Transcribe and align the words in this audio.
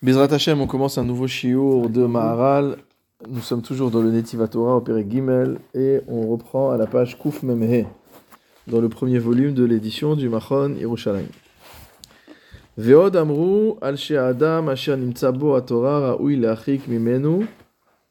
Bezrat 0.00 0.32
Hashem, 0.32 0.60
on 0.60 0.68
commence 0.68 0.96
un 0.96 1.04
nouveau 1.04 1.26
shiur 1.26 1.90
de 1.90 2.06
Maharal. 2.06 2.76
Nous 3.28 3.40
sommes 3.40 3.62
toujours 3.62 3.90
dans 3.90 4.00
le 4.00 4.12
Netiva 4.12 4.46
Torah, 4.46 4.76
au 4.76 4.84
Gimel, 5.00 5.58
et 5.74 6.02
on 6.06 6.28
reprend 6.28 6.70
à 6.70 6.76
la 6.76 6.86
page 6.86 7.18
Kuf 7.18 7.42
Memhe, 7.42 7.84
dans 8.68 8.80
le 8.80 8.88
premier 8.88 9.18
volume 9.18 9.54
de 9.54 9.64
l'édition 9.64 10.14
du 10.14 10.28
Machon 10.28 10.76
Yerushalayim. 10.78 11.26
Veod 12.76 13.16
amru 13.16 13.72
al 13.80 13.96
adam 14.16 14.68
asher 14.68 14.96
nimtza 14.96 15.32
bo 15.32 15.56
ha-Torah 15.56 16.12
ra'ui 16.12 16.36
le'achik 16.36 16.86
mimenu 16.86 17.48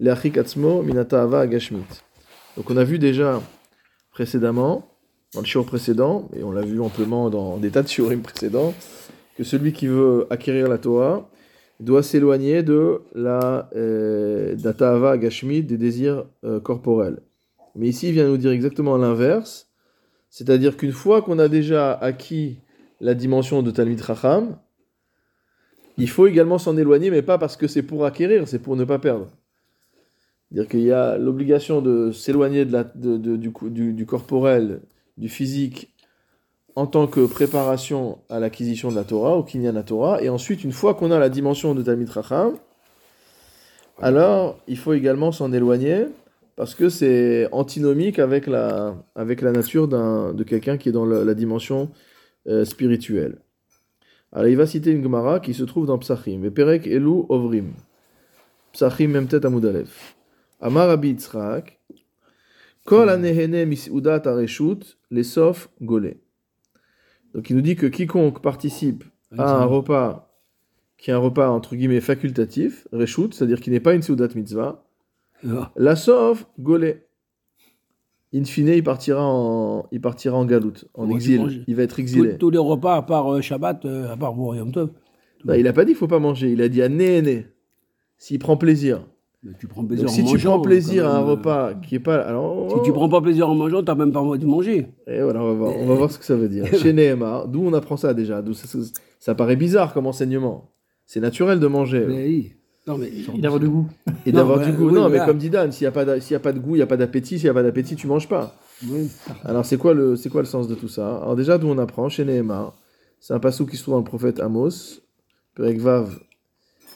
le'achik 0.02 0.38
atzmo 0.38 0.82
minata 0.82 1.24
ava 1.24 1.40
agashmit. 1.40 1.88
Donc 2.58 2.70
on 2.70 2.76
a 2.76 2.84
vu 2.84 3.00
déjà 3.00 3.42
précédemment, 4.12 4.90
dans 5.34 5.40
le 5.40 5.46
shiur 5.46 5.66
précédent, 5.66 6.28
et 6.36 6.44
on 6.44 6.52
l'a 6.52 6.64
vu 6.64 6.82
amplement 6.82 7.30
dans 7.30 7.56
des 7.56 7.72
tas 7.72 7.82
de 7.82 7.88
shiurim 7.88 8.20
précédents, 8.20 8.74
que 9.38 9.46
celui 9.46 9.72
qui 9.72 9.88
veut 9.88 10.28
acquérir 10.30 10.68
la 10.68 10.80
Torah, 10.80 11.30
doit 11.80 12.04
s'éloigner 12.04 12.64
de 12.64 13.02
la 13.14 13.70
euh, 13.76 14.56
datava 14.56 15.18
gashmit, 15.18 15.64
des 15.64 15.78
désirs 15.78 16.26
euh, 16.44 16.60
corporels. 16.60 17.20
Mais 17.76 17.88
ici, 17.88 18.10
il 18.10 18.14
vient 18.14 18.28
nous 18.28 18.38
dire 18.38 18.52
exactement 18.52 18.98
l'inverse, 18.98 19.70
c'est-à-dire 20.30 20.78
qu'une 20.78 20.92
fois 20.92 21.22
qu'on 21.22 21.40
a 21.40 21.48
déjà 21.48 21.94
acquis 21.94 22.60
la 23.00 23.14
dimension 23.14 23.62
de 23.62 23.70
Talmid 23.70 24.04
Chacham, 24.04 24.58
il 25.98 26.10
faut 26.10 26.28
également 26.28 26.58
s'en 26.58 26.78
éloigner, 26.78 27.12
mais 27.12 27.22
pas 27.22 27.38
parce 27.38 27.58
que 27.58 27.68
c'est 27.68 27.84
pour 27.84 28.06
acquérir, 28.06 28.48
c'est 28.48 28.60
pour 28.60 28.76
ne 28.76 28.84
pas 28.84 29.00
perdre. 29.00 29.28
C'est-à-dire 30.50 30.70
qu'il 30.70 30.82
y 30.82 30.92
a 30.92 31.18
l'obligation 31.18 31.82
de 31.82 32.12
s'éloigner 32.12 32.66
de 32.66 32.86
de, 32.96 33.36
du 33.92 34.06
corporel, 34.06 34.82
du 35.18 35.30
physique, 35.30 35.94
en 36.78 36.86
tant 36.86 37.08
que 37.08 37.26
préparation 37.26 38.20
à 38.30 38.40
l'acquisition 38.40 38.92
de 38.92 38.96
la 38.96 39.04
Torah, 39.04 39.36
au 39.36 39.42
Kinyan 39.42 39.82
Torah, 39.82 40.22
et 40.22 40.30
ensuite, 40.30 40.64
une 40.64 40.72
fois 40.72 40.94
qu'on 40.94 41.10
a 41.10 41.18
la 41.18 41.28
dimension 41.28 41.74
de 41.74 41.82
Talmid 41.82 42.08
Racham, 42.08 42.56
alors 44.00 44.60
il 44.68 44.78
faut 44.78 44.94
également 44.94 45.32
s'en 45.32 45.52
éloigner, 45.52 46.06
parce 46.56 46.76
que 46.76 46.90
c'est 46.90 47.50
antinomique 47.52 48.20
avec 48.20 48.46
la, 48.46 48.96
avec 49.16 49.42
la 49.42 49.52
nature 49.52 49.88
de 49.88 50.44
quelqu'un 50.44 50.78
qui 50.78 50.90
est 50.90 50.92
dans 50.92 51.08
la, 51.08 51.34
dimension 51.34 51.90
euh, 52.48 52.64
spirituelle. 52.64 53.40
Alors 54.32 54.48
il 54.48 54.56
va 54.56 54.68
citer 54.68 54.92
une 54.92 55.02
Gemara 55.02 55.40
qui 55.40 55.56
se 55.56 55.64
trouve 55.64 55.88
dans 55.88 55.98
Psachim, 55.98 56.44
et 56.44 56.52
Perek 56.52 56.86
Elu 56.86 57.24
Ovrim, 57.30 57.74
Psachim 58.72 59.08
Memtet 59.08 59.44
Amudalef. 59.48 60.16
Amar 60.62 60.92
Abi 60.92 61.08
Yitzhak, 61.08 61.80
Kol 62.86 63.10
anehene 63.10 63.66
mis'udat 63.66 64.22
areshut, 64.28 64.96
lesof. 65.10 65.70
Donc 67.34 67.50
il 67.50 67.56
nous 67.56 67.62
dit 67.62 67.76
que 67.76 67.86
quiconque 67.86 68.42
participe 68.42 69.04
à 69.38 69.62
un 69.62 69.66
repas 69.66 70.28
qui 70.98 71.12
est 71.12 71.14
un 71.14 71.20
repas 71.20 71.50
entre 71.50 71.76
guillemets 71.76 72.02
facultatif, 72.02 72.88
reshut, 72.92 73.34
c'est-à-dire 73.34 73.60
qui 73.60 73.70
n'est 73.70 73.80
pas 73.80 73.94
une 73.94 74.02
seudat 74.02 74.28
mitzvah, 74.36 74.84
ah. 75.48 75.72
la 75.76 75.96
sauve 75.96 76.46
golé. 76.60 77.04
In 78.34 78.44
fine, 78.44 78.68
il 78.68 78.84
partira 78.84 79.24
en, 79.24 79.88
il 79.92 80.02
partira 80.02 80.38
en 80.38 80.46
galoute, 80.46 80.86
en 80.94 81.10
exil. 81.10 81.64
Il 81.68 81.76
va 81.76 81.84
être 81.84 82.00
exilé. 82.00 82.38
Tous, 82.38 82.50
les 82.50 82.58
repas 82.58 82.98
à 82.98 83.02
part 83.02 83.34
euh, 83.34 83.42
Shabbat, 83.42 83.86
euh, 83.86 84.12
à 84.12 84.18
part 84.18 84.34
Yom 84.34 84.72
Tov. 84.72 84.92
Bah, 85.46 85.58
il 85.58 85.64
n'a 85.64 85.72
pas 85.72 85.86
dit 85.86 85.92
qu'il 85.92 85.98
faut 85.98 86.08
pas 86.08 86.20
manger. 86.20 86.52
Il 86.52 86.62
a 86.62 86.68
dit 86.68 86.82
à 86.82 86.90
né 86.90 87.48
s'il 88.18 88.40
prend 88.40 88.58
plaisir 88.58 89.06
tu 89.60 89.68
prends 89.68 89.86
plaisir 89.86 90.10
si 90.10 90.24
tu 90.26 90.38
prends 90.40 90.60
plaisir 90.60 91.08
à 91.08 91.18
un 91.18 91.22
repas 91.22 91.74
qui 91.76 91.96
est 91.96 92.00
pas. 92.00 92.18
Alors, 92.22 92.72
si 92.72 92.82
tu 92.84 92.92
prends 92.92 93.10
pas 93.10 93.22
plaisir 93.22 93.50
en 93.50 93.56
mangeant, 93.56 93.80
tu 93.80 93.86
n'as 93.86 93.96
même 93.96 94.12
pas 94.12 94.20
envie 94.20 94.40
de 94.40 94.46
manger. 94.46 94.88
Et 95.08 95.22
voilà, 95.22 95.42
on 95.42 95.48
va 95.48 95.54
voir, 95.54 95.74
on 95.78 95.86
va 95.86 95.96
voir 95.96 96.12
ce 96.12 96.18
que 96.18 96.26
ça 96.26 96.36
veut 96.36 96.50
dire. 96.50 96.66
Chez 96.82 96.94
Nehemar, 96.94 97.48
d'où 97.48 97.66
on 97.66 97.74
apprend 97.74 97.98
ça 97.98 98.14
déjà? 98.14 98.44
Ça, 98.54 98.80
ça, 99.20 99.36
paraît 99.36 99.56
bizarre 99.56 99.94
comme 99.94 100.08
enseignement. 100.08 100.72
C'est 101.06 101.20
naturel 101.20 101.60
de 101.60 101.68
manger. 101.68 102.06
Mais 102.08 102.26
oui. 102.26 102.54
Non, 102.88 102.98
mais 102.98 103.10
et 103.10 103.42
d'avoir 103.42 103.60
du 103.60 103.68
goût. 103.68 103.88
Et 104.26 104.32
d'avoir 104.32 104.66
du 104.66 104.72
goût. 104.72 104.92
non, 104.92 105.10
mais 105.10 105.20
comme 105.20 105.38
dit 105.38 105.50
Dan, 105.50 105.72
s'il 105.72 105.84
n'y 105.84 105.90
a, 105.90 105.92
pas 105.92 106.10
a 106.10 106.40
pas 106.40 106.54
de 106.54 106.60
goût, 106.60 106.76
il 106.76 106.80
n'y 106.80 106.84
a 106.84 106.88
pas 106.88 106.96
d'appétit. 106.96 107.38
S'il 107.38 107.46
n'y 107.46 107.50
a 107.50 107.54
pas 107.54 107.64
d'appétit, 107.64 107.96
tu 107.96 108.08
manges 108.08 108.30
pas. 108.30 108.56
Alors, 109.44 109.66
c'est 109.66 109.78
quoi, 109.78 109.94
le, 109.94 110.16
quoi 110.32 110.42
le 110.42 110.48
sens 110.48 110.68
de 110.68 110.76
tout 110.76 110.88
ça? 110.88 111.18
Alors, 111.18 111.36
déjà, 111.36 111.58
d'où 111.58 111.68
on 111.68 111.78
apprend 111.78 112.08
Chez 112.08 112.24
Nehemar, 112.24 112.78
c'est 113.20 113.34
un 113.34 113.40
passou 113.40 113.66
qui 113.66 113.76
se 113.76 113.82
trouve 113.82 113.96
dans 113.96 114.00
le 114.00 114.06
prophète 114.06 114.40
Amos, 114.40 115.02
Perekvav, 115.56 116.18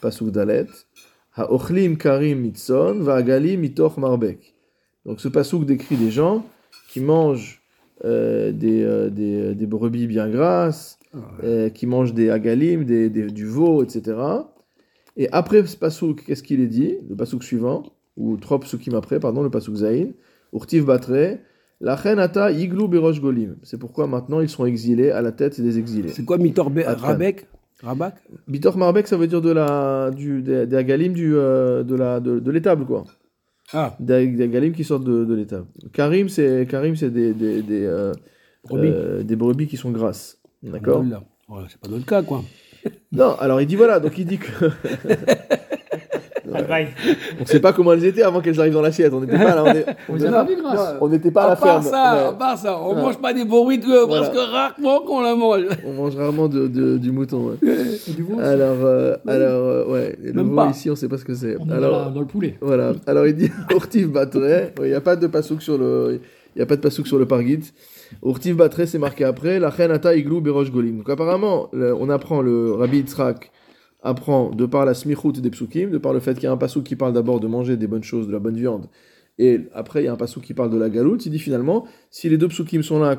passouk 0.01 0.31
Dalet. 0.31 0.67
Ha'ochlim 1.33 1.97
karim 1.97 2.41
mitzon, 2.41 2.99
va'agalim 2.99 3.61
mitoch 3.61 3.97
marbek. 3.97 4.53
Donc 5.05 5.21
ce 5.21 5.27
pasouk 5.27 5.65
décrit 5.65 5.95
des 5.95 6.11
gens 6.11 6.45
qui 6.89 6.99
mangent 6.99 7.61
euh, 8.03 8.51
des, 8.51 8.83
euh, 8.83 9.09
des, 9.09 9.35
euh, 9.35 9.53
des, 9.53 9.65
brebis 9.65 10.07
bien 10.07 10.29
grasses, 10.29 10.99
ah 11.13 11.17
euh, 11.43 11.69
qui 11.69 11.87
mangent 11.87 12.13
des 12.13 12.29
agalim, 12.29 12.83
des, 12.83 13.09
du 13.09 13.45
veau, 13.45 13.83
etc. 13.83 14.17
Et 15.17 15.29
après 15.31 15.65
ce 15.65 15.77
pasouk, 15.77 16.23
qu'est-ce 16.25 16.43
qu'il 16.43 16.61
est 16.61 16.67
dit? 16.67 16.97
Le 17.09 17.15
pasouk 17.15 17.43
suivant, 17.43 17.83
ou 18.17 18.37
trois 18.37 18.59
psukim 18.59 18.95
après, 18.95 19.19
pardon, 19.19 19.43
le 19.43 19.49
pasouk 19.49 19.75
zayin, 19.75 20.09
urtiv 20.53 20.85
batre, 20.85 21.37
la 21.79 21.93
ata 21.93 22.51
iglu 22.51 22.87
berosh 22.87 23.19
golim. 23.19 23.55
C'est 23.63 23.77
pourquoi 23.79 24.07
maintenant 24.07 24.39
ils 24.39 24.49
sont 24.49 24.65
exilés 24.65 25.11
à 25.11 25.21
la 25.21 25.31
tête 25.31 25.59
des 25.59 25.79
exilés. 25.79 26.09
C'est 26.09 26.25
quoi 26.25 26.37
mitor 26.37 26.71
rabek? 26.75 27.47
Rabac 27.83 28.15
Bitor 28.47 28.77
Marbek, 28.77 29.07
ça 29.07 29.17
veut 29.17 29.27
dire 29.27 29.41
de 29.41 29.51
la, 29.51 30.11
du, 30.11 30.41
des, 30.41 30.65
des 30.67 30.75
agalim 30.75 31.13
du, 31.13 31.35
euh, 31.35 31.83
de, 31.83 31.95
la, 31.95 32.19
de, 32.19 32.39
de 32.39 32.51
l'étable, 32.51 32.85
quoi. 32.85 33.05
Ah. 33.73 33.95
Des, 33.99 34.27
des 34.27 34.43
agalim 34.43 34.73
qui 34.73 34.83
sortent 34.83 35.03
de, 35.03 35.25
de 35.25 35.33
l'étable. 35.33 35.65
Karim, 35.93 36.29
c'est, 36.29 36.67
Karim, 36.69 36.95
c'est 36.95 37.09
des, 37.09 37.33
des, 37.33 37.61
des, 37.63 37.85
euh, 37.85 38.11
brebis. 38.65 38.89
Euh, 38.93 39.23
des 39.23 39.35
brebis 39.35 39.67
qui 39.67 39.77
sont 39.77 39.91
grasses. 39.91 40.39
D'accord 40.61 41.03
voilà, 41.47 41.67
C'est 41.69 41.79
pas 41.79 41.89
notre 41.89 42.05
cas, 42.05 42.21
quoi. 42.21 42.43
non, 43.11 43.35
alors 43.39 43.61
il 43.61 43.67
dit 43.67 43.75
voilà, 43.75 43.99
donc 43.99 44.17
il 44.17 44.25
dit 44.25 44.37
que. 44.37 44.47
on 46.53 47.41
ne 47.41 47.45
sait 47.45 47.59
pas 47.59 47.73
comment 47.73 47.93
elles 47.93 48.05
étaient 48.05 48.23
avant 48.23 48.41
qu'elles 48.41 48.59
arrivent 48.59 48.73
dans 48.73 48.81
l'assiette. 48.81 49.13
On 49.13 49.21
n'était 49.21 49.37
pas 49.37 49.55
là. 49.55 49.63
On 50.99 51.07
n'était 51.09 51.31
pas 51.31 51.43
à, 51.43 51.49
la 51.49 51.55
ferme. 51.55 51.83
Ça, 51.83 52.29
À 52.29 52.33
part 52.33 52.57
ça, 52.57 52.79
on 52.79 52.95
ne 52.95 53.01
mange 53.01 53.17
pas 53.17 53.33
des 53.33 53.45
bourriques 53.45 53.85
parce 54.09 54.29
que 54.29 54.37
rarement 54.37 55.01
qu'on 55.01 55.21
la 55.21 55.35
mange. 55.35 55.63
On 55.85 55.93
mange 55.93 56.15
rarement 56.15 56.47
de, 56.47 56.67
de, 56.67 56.97
du 56.97 57.11
mouton. 57.11 57.57
du 57.61 58.23
veau 58.23 58.39
Alors, 58.39 58.77
euh, 58.83 59.15
alors 59.27 59.67
euh, 59.67 59.85
ouais. 59.85 60.17
Le 60.21 60.41
veau 60.41 60.69
ici, 60.69 60.89
on 60.89 60.93
ne 60.93 60.97
sait 60.97 61.07
pas 61.07 61.17
ce 61.17 61.25
que 61.25 61.33
c'est. 61.33 61.55
Alors, 61.71 62.11
dans, 62.11 62.19
le 62.19 62.25
poulet. 62.25 62.57
Voilà. 62.61 62.93
Alors 63.07 63.27
il 63.27 63.35
dit 63.35 63.51
Ortif 63.75 64.07
Batre. 64.07 64.71
Il 64.79 64.87
n'y 64.87 64.93
a 64.93 65.01
pas 65.01 65.15
de 65.15 65.27
pasouk 65.27 65.61
sur 65.61 65.77
le. 65.77 66.21
Il 66.55 66.59
n'y 66.59 66.63
a 66.63 66.65
pas 66.65 66.75
de 66.75 66.81
pasouk 66.81 67.07
sur 67.07 67.17
le 67.17 67.25
pargit. 67.25 67.71
Ortif 68.21 68.55
Batre, 68.55 68.85
c'est 68.85 68.99
marqué 68.99 69.23
après. 69.23 69.59
La 69.59 69.69
Ata 69.69 70.15
Iglou 70.15 70.41
Berosh 70.41 70.71
Golim. 70.71 70.97
Donc 70.97 71.09
apparemment, 71.09 71.69
on 71.73 72.09
apprend 72.09 72.41
le 72.41 72.73
Rabbi 72.73 72.97
Yitzhak 72.97 73.51
apprend 74.01 74.49
de 74.49 74.65
par 74.65 74.85
la 74.85 74.93
smichut 74.93 75.33
des 75.41 75.49
psukim, 75.49 75.91
de 75.91 75.97
par 75.97 76.13
le 76.13 76.19
fait 76.19 76.33
qu'il 76.33 76.43
y 76.43 76.47
a 76.47 76.51
un 76.51 76.57
passou 76.57 76.81
qui 76.81 76.95
parle 76.95 77.13
d'abord 77.13 77.39
de 77.39 77.47
manger 77.47 77.77
des 77.77 77.87
bonnes 77.87 78.03
choses, 78.03 78.27
de 78.27 78.31
la 78.31 78.39
bonne 78.39 78.55
viande, 78.55 78.87
et 79.37 79.61
après 79.73 80.01
il 80.01 80.05
y 80.05 80.07
a 80.07 80.13
un 80.13 80.17
passou 80.17 80.41
qui 80.41 80.53
parle 80.53 80.69
de 80.69 80.77
la 80.77 80.89
galoute, 80.89 81.25
il 81.25 81.31
dit 81.31 81.39
finalement, 81.39 81.87
si 82.09 82.29
les 82.29 82.37
deux 82.37 82.47
psukim 82.47 82.83
sont 82.83 82.99
l'un 82.99 83.17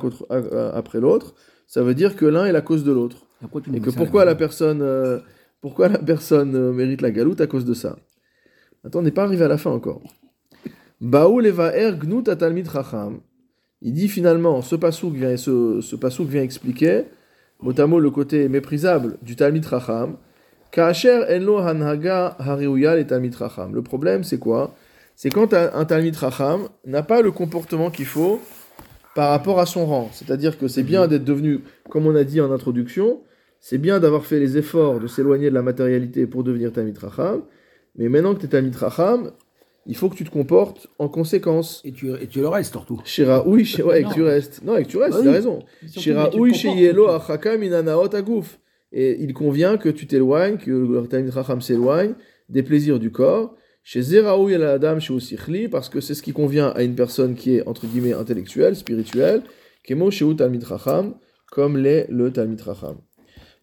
après 0.75 1.01
l'autre, 1.01 1.35
ça 1.67 1.83
veut 1.83 1.95
dire 1.95 2.17
que 2.17 2.27
l'un 2.27 2.45
est 2.45 2.53
la 2.53 2.61
cause 2.61 2.85
de 2.85 2.93
l'autre. 2.93 3.27
Et 3.75 3.81
que 3.81 3.91
pourquoi 3.91 4.25
la 4.25 4.35
personne, 4.35 4.83
euh, 4.83 5.19
pourquoi 5.61 5.89
la 5.89 5.99
personne 5.99 6.55
euh, 6.55 6.73
mérite 6.73 7.01
la 7.01 7.11
galoute 7.11 7.41
à 7.41 7.47
cause 7.47 7.65
de 7.65 7.75
ça? 7.75 7.97
Attends, 8.85 9.01
on 9.01 9.03
n'est 9.03 9.11
pas 9.11 9.25
arrivé 9.25 9.45
à 9.45 9.49
la 9.49 9.59
fin 9.59 9.71
encore. 9.71 10.03
Baoul 11.01 11.47
er 11.47 11.93
gnut 11.99 12.29
atalmid 12.29 12.71
chacham. 12.71 13.21
Il 13.81 13.95
dit 13.95 14.09
finalement, 14.09 14.63
ce 14.63 14.77
passouk 14.77 15.15
vient, 15.15 15.37
ce, 15.37 15.81
ce 15.81 16.23
vient 16.23 16.43
expliquer, 16.43 17.07
notamment 17.63 17.99
le 17.99 18.11
côté 18.11 18.49
méprisable 18.49 19.17
du 19.23 19.35
talmid 19.35 19.67
chacham, 19.67 20.17
le 23.73 23.81
problème, 23.81 24.25
c'est 24.25 24.39
quoi? 24.39 24.75
C'est 25.15 25.31
quand 25.31 25.53
un 25.55 25.85
Talmid 25.85 26.17
Racham 26.17 26.69
n'a 26.87 27.03
pas 27.03 27.21
le 27.21 27.31
comportement 27.31 27.91
qu'il 27.91 28.07
faut 28.07 28.41
par 29.15 29.31
rapport 29.31 29.61
à 29.61 29.67
son 29.67 29.85
rang. 29.87 30.09
C'est-à-dire 30.13 30.59
que 30.59 30.69
c'est 30.69 30.83
bien 30.83 31.07
d'être 31.07 31.25
devenu, 31.25 31.61
comme 31.91 32.07
on 32.07 32.17
a 32.17 32.25
dit 32.25 32.41
en 32.41 32.51
introduction, 32.51 33.21
c'est 33.61 33.79
bien 33.79 34.01
d'avoir 34.01 34.25
fait 34.25 34.41
les 34.41 34.57
efforts 34.57 34.99
de 34.99 35.07
s'éloigner 35.07 35.51
de 35.51 35.55
la 35.55 35.63
matérialité 35.63 36.27
pour 36.27 36.43
devenir 36.43 36.73
Talmid 36.73 36.97
Racham, 36.99 37.43
mais 37.97 38.09
maintenant 38.09 38.35
que 38.35 38.41
tu 38.41 38.47
es 38.47 38.49
Talmid 38.49 38.75
Racham, 38.75 39.33
il 39.87 39.97
faut 39.97 40.09
que 40.09 40.15
tu 40.15 40.25
te 40.25 40.31
comportes 40.31 40.87
en 40.99 41.09
conséquence. 41.09 41.83
Et 41.85 41.93
tu, 41.93 42.11
et 42.13 42.27
tu 42.29 42.41
le 42.41 42.49
restes 42.49 42.73
surtout. 42.73 43.01
Shira, 43.05 43.47
oui, 43.47 43.71
ouais, 43.85 44.01
et 44.01 44.05
que 44.05 44.15
tu 44.15 44.23
restes. 44.23 44.63
Non, 44.65 44.77
et 44.77 44.85
que 44.85 44.89
tu 44.89 44.97
restes, 44.97 45.21
tu 45.21 45.29
as 45.29 45.33
raison. 45.33 45.59
Shira, 45.89 46.31
oui, 46.35 46.55
Sheyelo, 46.55 47.09
Achakam, 47.09 47.63
Inanaot, 47.63 48.15
Agouf 48.15 48.59
et 48.93 49.23
il 49.23 49.33
convient 49.33 49.77
que 49.77 49.89
tu 49.89 50.07
t'éloignes, 50.07 50.59
que 50.59 50.71
le 50.71 51.07
Talmid 51.07 51.33
Chacham 51.33 51.61
s'éloigne 51.61 52.15
des 52.49 52.63
plaisirs 52.63 52.99
du 52.99 53.11
corps. 53.11 53.55
Chez 53.85 54.03
Zeraou 54.03 54.49
et 54.49 54.59
la 54.59 54.79
dame 54.79 55.01
chez 55.01 55.13
Osichli, 55.13 55.69
parce 55.69 55.89
que 55.89 56.01
c'est 56.01 56.15
ce 56.15 56.23
qui 56.23 56.33
convient 56.33 56.69
à 56.69 56.83
une 56.83 56.95
personne 56.95 57.35
qui 57.35 57.57
est, 57.57 57.67
entre 57.67 57.87
guillemets, 57.87 58.13
intellectuelle, 58.13 58.77
spirituelle, 58.77 59.43
Kemo 59.83 60.11
chez 60.11 60.37
Talmid 60.37 60.65
Chacham, 60.65 61.15
comme 61.51 61.77
l'est 61.77 62.07
le 62.09 62.31
Talmid 62.31 62.63
Chacham. 62.63 62.97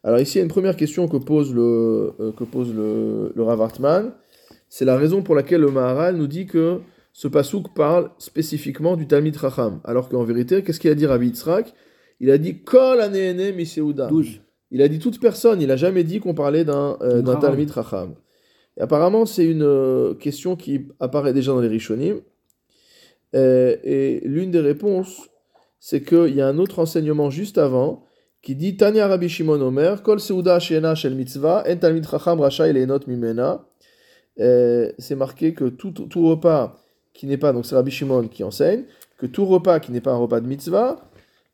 Alors 0.03 0.19
ici, 0.19 0.37
il 0.37 0.39
y 0.39 0.41
a 0.41 0.43
une 0.43 0.49
première 0.49 0.75
question 0.75 1.07
que 1.07 1.17
pose 1.17 1.53
le, 1.53 2.13
euh, 2.19 2.31
que 2.31 2.43
pose 2.43 2.73
le, 2.73 3.31
Rav 3.37 3.61
Hartman. 3.61 4.13
C'est 4.67 4.85
la 4.85 4.97
raison 4.97 5.21
pour 5.21 5.35
laquelle 5.35 5.61
le 5.61 5.71
Maharal 5.71 6.15
nous 6.15 6.27
dit 6.27 6.45
que 6.45 6.79
ce 7.13 7.27
pasouk 7.27 7.73
parle 7.73 8.11
spécifiquement 8.17 8.95
du 8.95 9.07
Talmid 9.07 9.37
Chacham. 9.37 9.79
Alors 9.83 10.09
qu'en 10.09 10.23
vérité, 10.23 10.63
qu'est-ce 10.63 10.79
qu'il 10.79 10.91
a 10.91 10.95
dit 10.95 11.05
Rabbi 11.05 11.27
Yitzhak? 11.27 11.73
Il 12.19 12.29
a 12.31 12.37
dit 12.37 12.61
Kol 12.63 12.99
anéene 12.99 13.55
miseuda 13.55 14.09
Il 14.71 14.81
a 14.81 14.87
dit 14.87 14.99
toute 14.99 15.19
personne, 15.19 15.61
il 15.61 15.67
n'a 15.67 15.75
jamais 15.75 16.03
dit 16.03 16.19
qu'on 16.19 16.33
parlait 16.33 16.63
d'un 16.63 16.97
euh, 17.01 17.21
d'un 17.21 17.33
Racham. 17.33 17.49
Talmid 17.49 17.71
Racham. 17.71 18.15
Apparemment, 18.79 19.25
c'est 19.25 19.45
une 19.45 19.63
euh, 19.63 20.13
question 20.13 20.55
qui 20.55 20.87
apparaît 20.99 21.33
déjà 21.33 21.51
dans 21.51 21.59
les 21.59 21.67
Rishonim. 21.67 22.21
Euh, 23.35 23.75
et 23.83 24.21
l'une 24.23 24.51
des 24.51 24.61
réponses, 24.61 25.29
c'est 25.79 26.01
qu'il 26.01 26.35
y 26.35 26.41
a 26.41 26.47
un 26.47 26.57
autre 26.57 26.79
enseignement 26.79 27.29
juste 27.29 27.57
avant 27.57 28.05
qui 28.41 28.55
dit 28.55 28.77
Tanya 28.77 29.07
Rabbi 29.07 29.27
Shimon 29.27 29.61
Omer, 29.61 30.01
Kol 30.01 30.19
Seuda 30.19 30.59
Sheena 30.59 30.95
Shel 30.95 31.15
Mitzvah, 31.15 31.65
En 31.67 31.75
Talmid 31.75 32.07
Chacham 32.07 32.39
Racha 32.39 32.65
Enot 32.65 32.99
Mimena. 33.07 33.65
Euh, 34.39 34.91
C'est 34.97 35.15
marqué 35.15 35.53
que 35.53 35.65
tout, 35.65 35.91
tout 35.91 36.27
repas 36.27 36.77
qui 37.13 37.27
n'est 37.27 37.37
pas, 37.37 37.51
donc 37.51 37.65
c'est 37.65 37.75
Rabbi 37.75 37.91
Shimon 37.91 38.29
qui 38.29 38.45
enseigne, 38.45 38.85
que 39.17 39.25
tout 39.25 39.45
repas 39.45 39.81
qui 39.81 39.91
n'est 39.91 39.99
pas 39.99 40.13
un 40.13 40.17
repas 40.17 40.39
de 40.39 40.47
mitzvah, 40.47 41.08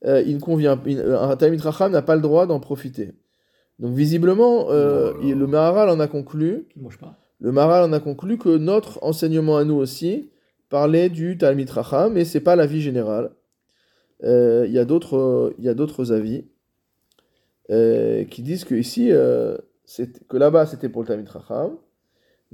euh, 0.05 0.21
il 0.25 0.39
convient, 0.39 0.79
il- 0.85 0.99
un 1.01 1.35
Talmid 1.35 1.61
Chacham 1.61 1.91
n'a 1.91 2.01
pas 2.01 2.15
le 2.15 2.21
droit 2.21 2.45
d'en 2.47 2.59
profiter. 2.59 3.13
Donc 3.79 3.93
visiblement, 3.95 4.67
euh, 4.69 5.11
Oh 5.15 5.19
il- 5.23 5.35
le 5.35 5.47
Maharal 5.47 5.89
en 5.89 5.99
a 5.99 6.07
conclu 6.07 6.67
pas. 6.99 7.17
le 7.39 7.51
Maharal 7.51 7.89
en 7.89 7.93
a 7.93 7.99
conclu 7.99 8.37
que 8.37 8.57
notre 8.57 8.99
enseignement 9.03 9.57
à 9.57 9.63
nous 9.65 9.75
aussi 9.75 10.29
parlait 10.69 11.09
du 11.09 11.37
Talmid 11.37 11.69
Racham, 11.69 12.13
mais 12.13 12.25
c'est 12.25 12.39
pas 12.39 12.55
l'avis 12.55 12.81
général. 12.81 13.31
Euh, 14.23 14.65
Il 14.67 14.73
y 14.73 14.79
a 14.79 14.85
d'autres 14.85 15.17
euh, 15.17 16.13
avis 16.13 16.45
euh, 17.71 18.23
qui 18.25 18.41
disent 18.41 18.63
que 18.63 18.75
ici, 18.75 19.11
euh, 19.11 19.57
que 20.29 20.37
là-bas 20.37 20.65
c'était 20.65 20.89
pour 20.89 21.01
le 21.01 21.07
Talmid 21.07 21.27
Racham, 21.27 21.71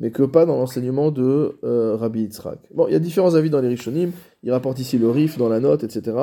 mais 0.01 0.09
que 0.09 0.23
pas 0.23 0.47
dans 0.47 0.57
l'enseignement 0.57 1.11
de 1.11 1.59
euh, 1.63 1.95
Rabbi 1.95 2.21
Yitzhak. 2.21 2.57
Bon, 2.73 2.87
il 2.87 2.93
y 2.93 2.95
a 2.95 2.99
différents 2.99 3.35
avis 3.35 3.51
dans 3.51 3.61
les 3.61 3.67
Rishonim, 3.67 4.11
il 4.41 4.51
rapporte 4.51 4.79
ici 4.79 4.97
le 4.97 5.11
Rif 5.11 5.37
dans 5.37 5.47
la 5.47 5.59
note, 5.59 5.83
etc. 5.83 6.17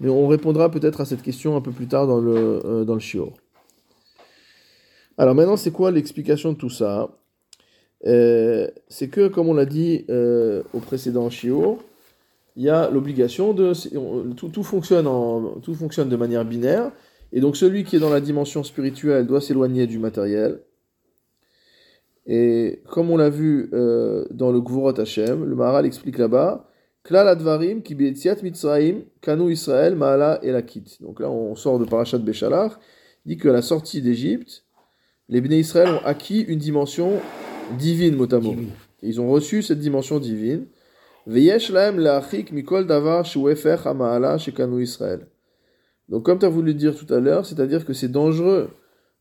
Mais 0.00 0.08
on 0.08 0.28
répondra 0.28 0.70
peut-être 0.70 1.00
à 1.00 1.04
cette 1.04 1.22
question 1.22 1.56
un 1.56 1.60
peu 1.60 1.72
plus 1.72 1.88
tard 1.88 2.06
dans 2.06 2.20
le, 2.20 2.60
euh, 2.64 2.84
dans 2.84 2.94
le 2.94 3.00
Shior. 3.00 3.32
Alors 5.18 5.34
maintenant, 5.34 5.56
c'est 5.56 5.72
quoi 5.72 5.90
l'explication 5.90 6.52
de 6.52 6.56
tout 6.56 6.70
ça? 6.70 7.08
Euh, 8.06 8.68
c'est 8.86 9.08
que, 9.08 9.26
comme 9.26 9.48
on 9.48 9.54
l'a 9.54 9.66
dit 9.66 10.06
au 10.08 10.78
précédent 10.78 11.28
Shiur, 11.28 11.78
il 12.54 12.62
y 12.62 12.70
a 12.70 12.88
l'obligation 12.90 13.52
de. 13.52 13.72
Tout, 14.34 14.50
tout 14.50 14.62
fonctionne 14.62 15.08
en, 15.08 15.58
tout 15.62 15.74
fonctionne 15.74 16.08
de 16.08 16.16
manière 16.16 16.44
binaire, 16.44 16.92
et 17.32 17.40
donc 17.40 17.56
celui 17.56 17.82
qui 17.82 17.96
est 17.96 18.00
dans 18.00 18.10
la 18.10 18.20
dimension 18.20 18.62
spirituelle 18.62 19.26
doit 19.26 19.40
s'éloigner 19.40 19.88
du 19.88 19.98
matériel. 19.98 20.60
Et 22.26 22.82
comme 22.90 23.10
on 23.10 23.16
l'a 23.16 23.30
vu 23.30 23.70
euh, 23.72 24.24
dans 24.30 24.50
le 24.50 24.60
Gvurot 24.60 24.98
Hashem, 24.98 25.44
le 25.44 25.54
Maharal 25.54 25.86
explique 25.86 26.18
là-bas 26.18 26.68
Klal 27.06 27.28
Advarim 27.28 27.82
ki 27.82 27.94
Mitzrayim 27.94 29.04
kanu 29.20 29.52
Israël 29.52 29.94
ma'ala 29.94 30.40
elakit. 30.42 30.98
Donc 31.00 31.20
là, 31.20 31.30
on 31.30 31.54
sort 31.54 31.78
de 31.78 31.84
Parashat 31.84 32.18
Béchalar, 32.18 32.80
dit 33.24 33.36
que 33.36 33.48
à 33.48 33.52
la 33.52 33.62
sortie 33.62 34.02
d'Égypte, 34.02 34.64
les 35.28 35.40
Bnei 35.40 35.60
Israël 35.60 35.88
ont 35.88 36.04
acquis 36.04 36.40
une 36.40 36.58
dimension 36.58 37.12
divine, 37.78 38.16
mot 38.16 38.32
à 38.34 38.40
mot. 38.40 38.56
Ils 39.02 39.20
ont 39.20 39.30
reçu 39.30 39.62
cette 39.62 39.78
dimension 39.78 40.18
divine. 40.18 40.66
Veyesh 41.28 41.70
lahem 41.70 42.00
la'achik 42.00 42.50
mikol 42.50 42.88
davar 42.88 43.24
shu 43.24 43.48
efer 43.50 43.76
ha'ma'ala 43.84 44.38
shekanu 44.38 44.82
Israël. 44.82 45.28
Donc, 46.08 46.24
comme 46.24 46.40
tu 46.40 46.46
as 46.46 46.48
voulu 46.48 46.74
dire 46.74 46.96
tout 46.96 47.12
à 47.14 47.20
l'heure, 47.20 47.46
c'est-à-dire 47.46 47.84
que 47.84 47.92
c'est 47.92 48.10
dangereux 48.10 48.70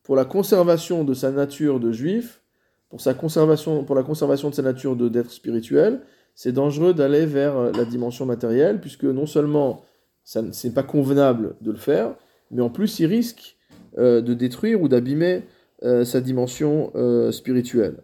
pour 0.01 0.15
la 0.15 0.25
conservation 0.25 1.03
de 1.03 1.13
sa 1.13 1.29
nature 1.31 1.79
de 1.79 1.91
juif, 1.91 2.41
pour, 2.89 3.01
sa 3.01 3.13
conservation, 3.13 3.83
pour 3.83 3.95
la 3.95 4.03
conservation 4.03 4.49
de 4.49 4.55
sa 4.55 4.61
nature 4.61 4.95
d'être 4.95 5.31
spirituel, 5.31 6.01
c'est 6.33 6.51
dangereux 6.51 6.93
d'aller 6.93 7.25
vers 7.25 7.57
euh, 7.57 7.71
la 7.71 7.85
dimension 7.85 8.25
matérielle, 8.25 8.79
puisque 8.81 9.05
non 9.05 9.25
seulement 9.25 9.81
ça 10.23 10.39
n- 10.39 10.51
c'est 10.53 10.73
pas 10.73 10.83
convenable 10.83 11.55
de 11.61 11.71
le 11.71 11.77
faire, 11.77 12.15
mais 12.51 12.61
en 12.61 12.69
plus 12.69 12.99
il 12.99 13.05
risque 13.05 13.57
euh, 13.97 14.21
de 14.21 14.33
détruire 14.33 14.81
ou 14.81 14.87
d'abîmer 14.87 15.43
euh, 15.83 16.03
sa 16.05 16.21
dimension 16.21 16.91
spirituelle. 17.31 18.03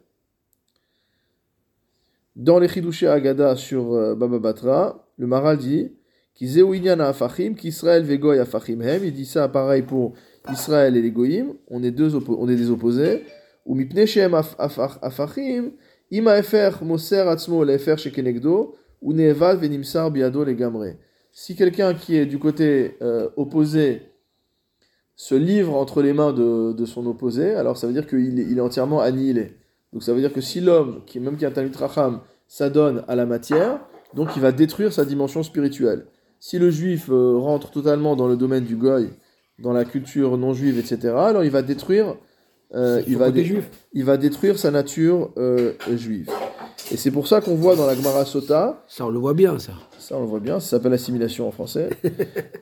Dans 2.36 2.60
les 2.60 2.70
Chidushé 2.70 3.08
Agada 3.08 3.58
sur 3.58 4.16
Baba 4.16 4.40
Batra, 4.40 5.06
le 5.18 5.28
Maral 5.28 5.58
dit 5.58 5.92
qu'Israël 6.34 8.04
vegoy 8.04 8.40
afachim 8.40 8.80
hem. 8.80 9.04
Il 9.04 9.14
dit 9.14 9.26
ça 9.26 9.50
pareil 9.50 9.82
pour 9.82 10.14
Israël 10.50 10.96
et 10.96 11.02
les 11.02 11.12
goyim. 11.12 11.48
On 11.68 11.84
est, 11.84 11.92
deux 11.92 12.16
on 12.16 12.48
est 12.48 12.56
des 12.56 12.70
opposés. 12.70 13.24
Si 21.34 21.56
quelqu'un 21.56 21.94
qui 21.94 22.18
est 22.18 22.26
du 22.26 22.40
côté 22.40 22.98
euh, 23.02 23.30
opposé 23.38 24.02
se 25.16 25.36
livre 25.36 25.76
entre 25.76 26.02
les 26.02 26.14
mains 26.14 26.34
de, 26.34 26.86
son 26.86 27.06
opposé, 27.06 27.54
alors 27.54 27.78
ça 27.78 27.88
veut 27.88 27.94
dire 27.94 28.08
qu'il 28.08 28.40
est, 28.40 28.60
entièrement 28.60 29.00
annihilé. 29.00 29.56
Donc 29.94 30.04
ça 30.04 30.14
veut 30.14 30.20
dire 30.20 30.34
que 30.34 30.42
si 30.42 30.62
l'homme, 30.62 31.04
qui 31.06 31.20
même 31.20 31.38
qui 31.38 31.46
est 31.46 31.58
un 31.58 31.70
Racham, 31.74 32.22
s'adonne 32.48 33.04
à 33.08 33.16
la 33.16 33.26
matière, 33.26 33.80
donc 34.14 34.30
il 34.36 34.42
va 34.42 34.52
détruire 34.52 34.92
sa 34.92 35.06
dimension 35.06 35.44
spirituelle. 35.44 36.06
Si 36.40 36.60
le 36.60 36.70
juif 36.72 37.10
euh, 37.10 37.38
rentre 37.38 37.72
totalement 37.72 38.16
dans 38.16 38.28
le 38.28 38.36
domaine 38.36 38.66
du 38.66 38.76
goy, 38.76 39.10
dans 39.60 39.74
la 39.74 39.86
culture 39.86 40.38
non 40.38 40.54
juive, 40.54 40.80
etc., 40.80 41.14
alors 41.16 41.44
il 41.44 41.52
va 41.52 41.62
détruire, 41.62 42.18
euh, 42.74 43.02
il, 43.08 43.18
va 43.18 43.26
côté 43.28 43.42
dé- 43.42 43.46
juif. 43.46 43.70
il 43.94 44.06
va 44.06 44.18
détruire 44.18 44.58
sa 44.58 44.72
nature 44.72 45.32
euh, 45.38 45.74
juive. 45.94 46.30
Et 46.92 46.98
c'est 46.98 47.12
pour 47.12 47.28
ça 47.28 47.42
qu'on 47.42 47.56
voit 47.56 47.76
dans 47.76 47.86
la 47.86 47.96
Gemara 47.96 48.26
Sota, 48.26 48.84
Ça, 48.88 49.06
on 49.06 49.10
le 49.10 49.20
voit 49.20 49.34
bien, 49.34 49.60
ça. 49.60 49.74
ça 50.00 50.18
on 50.18 50.22
le 50.22 50.26
voit 50.28 50.40
bien, 50.40 50.60
ça 50.60 50.72
s'appelle 50.72 50.94
assimilation 50.94 51.48
en 51.48 51.52
français. 51.52 51.90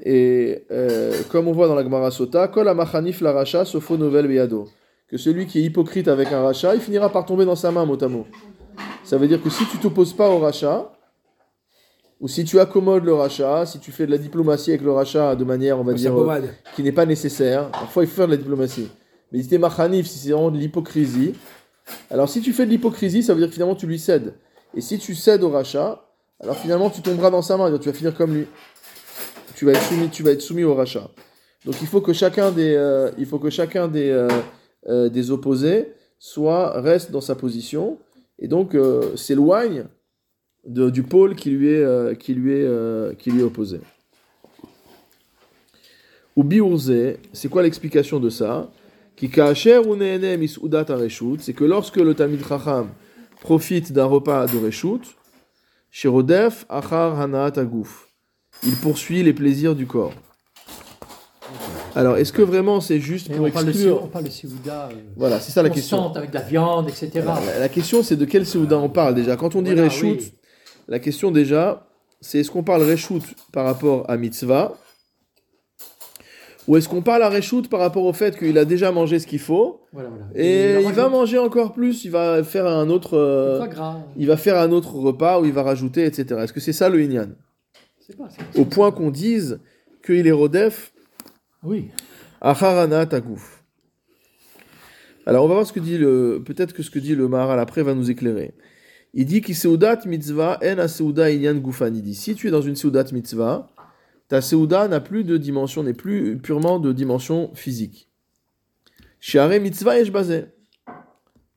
Et 0.03 0.65
euh, 0.71 1.13
comme 1.29 1.47
on 1.47 1.51
voit 1.51 1.67
dans 1.67 1.75
la 1.75 1.83
Gemara 1.83 2.11
Sota, 2.11 2.47
Kol 2.47 2.67
amachanif 2.67 3.21
la 3.21 3.31
racha 3.31 3.63
novel 3.97 4.27
beyado. 4.27 4.67
Que 5.07 5.17
celui 5.17 5.47
qui 5.47 5.59
est 5.59 5.63
hypocrite 5.63 6.07
avec 6.07 6.31
un 6.31 6.43
rachat, 6.43 6.75
il 6.75 6.81
finira 6.81 7.09
par 7.11 7.25
tomber 7.25 7.45
dans 7.45 7.55
sa 7.55 7.71
main, 7.71 7.85
mot 7.85 8.01
à 8.03 8.07
mot. 8.07 8.27
Ça 9.03 9.17
veut 9.17 9.27
dire 9.27 9.41
que 9.41 9.49
si 9.49 9.65
tu 9.65 9.77
t'opposes 9.77 10.13
pas 10.13 10.29
au 10.29 10.37
rachat, 10.37 10.91
ou 12.19 12.27
si 12.27 12.43
tu 12.43 12.59
accommodes 12.59 13.05
le 13.05 13.13
rachat, 13.13 13.65
si 13.65 13.79
tu 13.79 13.91
fais 13.91 14.05
de 14.05 14.11
la 14.11 14.17
diplomatie 14.17 14.71
avec 14.71 14.81
le 14.81 14.91
rachat 14.91 15.35
de 15.35 15.43
manière, 15.43 15.79
on 15.79 15.83
va 15.83 15.93
dire, 15.93 16.13
qui 16.75 16.83
n'est 16.83 16.91
pas 16.91 17.05
nécessaire. 17.05 17.69
Parfois, 17.71 18.03
il 18.03 18.07
faut 18.07 18.17
faire 18.17 18.27
de 18.27 18.31
la 18.31 18.37
diplomatie. 18.37 18.89
Mais 19.31 19.41
si 19.41 19.47
t'es 19.47 19.57
machanif, 19.57 20.07
si 20.07 20.19
c'est 20.19 20.31
vraiment 20.31 20.51
de 20.51 20.57
l'hypocrisie, 20.57 21.33
alors 22.09 22.29
si 22.29 22.41
tu 22.41 22.53
fais 22.53 22.65
de 22.65 22.71
l'hypocrisie, 22.71 23.23
ça 23.23 23.33
veut 23.33 23.39
dire 23.39 23.47
que 23.47 23.53
finalement 23.53 23.75
tu 23.75 23.87
lui 23.87 23.99
cèdes. 23.99 24.33
Et 24.75 24.81
si 24.81 24.99
tu 24.99 25.15
cèdes 25.15 25.43
au 25.43 25.49
rachat, 25.49 26.05
alors 26.39 26.57
finalement 26.57 26.89
tu 26.89 27.01
tomberas 27.01 27.29
dans 27.29 27.41
sa 27.41 27.57
main, 27.57 27.75
tu 27.77 27.89
vas 27.89 27.93
finir 27.93 28.15
comme 28.15 28.33
lui. 28.33 28.45
Tu 29.55 29.65
vas 29.65 29.73
être 30.31 30.41
soumis, 30.41 30.63
au 30.63 30.73
rachat. 30.73 31.09
Donc 31.65 31.75
il 31.81 31.87
faut 31.87 31.99
que 31.99 32.13
chacun 32.13 32.51
des, 32.51 32.75
euh, 32.75 33.11
il 33.17 33.25
faut 33.25 33.39
que 33.39 33.49
chacun 33.49 33.89
des, 33.89 34.09
euh, 34.09 34.29
euh, 34.87 35.09
des 35.09 35.31
opposés 35.31 35.91
soit 36.17 36.79
reste 36.79 37.11
dans 37.11 37.19
sa 37.21 37.35
position 37.35 37.97
et 38.39 38.47
donc 38.47 38.75
s'éloigne 39.15 39.85
du 40.65 41.03
pôle 41.03 41.35
qui 41.35 41.49
lui 41.49 41.69
est, 41.69 42.17
qui 42.17 42.33
lui 42.33 42.53
est, 42.53 43.17
qui 43.17 43.31
lui 43.31 43.41
est 43.41 43.43
opposé. 43.43 43.81
Ou 46.37 46.45
c'est 47.33 47.49
quoi 47.49 47.63
l'explication 47.63 48.19
de 48.21 48.29
ça? 48.29 48.69
Ki 49.19 49.29
ou 49.85 49.97
c'est 51.39 51.53
que 51.53 51.63
lorsque 51.65 51.97
le 51.97 52.13
Talmid 52.13 52.45
Chacham 52.47 52.87
profite 53.41 53.91
d'un 53.91 54.05
repas 54.05 54.45
de 54.47 54.57
Reshut, 54.57 55.01
Shirodef 55.91 56.65
achar 56.69 57.19
hanaat 57.19 57.53
il 58.63 58.75
poursuit 58.75 59.21
les 59.23 59.33
plaisirs 59.33 59.75
du 59.75 59.85
corps. 59.85 60.13
Alors, 61.95 62.17
est-ce 62.17 62.31
que 62.31 62.41
vraiment 62.41 62.79
c'est 62.79 62.99
juste 62.99 63.29
Mais 63.29 63.35
pour 63.35 63.47
on, 63.47 63.51
parle 63.51 63.65
de, 63.65 63.71
exclure 63.71 64.03
on 64.03 64.07
parle 64.07 64.25
de 64.25 64.29
Séouda 64.29 64.89
euh, 64.91 64.95
Voilà, 65.17 65.39
c'est 65.39 65.51
ça 65.51 65.63
la 65.63 65.69
question. 65.69 66.13
avec 66.15 66.29
de 66.29 66.35
la 66.35 66.41
viande, 66.41 66.87
etc. 66.87 67.09
La, 67.15 67.39
la- 67.45 67.59
la 67.59 67.69
question, 67.69 68.03
c'est 68.03 68.15
de 68.15 68.25
quel 68.25 68.45
Séouda 68.45 68.77
on 68.77 68.89
parle 68.89 69.15
déjà? 69.15 69.35
Quand 69.35 69.55
on 69.55 69.61
dit 69.61 69.73
Voilà, 69.73 69.89
oui. 70.01 70.31
la 70.87 70.99
question 70.99 71.31
déjà, 71.31 71.87
c'est 72.21 72.39
est-ce 72.39 72.51
qu'on 72.51 72.63
parle 72.63 72.83
Reshut 72.83 73.23
par 73.51 73.65
rapport 73.65 74.09
à 74.09 74.17
Mitzvah 74.17 74.77
ou 76.69 76.77
est-ce 76.77 76.87
qu'on 76.87 77.01
parle 77.01 77.23
à 77.23 77.29
Reshut 77.29 77.67
par 77.67 77.79
rapport 77.79 78.05
au 78.05 78.13
fait 78.13 78.37
qu'il 78.37 78.55
a 78.59 78.63
déjà 78.63 78.91
mangé 78.91 79.17
ce 79.17 79.25
qu'il 79.25 79.39
faut 79.39 79.81
Voilà, 79.91 80.09
voilà. 80.09 80.25
et 80.35 80.83
il 80.83 80.91
va 80.93 81.09
manger 81.09 81.39
encore 81.39 81.73
plus, 81.73 82.05
il 82.05 82.11
va 82.11 82.43
faire 82.43 82.67
un 82.67 82.91
autre, 82.91 83.17
euh, 83.17 83.59
il 84.15 84.27
va 84.27 84.37
faire 84.37 84.55
un 84.59 84.71
autre 84.71 84.93
repas 84.93 85.41
où 85.41 85.45
il 85.45 85.51
va 85.51 85.63
rajouter, 85.63 86.05
etc. 86.05 86.41
Est-ce 86.43 86.53
que 86.53 86.59
c'est 86.59 86.71
ça 86.71 86.87
le 86.87 87.01
Inyan? 87.01 87.29
Pas, 88.15 88.27
Au 88.55 88.65
point 88.65 88.91
qu'on 88.91 89.09
dise 89.09 89.59
qu'il 90.05 90.27
est 90.27 90.31
Rodef 90.31 90.93
Oui. 91.63 91.89
Acharana 92.39 93.07
Tagouf. 93.07 93.63
Alors 95.25 95.45
on 95.45 95.47
va 95.47 95.55
voir 95.55 95.65
ce 95.65 95.73
que 95.73 95.79
dit 95.79 95.97
le. 95.97 96.41
Peut-être 96.45 96.73
que 96.73 96.83
ce 96.83 96.91
que 96.91 96.99
dit 96.99 97.15
le 97.15 97.27
Maharal 97.27 97.59
après 97.59 97.81
va 97.81 97.95
nous 97.95 98.11
éclairer. 98.11 98.53
Il 99.15 99.25
dit 99.25 99.41
qu'il 99.41 99.55
seudat 99.55 99.99
mitzvah 100.05 100.59
en 100.63 100.77
a 100.77 100.87
seuda 100.87 101.31
inyan 101.31 101.55
gufan. 101.55 101.93
Il 101.95 102.03
dit 102.03 102.13
si 102.13 102.35
tu 102.35 102.47
es 102.47 102.51
dans 102.51 102.61
une 102.61 102.75
seudat 102.75 103.05
mitzvah, 103.11 103.69
ta 104.29 104.41
seuda 104.41 104.87
n'a 104.87 105.01
plus 105.01 105.25
de 105.25 105.35
dimension, 105.35 105.83
n'est 105.83 105.93
plus 105.93 106.37
purement 106.37 106.79
de 106.79 106.93
dimension 106.93 107.51
physique. 107.53 108.09
Shiare 109.19 109.59
mitzvah 109.59 109.99
et 109.99 110.09
basé. 110.09 110.45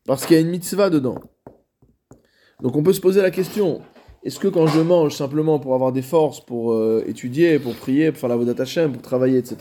Parce 0.05 0.27
qu'il 0.27 0.35
y 0.35 0.39
a 0.39 0.43
une 0.43 0.51
mitzvah 0.51 0.91
dedans. 0.91 1.15
Donc 2.61 2.75
on 2.75 2.83
peut 2.83 2.93
se 2.93 3.01
poser 3.01 3.23
la 3.23 3.31
question 3.31 3.83
est-ce 4.25 4.39
que 4.39 4.47
quand 4.47 4.69
je 4.69 4.81
mange 4.81 5.17
simplement 5.17 5.59
pour 5.59 5.75
avoir 5.75 5.93
des 5.93 6.03
forces, 6.03 6.41
pour 6.45 6.73
euh, 6.73 7.03
étudier, 7.09 7.59
pour 7.59 7.75
prier, 7.75 8.13
pour 8.13 8.21
faire 8.21 8.29
la 8.29 8.37
vodat 8.37 8.61
Hashem, 8.63 8.93
pour 8.93 9.03
travailler, 9.03 9.39
etc., 9.39 9.57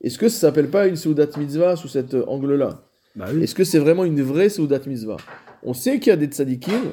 Est-ce 0.00 0.16
que 0.16 0.28
ça 0.28 0.38
s'appelle 0.38 0.70
pas 0.70 0.86
une 0.86 0.94
Seudat 0.96 1.26
Mitzvah 1.36 1.74
sous 1.74 1.88
cet 1.88 2.14
angle-là? 2.14 2.84
Bah 3.16 3.26
oui. 3.34 3.42
Est-ce 3.42 3.54
que 3.54 3.64
c'est 3.64 3.80
vraiment 3.80 4.04
une 4.04 4.22
vraie 4.22 4.48
Seudat 4.48 4.80
Mitzvah? 4.86 5.16
On 5.64 5.74
sait 5.74 5.98
qu'il 5.98 6.10
y 6.10 6.12
a 6.12 6.16
des 6.16 6.26
tzadikim, 6.26 6.92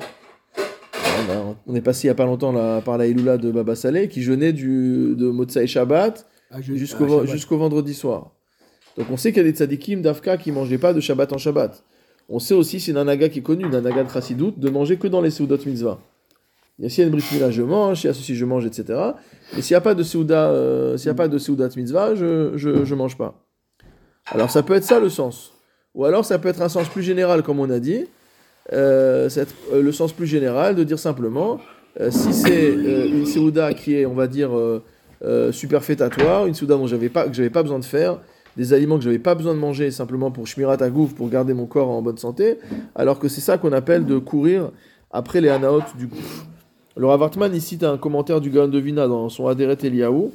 on, 1.27 1.31
a- 1.31 1.55
on 1.67 1.75
est 1.75 1.81
passé 1.81 2.05
il 2.05 2.07
y 2.07 2.11
a 2.11 2.15
pas 2.15 2.25
longtemps 2.25 2.51
là, 2.51 2.81
par 2.81 2.97
la 2.97 3.07
Iloula 3.07 3.37
de 3.37 3.51
Baba 3.51 3.75
Saleh, 3.75 4.07
qui 4.07 4.21
jeûnaient 4.21 4.53
du, 4.53 5.15
de 5.15 5.65
Shabbat 5.65 6.25
Ah, 6.51 6.61
je- 6.61 6.73
jusqu'au 6.75 7.05
ah, 7.05 7.09
Shabbat. 7.09 7.27
jusqu'au 7.27 7.57
vendredi 7.57 7.93
soir. 7.93 8.31
Donc 8.97 9.07
on 9.11 9.17
sait 9.17 9.31
qu'il 9.31 9.43
y 9.43 9.47
a 9.47 9.51
des 9.51 9.55
tzadikim 9.57 10.01
d'Afka 10.01 10.37
qui 10.37 10.51
mangeaient 10.51 10.77
pas 10.77 10.93
de 10.93 10.99
Shabbat 10.99 11.31
en 11.33 11.37
Shabbat. 11.37 11.83
On 12.29 12.39
sait 12.39 12.53
aussi, 12.53 12.79
c'est 12.79 12.95
un 12.95 13.03
Naga 13.05 13.29
qui 13.29 13.39
est 13.39 13.41
connu, 13.41 13.67
d'un 13.69 13.81
Naga 13.81 14.03
de 14.03 14.09
Chassidout, 14.09 14.51
de 14.57 14.69
manger 14.69 14.97
que 14.97 15.07
dans 15.07 15.21
les 15.21 15.31
Seudot 15.31 15.57
Mitzvah. 15.65 15.99
Il 16.79 16.85
y 16.85 16.87
a 16.87 17.03
y 17.03 17.05
a 17.05 17.09
une 17.09 17.19
je 17.51 17.61
mange, 17.61 17.99
s'il 17.99 18.07
y 18.07 18.09
a 18.09 18.13
ceci, 18.13 18.35
je 18.35 18.45
mange, 18.45 18.65
etc. 18.65 18.99
Et 19.57 19.61
s'il 19.61 19.73
n'y 19.73 19.77
a 19.77 19.81
pas 19.81 19.93
de 19.93 20.01
Seuda, 20.03 20.49
euh, 20.49 20.97
s'il 20.97 21.07
y 21.07 21.09
a 21.09 21.13
pas 21.13 21.27
de 21.27 21.37
Seudat 21.37 21.69
Mitzvah, 21.75 22.15
je, 22.15 22.53
je, 22.55 22.85
je 22.85 22.95
mange 22.95 23.17
pas. 23.17 23.45
Alors 24.27 24.49
ça 24.49 24.63
peut 24.63 24.73
être 24.73 24.83
ça 24.83 24.99
le 24.99 25.09
sens. 25.09 25.51
Ou 25.93 26.05
alors 26.05 26.23
ça 26.25 26.39
peut 26.39 26.47
être 26.49 26.61
un 26.61 26.69
sens 26.69 26.87
plus 26.87 27.03
général, 27.03 27.43
comme 27.43 27.59
on 27.59 27.69
a 27.69 27.79
dit. 27.79 28.05
Euh, 28.73 29.27
c'est- 29.29 29.53
euh, 29.73 29.81
le 29.81 29.91
sens 29.91 30.13
plus 30.13 30.27
général 30.27 30.75
de 30.75 30.83
dire 30.83 30.97
simplement, 30.99 31.59
euh, 31.99 32.09
si 32.09 32.33
c'est 32.33 32.73
une 32.73 33.25
Seuda 33.25 33.73
qui 33.73 33.95
est, 33.95 34.05
on 34.05 34.13
va 34.13 34.27
dire, 34.27 34.51
superfétatoire, 35.51 36.45
une 36.47 36.53
Seuda 36.53 36.75
dont 36.75 36.87
j'avais 36.87 37.09
pas, 37.09 37.27
que 37.27 37.33
j'avais 37.33 37.49
pas 37.49 37.63
besoin 37.63 37.79
de 37.79 37.85
faire, 37.85 38.19
des 38.57 38.73
aliments 38.73 38.97
que 38.97 39.03
j'avais 39.03 39.19
pas 39.19 39.35
besoin 39.35 39.53
de 39.53 39.59
manger 39.59 39.91
simplement 39.91 40.31
pour 40.31 40.47
shmirat 40.47 40.77
agouf, 40.81 41.13
pour 41.13 41.29
garder 41.29 41.53
mon 41.53 41.65
corps 41.65 41.89
en 41.89 42.01
bonne 42.01 42.17
santé, 42.17 42.57
alors 42.95 43.19
que 43.19 43.27
c'est 43.27 43.41
ça 43.41 43.57
qu'on 43.57 43.71
appelle 43.71 44.05
de 44.05 44.17
courir 44.17 44.71
après 45.11 45.41
les 45.41 45.49
anaot 45.49 45.81
du 45.97 46.07
gouf. 46.07 46.45
Le 46.97 47.05
Rav 47.05 47.23
Hartman, 47.23 47.51
il 47.53 47.61
cite 47.61 47.83
un 47.83 47.97
commentaire 47.97 48.41
du 48.41 48.49
Gaon 48.49 48.67
de 48.67 48.77
Vina 48.79 49.07
dans 49.07 49.29
son 49.29 49.47
Aderet 49.47 49.77
Eliyahu, 49.83 50.31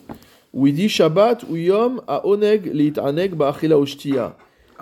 où 0.54 0.66
il 0.66 0.74
dit 0.74 0.88
Shabbat 0.88 1.44
ou 1.50 1.56
Yom 1.56 2.00
a 2.08 2.26
oneg 2.26 2.70
leit 2.72 2.98
aneg 2.98 3.34
ba'achila 3.34 3.78
ushtiya. 3.78 4.34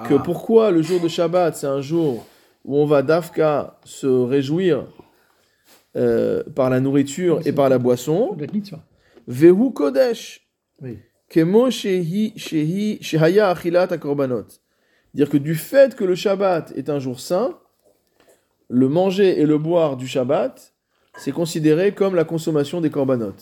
Que 0.08 0.14
Ah. 0.14 0.22
pourquoi 0.24 0.70
le 0.70 0.82
jour 0.82 1.00
de 1.00 1.08
Shabbat, 1.08 1.56
c'est 1.56 1.66
un 1.66 1.80
jour 1.80 2.24
où 2.64 2.78
on 2.78 2.86
va 2.86 3.02
d'Afka 3.02 3.78
se 3.84 4.06
réjouir 4.06 4.86
euh, 5.96 6.42
par 6.54 6.70
la 6.70 6.80
nourriture 6.80 7.40
et 7.46 7.52
par 7.52 7.68
la 7.68 7.78
boisson. 7.78 8.36
Vehu 9.26 9.72
Kodesh. 9.72 10.48
Kemo 11.28 11.70
shehi 11.70 12.32
shehi 12.36 12.98
shehaya 13.00 13.50
achilat 13.50 13.92
akorbanot. 13.92 14.46
Dire 15.14 15.28
que 15.28 15.36
du 15.36 15.54
fait 15.54 15.94
que 15.94 16.04
le 16.04 16.14
Shabbat 16.14 16.72
est 16.76 16.90
un 16.90 16.98
jour 16.98 17.20
saint, 17.20 17.58
le 18.68 18.88
manger 18.88 19.40
et 19.40 19.46
le 19.46 19.58
boire 19.58 19.96
du 19.96 20.06
Shabbat, 20.06 20.74
c'est 21.16 21.32
considéré 21.32 21.94
comme 21.94 22.14
la 22.14 22.24
consommation 22.24 22.80
des 22.80 22.90
korbanot. 22.90 23.34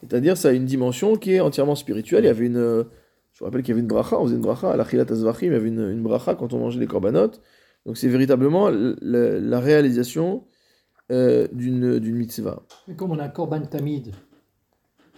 C'est-à-dire, 0.00 0.36
ça 0.36 0.48
a 0.48 0.52
une 0.52 0.66
dimension 0.66 1.16
qui 1.16 1.34
est 1.34 1.40
entièrement 1.40 1.74
spirituelle. 1.74 2.24
Il 2.24 2.26
y 2.26 2.30
avait 2.30 2.46
une, 2.46 2.56
euh, 2.56 2.84
je 3.32 3.38
vous 3.38 3.44
rappelle 3.46 3.62
qu'il 3.62 3.70
y 3.70 3.72
avait 3.72 3.80
une 3.80 3.86
bracha, 3.86 4.18
on 4.18 4.24
faisait 4.24 4.36
une 4.36 4.42
bracha 4.42 4.70
à 4.70 4.76
l'achilat 4.76 5.04
azvachim, 5.10 5.46
il 5.46 5.52
y 5.52 5.56
avait 5.56 5.68
une, 5.68 5.90
une 5.90 6.02
bracha 6.02 6.34
quand 6.34 6.52
on 6.52 6.58
mangeait 6.58 6.80
les 6.80 6.86
korbanot. 6.86 7.32
Donc 7.86 7.96
c'est 7.96 8.08
véritablement 8.08 8.68
la, 8.70 9.38
la 9.40 9.60
réalisation 9.60 10.44
euh, 11.10 11.48
d'une 11.52 11.98
d'une 11.98 12.16
mitzvah. 12.16 12.62
Mais 12.86 12.94
comme 12.94 13.10
on 13.10 13.18
a 13.18 13.24
un 13.24 13.28
Korban 13.28 13.62
Tamid 13.62 14.12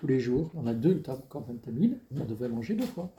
tous 0.00 0.06
les 0.08 0.18
jours, 0.18 0.50
on 0.56 0.66
a 0.66 0.74
deux 0.74 1.00
tables 1.00 1.22
Korban 1.28 1.54
Tamid, 1.62 1.98
on 2.20 2.24
devrait 2.24 2.48
manger 2.48 2.74
deux 2.74 2.86
fois. 2.86 3.12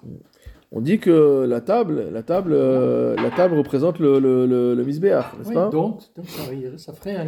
On 0.72 0.82
dit 0.82 1.00
que 1.00 1.46
la 1.46 1.62
table, 1.62 2.10
la 2.12 2.24
table, 2.24 2.52
euh, 2.54 3.16
la 3.16 3.30
table 3.32 3.56
représente 3.58 4.00
le, 4.00 4.20
le, 4.20 4.46
le, 4.46 4.74
le 4.76 4.84
misbéach, 4.84 5.34
n'est-ce 5.38 5.50
Oui, 5.50 5.54
pas? 5.56 5.70
donc, 5.70 6.02
donc 6.16 6.28
ça, 6.28 6.42
ça 6.78 6.94
ferait 6.94 7.16
un, 7.16 7.28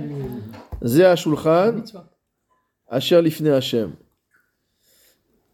un 0.82 1.16
Shulchan. 1.16 1.76
Asher 2.90 3.22
Lifne 3.22 3.48
Hashem. 3.48 3.92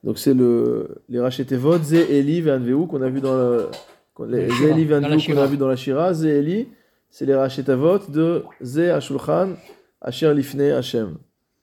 Donc 0.03 0.17
c'est 0.17 0.33
le 0.33 1.03
les 1.09 1.19
Rachetevot, 1.19 1.77
Zeh 1.83 2.17
Eli 2.17 2.41
Ve'anveu 2.41 2.87
qu'on 2.87 3.01
a 3.03 3.09
vu 3.09 3.21
dans 3.21 3.35
le 3.35 3.67
les 4.25 4.47
la 4.47 4.99
Ve'anveu 4.99 5.17
qu'on 5.25 5.37
a 5.41 5.45
vu 5.47 5.57
dans 5.57 5.67
la 5.67 5.75
Shira, 5.75 6.13
Zeh 6.13 6.39
Eli, 6.39 6.67
c'est 7.09 7.25
les 7.25 7.35
Rachetavot 7.35 7.99
de 8.09 8.43
Zeh 8.61 8.89
Ashulchan, 8.89 9.49
Asher 10.01 10.33
Lifne 10.33 10.61
Hashem. 10.61 11.17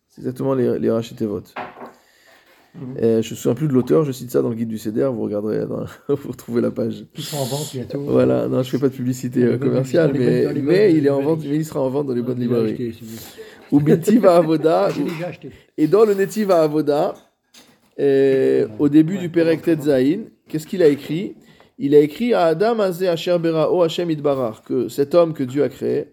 C'est 0.09 0.21
exactement 0.21 0.55
les, 0.55 0.79
les 0.79 0.91
Rachetevot. 0.91 1.43
Mhm. 2.75 2.97
Et 2.99 3.03
Je 3.03 3.09
ne 3.09 3.17
me 3.17 3.23
souviens 3.23 3.55
plus 3.55 3.67
de 3.69 3.73
l'auteur, 3.73 4.05
je 4.05 4.13
cite 4.13 4.31
ça 4.31 4.43
dans 4.43 4.51
le 4.51 4.55
guide 4.55 4.69
du 4.69 4.79
CDR, 4.79 5.11
vous 5.13 5.23
regarderez, 5.23 5.67
dans- 5.67 5.85
vous 6.09 6.29
retrouvez 6.31 6.61
la 6.61 6.71
page. 6.71 7.07
Qui 7.15 7.23
sont 7.23 7.39
en 7.39 7.45
vente 7.45 7.71
bientôt. 7.73 8.01
Voilà, 8.03 8.47
non, 8.47 8.63
je 8.63 8.71
fais 8.71 8.79
pas 8.79 8.89
de 8.89 8.95
publicité 8.95 9.43
euh, 9.43 9.51
bonnes- 9.57 9.69
commerciale, 9.71 10.13
mais, 10.13 10.45
bonnes- 10.45 10.65
bonnes 10.65 10.75
il 10.97 11.07
est 11.07 11.11
en 11.11 11.23
vente, 11.23 11.41
mais 11.45 11.57
il 11.57 11.65
sera 11.65 11.81
en 11.81 11.89
vente 11.89 12.07
dans 12.07 12.15
les 12.15 12.23
bonnes 12.23 12.37
Il 12.41 12.53
a 12.55 12.63
librairies. 12.63 13.01
Ou 13.73 13.81
Bintiva 13.81 14.37
Avoda, 14.37 14.89
et 15.79 15.87
dans 15.89 16.05
le 16.05 16.15
Netiva 16.15 16.63
Avoda, 16.63 17.15
euh, 18.01 18.67
au 18.79 18.89
début 18.89 19.19
du 19.19 19.29
Perek 19.29 19.63
Tetzain, 19.63 20.21
qu'est-ce 20.49 20.67
qu'il 20.67 20.83
a 20.83 20.89
écrit? 20.89 21.35
Il 21.79 21.95
a 21.95 21.99
écrit 21.99 22.35
à 22.35 22.47
Adam 22.47 22.81
Azé 22.81 23.07
Asher 23.07 23.39
Berao 23.39 23.83
Hashem 23.83 24.11
Idbarar, 24.11 24.63
que 24.63 24.89
cet 24.89 25.15
homme 25.15 25.33
que 25.33 25.45
Dieu 25.45 25.63
a 25.63 25.69
créé, 25.69 26.13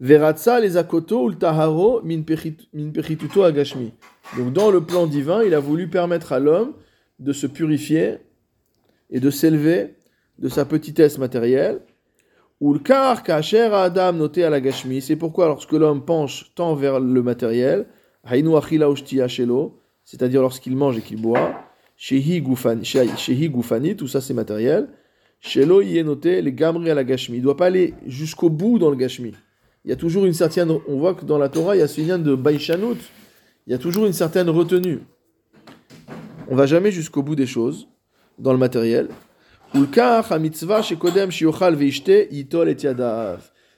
Veratza 0.00 0.60
les 0.60 0.76
akoto 0.76 1.24
ul 1.26 1.36
taharo 1.38 2.02
min 2.02 2.22
pechituto 2.22 3.42
agashmi. 3.42 3.92
Donc 4.36 4.52
dans 4.52 4.70
le 4.70 4.80
plan 4.80 5.06
divin, 5.06 5.42
il 5.42 5.54
a 5.54 5.60
voulu 5.60 5.88
permettre 5.88 6.32
à 6.32 6.40
l'homme 6.40 6.74
de 7.20 7.32
se 7.32 7.46
purifier 7.46 8.18
et 9.10 9.20
de 9.20 9.30
s'élever 9.30 9.94
de 10.38 10.48
sa 10.48 10.64
petitesse 10.64 11.18
matérielle. 11.18 11.80
Ou 12.60 12.74
le 12.74 12.80
kar 12.80 13.22
kacher 13.22 13.70
Adam 13.72 14.12
noté 14.12 14.44
à 14.44 14.50
la 14.50 14.60
gashmi. 14.60 15.00
C'est 15.00 15.16
pourquoi 15.16 15.46
lorsque 15.46 15.72
l'homme 15.72 16.04
penche 16.04 16.52
tant 16.54 16.74
vers 16.74 16.98
le 17.00 17.22
matériel, 17.22 17.86
hainu 18.24 18.56
achila 18.56 18.88
c'est-à-dire 20.04 20.42
lorsqu'il 20.42 20.76
mange 20.76 20.98
et 20.98 21.02
qu'il 21.02 21.20
boit, 21.20 21.54
shehi 22.04 22.40
gufani, 23.50 23.96
tout 23.96 24.08
ça 24.08 24.20
c'est 24.20 24.34
matériel. 24.34 24.88
Shelo 25.40 25.82
noté 26.04 26.42
les 26.42 26.52
gamri 26.52 26.90
à 26.90 26.94
la 26.94 27.04
gashmi. 27.04 27.36
Il 27.36 27.40
ne 27.40 27.44
doit 27.44 27.56
pas 27.56 27.66
aller 27.66 27.94
jusqu'au 28.06 28.50
bout 28.50 28.78
dans 28.78 28.90
le 28.90 28.96
gashmi. 28.96 29.32
Il 29.84 29.90
y 29.90 29.92
a 29.92 29.96
toujours 29.96 30.24
une 30.24 30.32
certaine, 30.32 30.70
on 30.70 30.98
voit 30.98 31.14
que 31.14 31.24
dans 31.24 31.38
la 31.38 31.48
Torah, 31.48 31.76
il 31.76 31.80
y 31.80 31.82
a 31.82 31.88
ce 31.88 32.00
lien 32.00 32.18
de 32.18 32.34
baïchanout. 32.34 32.96
Il 33.66 33.72
y 33.72 33.74
a 33.74 33.78
toujours 33.78 34.06
une 34.06 34.12
certaine 34.12 34.48
retenue. 34.48 35.00
On 36.48 36.56
va 36.56 36.66
jamais 36.66 36.90
jusqu'au 36.90 37.22
bout 37.22 37.36
des 37.36 37.46
choses 37.46 37.88
dans 38.38 38.52
le 38.52 38.58
matériel. 38.58 39.08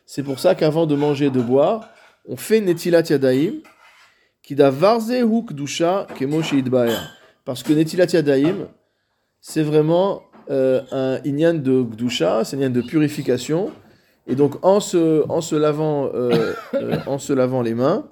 C'est 0.06 0.22
pour 0.22 0.38
ça 0.38 0.54
qu'avant 0.54 0.86
de 0.86 0.94
manger 0.94 1.26
et 1.26 1.30
de 1.30 1.40
boire, 1.40 1.88
on 2.28 2.36
fait 2.36 2.60
netilat 2.60 3.02
yadaim, 3.02 3.54
qui 4.42 4.54
da 4.54 4.70
varze 4.70 5.22
hu 5.22 5.42
kdusha 5.44 6.06
kemo 6.16 6.42
sheidbaer. 6.42 7.15
Parce 7.46 7.62
que 7.62 7.72
netilat 7.72 8.06
yadaim, 8.12 8.68
c'est 9.40 9.62
vraiment 9.62 10.22
euh, 10.50 10.82
un 10.92 11.18
inyan 11.24 11.54
de 11.54 11.82
kdusha, 11.82 12.44
c'est 12.44 12.56
un 12.56 12.60
inyan 12.60 12.70
de 12.70 12.82
purification. 12.82 13.70
Et 14.26 14.34
donc 14.34 14.56
en 14.64 14.80
se, 14.80 15.24
en 15.30 15.40
se, 15.40 15.54
lavant, 15.54 16.10
euh, 16.12 16.52
euh, 16.74 16.96
en 17.06 17.18
se 17.18 17.32
lavant 17.32 17.62
les 17.62 17.74
mains, 17.74 18.04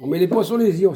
On 0.00 0.06
met 0.08 0.18
les 0.18 0.26
poings 0.26 0.42
sur 0.50 0.56
les 0.58 0.80
yeux, 0.80 0.88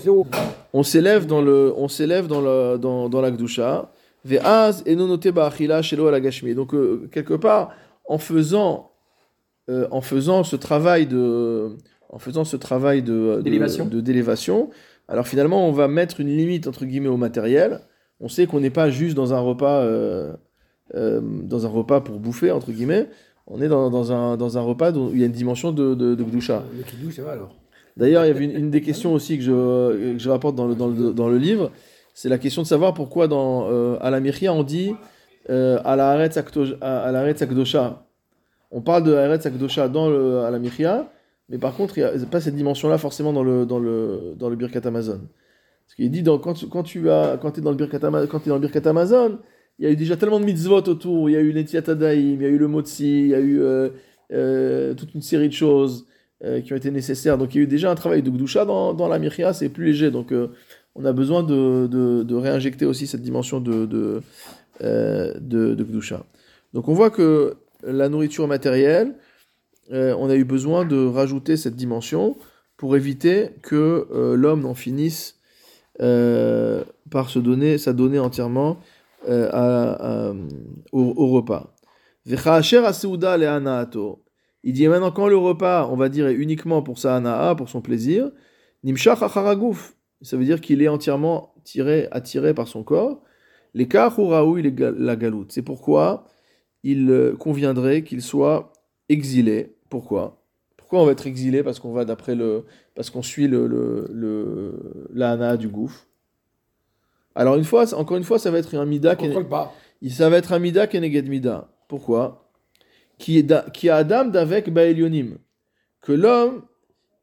on 0.72 0.82
s'élève 0.82 1.26
dans 1.26 1.42
le 1.42 1.72
on 1.76 1.86
s'élève 1.88 2.26
dans 2.26 2.40
le 2.40 2.78
dans, 2.78 3.08
dans 3.08 3.20
la 3.20 3.30
gdusha 3.30 3.92
ve'az 4.24 4.82
enonote 4.88 5.28
ba'achila 5.28 5.80
shelo 5.82 6.08
ala 6.08 6.18
gashmi 6.20 6.54
donc 6.54 6.74
euh, 6.74 7.06
quelque 7.12 7.34
part 7.46 7.64
en 8.08 8.18
faisant 8.18 8.90
euh, 9.68 9.86
en 9.90 10.00
faisant 10.00 10.42
ce 10.42 10.56
travail 10.56 11.06
de 11.06 11.76
en 12.08 12.18
faisant 12.18 12.44
ce 12.52 12.56
travail 12.56 13.02
de 13.02 13.36
de- 13.36 13.42
D'élévation. 13.42 13.84
de 13.86 14.00
d'élévation 14.00 14.70
alors 15.08 15.26
finalement 15.26 15.68
on 15.68 15.72
va 15.72 15.88
mettre 15.88 16.20
une 16.20 16.28
limite 16.28 16.66
entre 16.66 16.84
guillemets 16.84 17.08
au 17.08 17.16
matériel. 17.16 17.80
On 18.20 18.28
sait 18.28 18.46
qu'on 18.46 18.60
n'est 18.60 18.70
pas 18.70 18.90
juste 18.90 19.14
dans 19.14 19.34
un 19.34 19.40
repas 19.40 19.82
euh, 19.82 20.32
euh, 20.94 21.20
dans 21.22 21.66
un 21.66 21.68
repas 21.68 22.00
pour 22.00 22.18
bouffer 22.18 22.50
entre 22.50 22.72
guillemets. 22.72 23.08
On 23.46 23.60
est 23.60 23.68
dans, 23.68 23.90
dans 23.90 24.12
un 24.12 24.36
dans 24.36 24.58
un 24.58 24.62
repas 24.62 24.92
où 24.92 25.10
il 25.12 25.20
y 25.20 25.22
a 25.22 25.26
une 25.26 25.32
dimension 25.32 25.70
de 25.72 25.94
de, 25.94 26.14
de 26.14 26.24
gdusha 26.24 26.64
Le 26.76 26.82
kidou, 26.82 27.10
ça 27.10 27.22
va 27.22 27.32
alors. 27.32 27.54
D'ailleurs, 27.96 28.24
il 28.24 28.28
y 28.28 28.30
avait 28.30 28.44
une, 28.44 28.56
une 28.56 28.70
des 28.70 28.82
questions 28.82 29.14
aussi 29.14 29.38
que 29.38 29.44
je, 29.44 30.12
que 30.12 30.18
je 30.18 30.28
rapporte 30.28 30.54
dans 30.54 30.66
le, 30.66 30.74
dans 30.74 30.88
le, 30.88 31.12
dans 31.14 31.28
le 31.28 31.38
livre, 31.38 31.70
c'est 32.12 32.28
la 32.28 32.38
question 32.38 32.62
de 32.62 32.66
savoir 32.66 32.92
pourquoi 32.94 33.28
dans 33.28 33.68
euh, 33.70 33.96
à 34.00 34.10
la 34.10 34.20
Miria 34.20 34.52
on 34.52 34.62
dit 34.62 34.94
euh, 35.50 35.78
à 35.84 35.96
la 35.96 36.10
Haaretz 36.10 36.36
Akdosha. 36.36 38.06
On 38.70 38.80
parle 38.80 39.04
de 39.04 39.14
Haaretz 39.14 39.46
Akdosha 39.46 39.88
dans 39.88 40.08
le 40.10 40.40
à 40.40 40.50
la 40.50 40.58
mais 41.48 41.58
par 41.58 41.74
contre 41.74 41.98
il 41.98 42.04
n'y 42.04 42.22
a 42.22 42.26
pas 42.26 42.40
cette 42.40 42.56
dimension-là 42.56 42.98
forcément 42.98 43.32
dans 43.32 43.44
le 43.44 43.66
dans 43.66 43.78
le 43.78 44.34
dans 44.36 44.48
le 44.48 44.56
Birkat 44.56 44.86
Amazon. 44.86 45.20
Parce 45.86 45.94
qu'il 45.94 46.10
dit 46.10 46.24
quand 46.24 46.82
tu, 46.82 47.10
as 47.10 47.38
quand 47.40 47.58
es 47.58 47.60
dans 47.60 47.70
le 47.70 47.76
Birkat 47.76 48.00
quand 48.28 48.46
es 48.46 48.48
dans 48.48 48.56
le 48.56 48.60
Birkat 48.60 48.88
Amazon, 48.88 49.38
il 49.78 49.84
y 49.84 49.88
a 49.88 49.90
eu 49.90 49.96
déjà 49.96 50.16
tellement 50.16 50.40
de 50.40 50.44
mitzvot 50.44 50.88
autour, 50.88 51.28
il 51.28 51.34
y 51.34 51.36
a 51.36 51.40
eu 51.40 51.52
Netiat 51.52 51.82
Adaim, 51.86 52.36
il 52.36 52.42
y 52.42 52.44
a 52.44 52.48
eu 52.48 52.58
le 52.58 52.66
Motzi, 52.66 53.20
il 53.20 53.28
y 53.28 53.34
a 53.34 53.40
eu 53.40 53.60
euh, 53.60 53.90
euh, 54.32 54.94
toute 54.94 55.14
une 55.14 55.22
série 55.22 55.48
de 55.48 55.54
choses 55.54 56.06
euh, 56.44 56.60
qui 56.60 56.72
ont 56.72 56.76
été 56.76 56.90
nécessaires. 56.90 57.36
Donc 57.36 57.54
il 57.54 57.58
y 57.58 57.60
a 57.60 57.64
eu 57.64 57.66
déjà 57.66 57.90
un 57.90 57.94
travail 57.94 58.22
de 58.22 58.30
Gdusha 58.30 58.64
dans, 58.64 58.94
dans 58.94 59.08
la 59.08 59.18
Miria, 59.18 59.52
c'est 59.52 59.68
plus 59.68 59.84
léger. 59.84 60.10
Donc 60.10 60.32
on 60.94 61.04
a 61.04 61.12
besoin 61.12 61.42
de, 61.42 61.86
de, 61.86 62.34
réinjecter 62.34 62.86
aussi 62.86 63.06
cette 63.06 63.22
dimension 63.22 63.60
de, 63.60 63.86
de, 63.86 64.22
de, 64.80 65.74
de 65.74 65.84
Gdusha. 65.84 66.24
Donc 66.72 66.88
on 66.88 66.94
voit 66.94 67.10
que 67.10 67.56
la 67.82 68.08
nourriture 68.08 68.48
matérielle, 68.48 69.14
euh, 69.92 70.14
on 70.18 70.28
a 70.28 70.34
eu 70.34 70.44
besoin 70.44 70.84
de 70.84 71.06
rajouter 71.06 71.56
cette 71.56 71.76
dimension 71.76 72.36
pour 72.76 72.96
éviter 72.96 73.50
que 73.62 74.08
euh, 74.12 74.34
l'homme 74.36 74.62
n'en 74.62 74.74
finisse 74.74 75.38
euh, 76.00 76.82
par 77.10 77.30
se 77.30 77.38
donner, 77.38 77.78
s'adonner 77.78 78.18
entièrement 78.18 78.78
au, 80.92 81.28
repas. 81.28 81.74
Il 82.24 82.32
dit 84.72 84.88
maintenant 84.88 85.10
quand 85.10 85.28
le 85.28 85.36
repas, 85.36 85.88
on 85.90 85.96
va 85.96 86.08
dire, 86.08 86.28
est 86.28 86.34
uniquement 86.34 86.82
pour 86.82 86.98
sa 86.98 87.16
hana'a, 87.16 87.54
pour 87.54 87.68
son 87.68 87.80
plaisir. 87.80 88.30
Ça 90.22 90.36
veut 90.36 90.44
dire 90.44 90.60
qu'il 90.60 90.82
est 90.82 90.88
entièrement 90.88 91.54
tiré, 91.64 92.08
attiré 92.12 92.54
par 92.54 92.68
son 92.68 92.84
corps. 92.84 93.22
Les 93.74 93.86
ga- 93.88 94.12
la 94.96 95.16
galoute. 95.16 95.50
C'est 95.52 95.62
pourquoi 95.62 96.28
il 96.84 97.34
conviendrait 97.38 98.04
qu'il 98.04 98.22
soit 98.22 98.72
exilé. 99.08 99.75
Pourquoi? 99.88 100.42
Pourquoi 100.76 101.00
on 101.02 101.06
va 101.06 101.12
être 101.12 101.26
exilé 101.26 101.62
Parce 101.62 101.80
qu'on 101.80 101.92
va 101.92 102.04
d'après 102.04 102.34
le, 102.34 102.64
parce 102.94 103.10
qu'on 103.10 103.22
suit 103.22 103.48
le, 103.48 103.66
le, 103.66 104.08
le- 104.12 105.08
la 105.12 105.56
du 105.56 105.68
gouffre? 105.68 106.06
Alors 107.34 107.56
une 107.56 107.64
fois, 107.64 107.92
encore 107.94 108.16
une 108.16 108.24
fois, 108.24 108.38
ça 108.38 108.50
va 108.50 108.58
être 108.58 108.74
un 108.76 108.86
mida. 108.86 109.14
qui 109.16 109.26
est- 109.26 109.34
ça 110.10 110.28
va 110.30 110.36
être 110.38 110.52
un 110.52 110.58
mida 110.58 110.86
keneged 110.86 111.28
mida. 111.28 111.68
Pourquoi? 111.88 112.48
Qui, 113.18 113.38
est 113.38 113.42
da- 113.42 113.66
qui 113.72 113.88
a 113.88 113.96
Adam 113.96 114.26
d'avec 114.26 114.70
Baelionim. 114.72 115.38
Que 116.00 116.12
l'homme, 116.12 116.62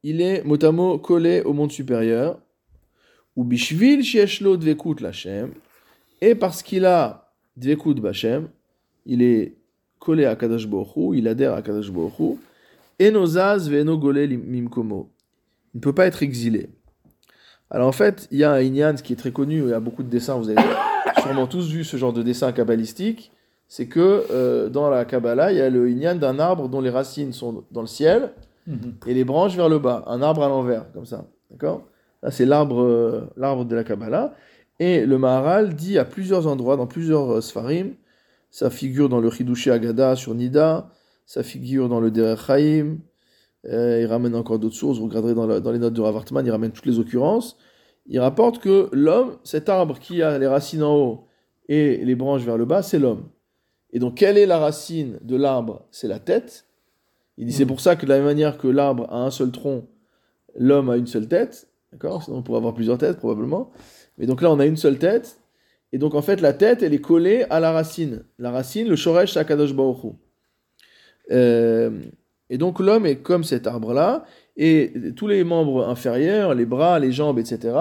il 0.03 0.22
est 0.22 0.43
motamo 0.43 0.98
collé 1.00 1.41
au 1.41 1.53
monde 1.53 1.72
supérieur. 1.72 2.39
Ou 3.36 3.43
bishvil 3.43 4.03
shieshlo 4.03 4.58
dvekut 4.58 5.01
lachem. 5.01 5.51
Et 6.22 6.36
parce 6.36 6.62
qu'il 6.63 6.86
a 6.86 7.32
dvekut 7.58 7.96
bachem, 7.96 8.48
il 9.05 9.22
est 9.22 9.55
collé 10.00 10.25
à 10.25 10.36
Baruch 10.36 10.67
Hu, 10.96 11.17
il 11.17 11.27
adhère 11.27 11.53
à 11.53 11.62
Baruch 11.62 12.20
Hu. 12.20 12.38
Enozaz 13.01 13.69
ve'eno 13.69 13.97
mimkomo. 13.97 15.12
Il 15.73 15.77
ne 15.77 15.81
peut 15.81 15.93
pas 15.93 16.05
être 16.05 16.23
exilé. 16.23 16.69
Alors 17.69 17.88
en 17.88 17.93
fait, 17.93 18.27
il 18.31 18.38
y 18.38 18.43
a 18.43 18.51
un 18.51 18.62
Inyan 18.62 18.95
qui 18.95 19.13
est 19.13 19.15
très 19.15 19.31
connu, 19.31 19.63
il 19.63 19.69
y 19.69 19.73
a 19.73 19.79
beaucoup 19.79 20.03
de 20.03 20.09
dessins, 20.09 20.35
vous 20.35 20.50
avez 20.50 20.62
sûrement 21.23 21.47
tous 21.47 21.69
vu 21.69 21.83
ce 21.83 21.97
genre 21.97 22.13
de 22.13 22.21
dessin 22.21 22.51
kabbalistique, 22.51 23.31
c'est 23.67 23.88
que 23.88 24.25
euh, 24.29 24.69
dans 24.69 24.89
la 24.89 25.05
Kabbalah, 25.05 25.51
il 25.51 25.57
y 25.57 25.62
a 25.62 25.69
le 25.69 25.89
Inyan 25.89 26.15
d'un 26.15 26.38
arbre 26.38 26.69
dont 26.69 26.81
les 26.81 26.91
racines 26.91 27.33
sont 27.33 27.63
dans 27.71 27.81
le 27.81 27.88
ciel 27.88 28.31
et 29.07 29.13
les 29.13 29.23
branches 29.23 29.55
vers 29.55 29.67
le 29.67 29.79
bas, 29.79 30.03
un 30.07 30.21
arbre 30.21 30.43
à 30.43 30.47
l'envers, 30.47 30.91
comme 30.93 31.05
ça. 31.05 31.25
D'accord? 31.51 31.88
Là, 32.21 32.31
c'est 32.31 32.45
l'arbre 32.45 32.81
euh, 32.81 33.29
l'arbre 33.35 33.65
de 33.65 33.75
la 33.75 33.83
Kabbalah. 33.83 34.35
Et 34.79 35.05
le 35.05 35.17
Maharal 35.17 35.75
dit 35.75 35.97
à 35.97 36.05
plusieurs 36.05 36.47
endroits, 36.47 36.77
dans 36.77 36.88
plusieurs 36.88 37.33
euh, 37.33 37.41
Sfarim, 37.41 37.95
ça 38.51 38.69
figure 38.69 39.09
dans 39.09 39.19
le 39.19 39.29
Chidushi 39.29 39.69
Agada 39.69 40.15
sur 40.15 40.33
Nida, 40.33 40.89
ça 41.25 41.44
figure 41.44 41.89
dans 41.89 42.00
le 42.00 42.12
Derech 42.12 42.39
Chaim, 42.48 42.98
euh, 43.65 44.01
il 44.01 44.06
ramène 44.08 44.36
encore 44.36 44.60
d'autres 44.60 44.75
sources, 44.75 45.00
vous 45.00 45.06
regarderez 45.06 45.34
dans, 45.34 45.48
la- 45.48 45.60
dans 45.60 45.72
les 45.72 45.80
notes 45.80 45.94
de 45.94 46.01
Rav 46.01 46.15
Hartman, 46.15 46.46
il 46.46 46.51
ramène 46.51 46.72
toutes 46.72 46.86
les 46.86 47.00
occurrences. 47.00 47.58
Il 48.06 48.20
rapporte 48.20 48.60
que 48.60 48.89
l'homme, 48.92 49.38
cet 49.44 49.70
arbre 49.70 49.98
qui 50.00 50.22
a 50.22 50.38
les 50.38 50.48
racines 50.48 50.84
en 50.84 50.96
haut 50.96 51.27
et 51.70 52.03
les 52.03 52.15
branches 52.15 52.44
vers 52.44 52.58
le 52.58 52.65
bas, 52.65 52.82
c'est 52.84 53.00
l'homme. 53.00 53.30
Et 53.94 54.00
donc, 54.00 54.15
quelle 54.15 54.38
est 54.38 54.46
la 54.46 54.58
racine 54.58 55.20
de 55.22 55.38
l'arbre? 55.38 55.86
C'est 55.92 56.08
la 56.10 56.20
tête. 56.20 56.65
Il 57.38 57.46
dit 57.46 57.53
c'est 57.53 57.65
pour 57.65 57.80
ça 57.80 57.96
que 57.96 58.06
de 58.06 58.10
la 58.10 58.18
même 58.18 58.25
manière 58.25 58.58
que 58.58 58.68
l'arbre 58.68 59.08
a 59.10 59.24
un 59.24 59.32
seul 59.32 59.51
tronc, 59.51 59.88
l'homme 60.56 60.89
a 60.89 60.98
une 60.98 61.08
seule 61.08 61.27
tête. 61.27 61.70
D'accord? 61.94 62.24
Sinon, 62.24 62.38
on 62.38 62.44
pourrait 62.44 62.58
avoir 62.58 62.74
plusieurs 62.74 62.98
têtes, 62.98 63.18
probablement. 63.18 63.72
Mais 64.18 64.25
donc 64.25 64.42
là, 64.42 64.51
on 64.51 64.60
a 64.60 64.65
une 64.65 64.77
seule 64.77 64.98
tête. 64.98 65.39
Et 65.94 66.00
donc, 66.00 66.15
en 66.15 66.22
fait, 66.22 66.42
la 66.42 66.53
tête, 66.53 66.82
elle 66.84 66.94
est 66.94 67.01
collée 67.01 67.46
à 67.50 67.60
la 67.60 67.72
racine. 67.72 68.25
La 68.39 68.51
racine, 68.51 68.88
le 68.89 68.96
shoresh, 68.96 69.34
c'est 69.34 69.39
Akadosh 69.39 69.74
Baruch 69.74 70.03
Hu. 70.03 70.10
Euh, 71.32 71.92
et 72.50 72.58
donc, 72.58 72.80
l'homme 72.80 73.06
est 73.06 73.18
comme 73.18 73.44
cet 73.44 73.68
arbre-là. 73.68 74.25
Et 74.58 74.94
tous 75.15 75.27
les 75.27 75.44
membres 75.44 75.88
inférieurs, 75.88 76.53
les 76.53 76.65
bras, 76.65 77.00
les 77.00 77.12
jambes, 77.12 77.39
etc., 77.39 77.75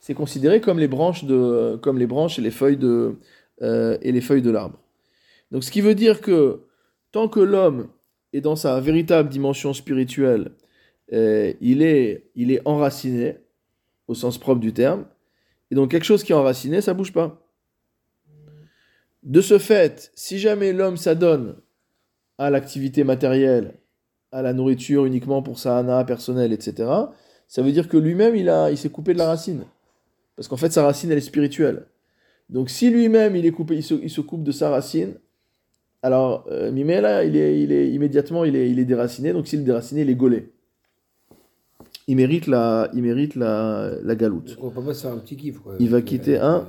c'est 0.00 0.14
considéré 0.14 0.60
comme 0.60 0.78
les 0.78 0.88
branches, 0.88 1.24
de, 1.24 1.76
comme 1.82 1.98
les 1.98 2.06
branches 2.06 2.38
et 2.38 2.42
les 2.42 2.50
feuilles 2.50 2.76
de, 2.76 3.16
euh, 3.62 3.98
et 4.02 4.12
les 4.12 4.20
feuilles 4.20 4.42
de 4.42 4.50
l'arbre. 4.50 4.78
Donc, 5.50 5.64
ce 5.64 5.70
qui 5.70 5.80
veut 5.80 5.94
dire 5.94 6.20
que 6.20 6.60
tant 7.10 7.28
que 7.28 7.40
l'homme 7.40 7.88
est 8.32 8.40
dans 8.40 8.56
sa 8.56 8.78
véritable 8.80 9.28
dimension 9.28 9.72
spirituelle, 9.72 10.52
euh, 11.12 11.52
il, 11.60 11.82
est, 11.82 12.30
il 12.34 12.52
est 12.52 12.60
enraciné, 12.66 13.38
au 14.06 14.14
sens 14.14 14.38
propre 14.38 14.60
du 14.60 14.72
terme. 14.72 15.06
Et 15.70 15.74
donc, 15.74 15.90
quelque 15.90 16.04
chose 16.04 16.22
qui 16.22 16.32
est 16.32 16.36
enraciné, 16.36 16.80
ça 16.80 16.94
bouge 16.94 17.12
pas. 17.12 17.42
De 19.22 19.40
ce 19.40 19.58
fait, 19.58 20.12
si 20.14 20.38
jamais 20.38 20.72
l'homme 20.72 20.96
s'adonne 20.96 21.56
à 22.38 22.50
l'activité 22.50 23.04
matérielle, 23.04 23.74
à 24.32 24.42
la 24.42 24.52
nourriture 24.52 25.04
uniquement 25.04 25.42
pour 25.42 25.58
sa 25.58 25.78
hana 25.78 26.04
personnelle, 26.04 26.52
etc., 26.52 26.88
ça 27.46 27.62
veut 27.62 27.72
dire 27.72 27.88
que 27.88 27.96
lui-même, 27.96 28.36
il, 28.36 28.48
a, 28.48 28.70
il 28.70 28.76
s'est 28.76 28.90
coupé 28.90 29.14
de 29.14 29.18
la 29.18 29.26
racine. 29.26 29.64
Parce 30.36 30.48
qu'en 30.48 30.58
fait, 30.58 30.70
sa 30.70 30.84
racine, 30.84 31.10
elle 31.10 31.18
est 31.18 31.22
spirituelle. 31.22 31.86
Donc, 32.50 32.68
si 32.68 32.90
lui-même, 32.90 33.36
il 33.36 33.46
est 33.46 33.52
coupé, 33.52 33.74
il 33.76 33.82
se, 33.82 33.94
il 33.94 34.10
se 34.10 34.20
coupe 34.20 34.42
de 34.42 34.52
sa 34.52 34.68
racine, 34.68 35.14
alors, 36.02 36.46
euh, 36.50 36.70
Mimela, 36.70 37.24
il 37.24 37.36
est, 37.36 37.60
il 37.60 37.72
est, 37.72 37.90
immédiatement, 37.90 38.44
il 38.44 38.54
est, 38.54 38.70
il 38.70 38.78
est 38.78 38.84
déraciné. 38.84 39.32
Donc, 39.32 39.48
s'il 39.48 39.60
est 39.60 39.64
déraciné, 39.64 40.02
il 40.02 40.10
est 40.10 40.14
gaulé. 40.14 40.52
Il 42.06 42.16
mérite 42.16 42.46
la, 42.46 42.88
il 42.94 43.02
mérite 43.02 43.34
la, 43.34 43.90
la 44.02 44.14
galoute. 44.14 44.56
On 44.62 44.70
peut 44.70 44.80
pas 44.80 44.94
se 44.94 45.02
faire 45.02 45.12
un 45.12 45.18
petit 45.18 45.36
kiff. 45.36 45.58
Quoi. 45.58 45.74
Il 45.78 45.90
va 45.90 46.00
quitter 46.00 46.38
un. 46.38 46.66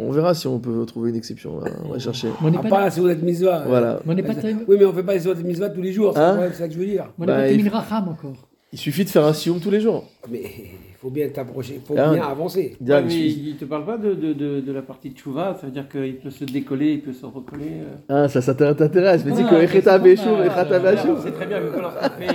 On 0.00 0.12
verra 0.12 0.32
si 0.34 0.46
on 0.46 0.58
peut 0.60 0.84
trouver 0.86 1.10
une 1.10 1.16
exception. 1.16 1.60
là. 1.60 1.70
On 1.84 1.92
va 1.92 1.98
chercher. 1.98 2.28
Moi, 2.28 2.36
on 2.44 2.50
n'est 2.50 2.58
Ah, 2.64 2.68
pas, 2.68 2.90
si 2.90 3.00
vous 3.00 3.08
êtes 3.08 3.22
mitzvah. 3.22 3.64
Voilà. 3.66 4.00
on 4.06 4.14
n'est 4.14 4.22
pas, 4.22 4.34
Oui, 4.68 4.76
mais 4.78 4.84
on 4.84 4.92
fait 4.92 5.02
pas 5.02 5.14
les 5.14 5.20
de 5.20 5.42
mitzvah 5.42 5.70
tous 5.70 5.82
les 5.82 5.92
jours. 5.92 6.12
C'est 6.14 6.20
Hein 6.20 6.50
ça 6.52 6.68
que 6.68 6.74
je 6.74 6.78
veux 6.78 6.86
dire. 6.86 7.04
moi, 7.18 7.26
on 7.26 7.26
n'est 7.26 7.26
Bah, 7.26 7.38
pas 7.38 7.50
il- 7.50 8.08
encore. 8.08 8.48
Il 8.72 8.78
suffit 8.78 9.04
de 9.04 9.08
faire 9.08 9.24
un 9.24 9.32
sioum 9.32 9.58
tous 9.60 9.70
les 9.70 9.80
jours. 9.80 10.04
Mais 10.30 10.42
il 10.42 10.94
faut 11.00 11.08
bien 11.10 11.26
t'approcher, 11.30 11.76
il 11.76 11.80
faut 11.86 11.94
Ah, 11.98 12.12
bien 12.12 12.22
avancer. 12.22 12.76
Ouais, 12.80 13.00
il 13.00 13.06
mais 13.06 13.26
il 13.26 13.56
te 13.56 13.64
parle 13.64 13.86
pas 13.86 13.96
de, 13.96 14.12
de, 14.12 14.34
de, 14.34 14.60
de 14.60 14.72
la 14.72 14.82
partie 14.82 15.08
de 15.10 15.16
Chouva, 15.18 15.56
ça 15.58 15.66
veut 15.66 15.72
dire 15.72 15.88
qu'il 15.88 16.16
peut 16.18 16.28
se 16.30 16.44
décoller, 16.44 16.92
il 16.92 17.00
peut 17.00 17.14
se 17.14 17.24
recoller. 17.24 17.80
euh. 18.10 18.24
Ah, 18.24 18.28
ça, 18.28 18.42
ça 18.42 18.54
t'intéresse. 18.54 19.24
Mais 19.24 19.30
tu 19.32 19.38
sais 19.38 19.44
Ah, 19.46 19.48
que 19.66 19.66
c'est 19.66 19.98
Béchou, 19.98 20.26
normal. 20.26 20.46
Echeta 20.48 20.78
Béchou. 20.78 21.16
C'est 21.24 21.32
très 21.32 21.46
bien, 21.46 21.60
mais 21.60 21.68
quand 21.74 21.88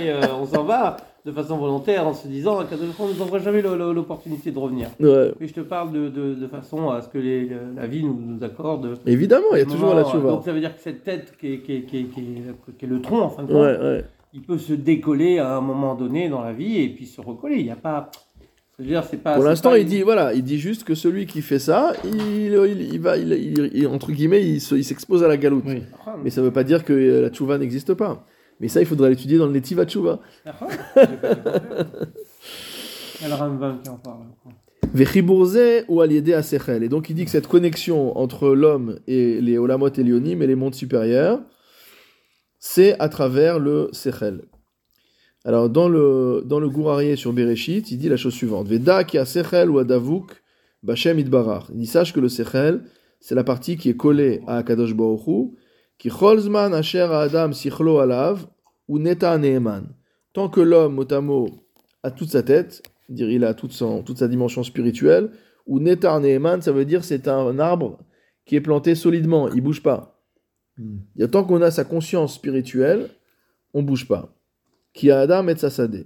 euh, 0.08 0.20
on 0.40 0.46
s'en 0.46 0.64
va 0.64 0.96
de 1.24 1.32
façon 1.32 1.56
volontaire 1.56 2.06
en 2.06 2.12
se 2.12 2.28
disant 2.28 2.58
qu'à 2.64 2.76
on 2.98 3.08
ne 3.08 3.14
nous 3.14 3.22
offre 3.22 3.38
jamais 3.38 3.62
l'opportunité 3.62 4.50
de 4.50 4.58
revenir. 4.58 4.88
Ouais. 5.00 5.32
Mais 5.40 5.46
je 5.48 5.54
te 5.54 5.60
parle 5.60 5.90
de, 5.92 6.08
de, 6.10 6.34
de 6.34 6.46
façon 6.46 6.90
à 6.90 7.00
ce 7.00 7.08
que 7.08 7.16
les, 7.18 7.48
la 7.76 7.86
vie 7.86 8.04
nous, 8.04 8.18
nous 8.20 8.44
accorde. 8.44 8.98
Évidemment, 9.06 9.46
il 9.52 9.58
y 9.58 9.62
a 9.62 9.64
toujours 9.64 9.94
la 9.94 10.02
moments, 10.02 10.10
chouva. 10.12 10.30
Donc 10.32 10.44
ça 10.44 10.52
veut 10.52 10.60
dire 10.60 10.74
que 10.76 10.82
cette 10.82 11.02
tête 11.02 11.32
qui 11.40 11.54
est, 11.54 11.58
qui 11.60 11.76
est, 11.76 11.82
qui 11.82 11.98
est, 11.98 12.02
qui 12.04 12.20
est- 12.20 12.76
qui 12.78 12.84
est 12.84 12.88
le 12.88 13.00
tronc, 13.00 13.20
en 13.22 13.30
fin 13.30 13.42
de 13.42 13.48
compte, 13.48 13.56
Ouais, 13.56 13.78
ouais. 13.78 14.04
il 14.34 14.42
peut 14.42 14.58
se 14.58 14.74
décoller 14.74 15.38
à 15.38 15.56
un 15.56 15.60
moment 15.62 15.94
donné 15.94 16.28
dans 16.28 16.42
la 16.42 16.52
vie 16.52 16.78
et 16.82 16.88
puis 16.90 17.06
se 17.06 17.20
recoller. 17.22 17.56
Il 17.56 17.64
n'y 17.64 17.70
a 17.70 17.76
pas. 17.76 18.10
Dire, 18.78 19.04
c'est 19.04 19.18
pas. 19.22 19.36
Pour 19.36 19.44
l'instant, 19.44 19.70
pas 19.70 19.78
il 19.78 19.82
une- 19.82 19.88
dit 19.88 20.02
voilà, 20.02 20.34
il 20.34 20.42
dit 20.42 20.58
juste 20.58 20.82
que 20.82 20.96
celui 20.96 21.26
qui 21.26 21.42
fait 21.42 21.60
ça, 21.60 21.92
il, 22.04 22.52
il, 22.52 22.92
il 22.94 23.00
va, 23.00 23.16
il, 23.16 23.32
il- 23.32 23.70
il- 23.72 23.86
entre 23.86 24.10
guillemets, 24.10 24.44
il 24.44 24.60
se- 24.60 24.74
il 24.74 24.82
s'expose 24.82 25.22
à 25.22 25.28
la 25.28 25.36
galoute. 25.36 25.62
Oui. 25.64 25.84
Ah, 26.04 26.16
Mais 26.22 26.28
ça 26.30 26.40
ne 26.40 26.46
veut 26.46 26.52
pas 26.52 26.64
dire 26.64 26.84
que 26.84 26.92
euh, 26.92 27.22
la 27.22 27.30
tchouva 27.30 27.56
n'existe 27.56 27.94
pas. 27.94 28.26
Mais 28.64 28.68
ça, 28.68 28.80
il 28.80 28.86
faudra 28.86 29.10
l'étudier 29.10 29.36
dans 29.36 29.44
le 29.44 29.52
Netiva 29.52 29.84
Tchouva. 29.84 30.20
d'accord. 30.42 30.70
J'ai 30.96 31.16
pas 31.18 31.34
dit 31.34 31.42
problème. 31.42 31.86
Il 33.20 33.22
y 33.22 33.24
a 33.26 33.28
le 33.28 33.34
Rambam 33.34 33.82
qui 33.82 33.90
en 33.90 33.96
parle. 33.98 34.20
Vechibourze 34.94 35.84
ou. 35.86 36.02
Et 36.02 36.88
donc, 36.88 37.10
il 37.10 37.14
dit 37.14 37.26
que 37.26 37.30
cette 37.30 37.46
connexion 37.46 38.16
entre 38.16 38.48
l'homme 38.54 39.00
et 39.06 39.42
les 39.42 39.58
Olamot 39.58 39.90
Elionim 39.90 40.40
et 40.40 40.46
les 40.46 40.54
mondes 40.54 40.74
supérieurs, 40.74 41.42
c'est 42.58 42.98
à 43.00 43.10
travers 43.10 43.58
le 43.58 43.90
Sechel. 43.92 44.46
Alors, 45.44 45.68
dans 45.68 45.90
le, 45.90 46.42
dans 46.46 46.58
le 46.58 46.70
Gourarié 46.70 47.16
sur 47.16 47.34
Bereshit, 47.34 47.90
il 47.90 47.98
dit 47.98 48.08
la 48.08 48.16
chose 48.16 48.32
suivante 48.32 48.66
Veda 48.66 49.04
ki 49.04 49.18
a 49.18 49.26
Sechel 49.26 49.68
ou 49.68 49.78
Adavouk 49.78 50.42
Bashem 50.82 51.18
Idbarar. 51.18 51.68
Il 51.70 51.80
dit 51.80 51.86
sache 51.86 52.14
que 52.14 52.20
le 52.20 52.30
Sechel, 52.30 52.80
c'est 53.20 53.34
la 53.34 53.44
partie 53.44 53.76
qui 53.76 53.90
est 53.90 53.96
collée 53.96 54.40
à 54.46 54.56
Akadosh 54.56 54.94
Baruch 54.94 55.26
Hu, 55.26 55.50
qui 55.98 56.08
Cholzman 56.08 56.72
Asher 56.74 57.00
à 57.00 57.20
Adam 57.20 57.52
Sichlo 57.52 57.98
Alav 57.98 58.46
ou 58.88 58.98
Neta 58.98 59.36
Neeman. 59.38 59.86
Tant 60.32 60.48
que 60.48 60.60
l'homme, 60.60 60.94
mot 61.22 61.46
a 62.02 62.10
toute 62.10 62.30
sa 62.30 62.42
tête, 62.42 62.82
dire 63.08 63.30
il 63.30 63.44
a 63.44 63.54
toute, 63.54 63.72
son- 63.72 64.02
toute 64.02 64.18
sa 64.18 64.28
dimension 64.28 64.62
spirituelle, 64.62 65.30
ou 65.66 65.80
Netar 65.80 66.20
Neeman, 66.20 66.60
ça 66.60 66.72
veut 66.72 66.84
dire 66.84 67.04
c'est 67.04 67.28
un 67.28 67.58
arbre 67.58 67.98
qui 68.44 68.56
est 68.56 68.60
planté 68.60 68.94
solidement, 68.94 69.48
il 69.48 69.62
bouge 69.62 69.82
pas. 69.82 70.20
Hmm. 70.76 70.98
Il 71.16 71.22
y 71.22 71.24
a 71.24 71.28
tant 71.28 71.44
qu'on 71.44 71.62
a 71.62 71.70
sa 71.70 71.84
conscience 71.84 72.34
spirituelle, 72.34 73.08
on 73.72 73.82
bouge 73.82 74.06
pas. 74.06 74.34
Qui 74.92 75.10
a 75.10 75.20
Adam 75.20 75.48
et 75.48 75.56
Sassadé. 75.56 76.04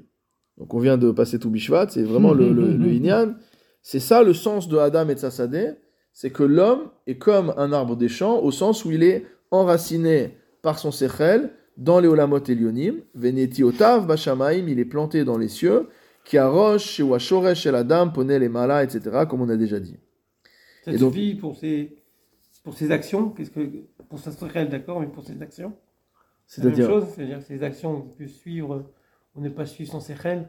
Donc 0.57 0.73
on 0.75 0.79
vient 0.79 0.99
de 0.99 1.11
passer 1.11 1.39
tout 1.39 1.51
Bishvat, 1.51 1.89
c'est 1.91 2.03
vraiment 2.03 2.33
le, 2.33 2.53
le, 2.53 2.77
le 2.77 2.93
Inyan. 2.93 3.35
C'est 3.83 4.01
ça 4.01 4.23
le 4.23 4.35
sens 4.35 4.69
de 4.69 4.77
Adam 4.77 5.09
et 5.09 5.17
Sassadé, 5.17 5.73
c'est 6.13 6.31
que 6.31 6.43
l'homme 6.43 6.91
est 7.07 7.19
comme 7.19 7.53
un 7.57 7.73
arbre 7.73 7.97
des 7.97 8.09
champs 8.09 8.41
au 8.41 8.51
sens 8.51 8.85
où 8.85 8.91
il 8.91 9.03
est 9.03 9.25
enraciné 9.51 10.37
par 10.63 10.79
son 10.79 10.91
sechel 10.91 11.51
dans 11.79 12.01
les 12.01 12.09
Olamot 12.09 12.41
Elionim, 12.47 12.97
Veneti 13.15 13.63
Otav 13.63 14.07
Bashamaim, 14.07 14.67
il 14.69 14.79
est 14.79 14.85
planté 14.85 15.25
dans 15.25 15.39
les 15.39 15.49
cieux, 15.49 15.89
qui 16.25 16.37
arroche 16.37 16.85
chez 16.85 17.03
Washoresh 17.03 17.65
El 17.67 17.75
Adam, 17.77 18.11
Ponel 18.11 18.43
et 18.43 18.49
Mala, 18.51 18.83
etc., 18.85 19.01
comme 19.31 19.41
on 19.41 19.49
a 19.49 19.57
déjà 19.57 19.81
dit. 19.81 19.97
Ça 20.85 20.93
Et 20.93 20.97
donc- 20.99 21.15
suffit 21.15 21.35
pour 21.37 21.57
ses, 21.57 21.97
pour 22.65 22.75
ses 22.75 22.91
actions? 22.91 23.31
Que, 23.31 23.43
Pour 24.09 24.19
sa 24.19 24.31
réel, 24.47 24.69
d'accord, 24.69 25.01
mais 25.01 25.07
pour 25.07 25.23
ses 25.25 25.41
actions? 25.41 25.73
C'est 26.47 26.63
la 26.63 26.69
même 26.71 26.77
C'est-à-dire, 26.77 26.95
chose, 27.01 27.09
c'est-à-dire 27.15 27.39
que 27.39 27.45
ses 27.45 27.63
actions, 27.63 27.91
on 27.97 28.01
peut 28.01 28.27
suivre, 28.27 28.91
on 29.35 29.41
n'est 29.43 29.51
pas 29.51 29.65
suivre 29.67 29.91
son 29.93 30.01
Sechel. 30.01 30.49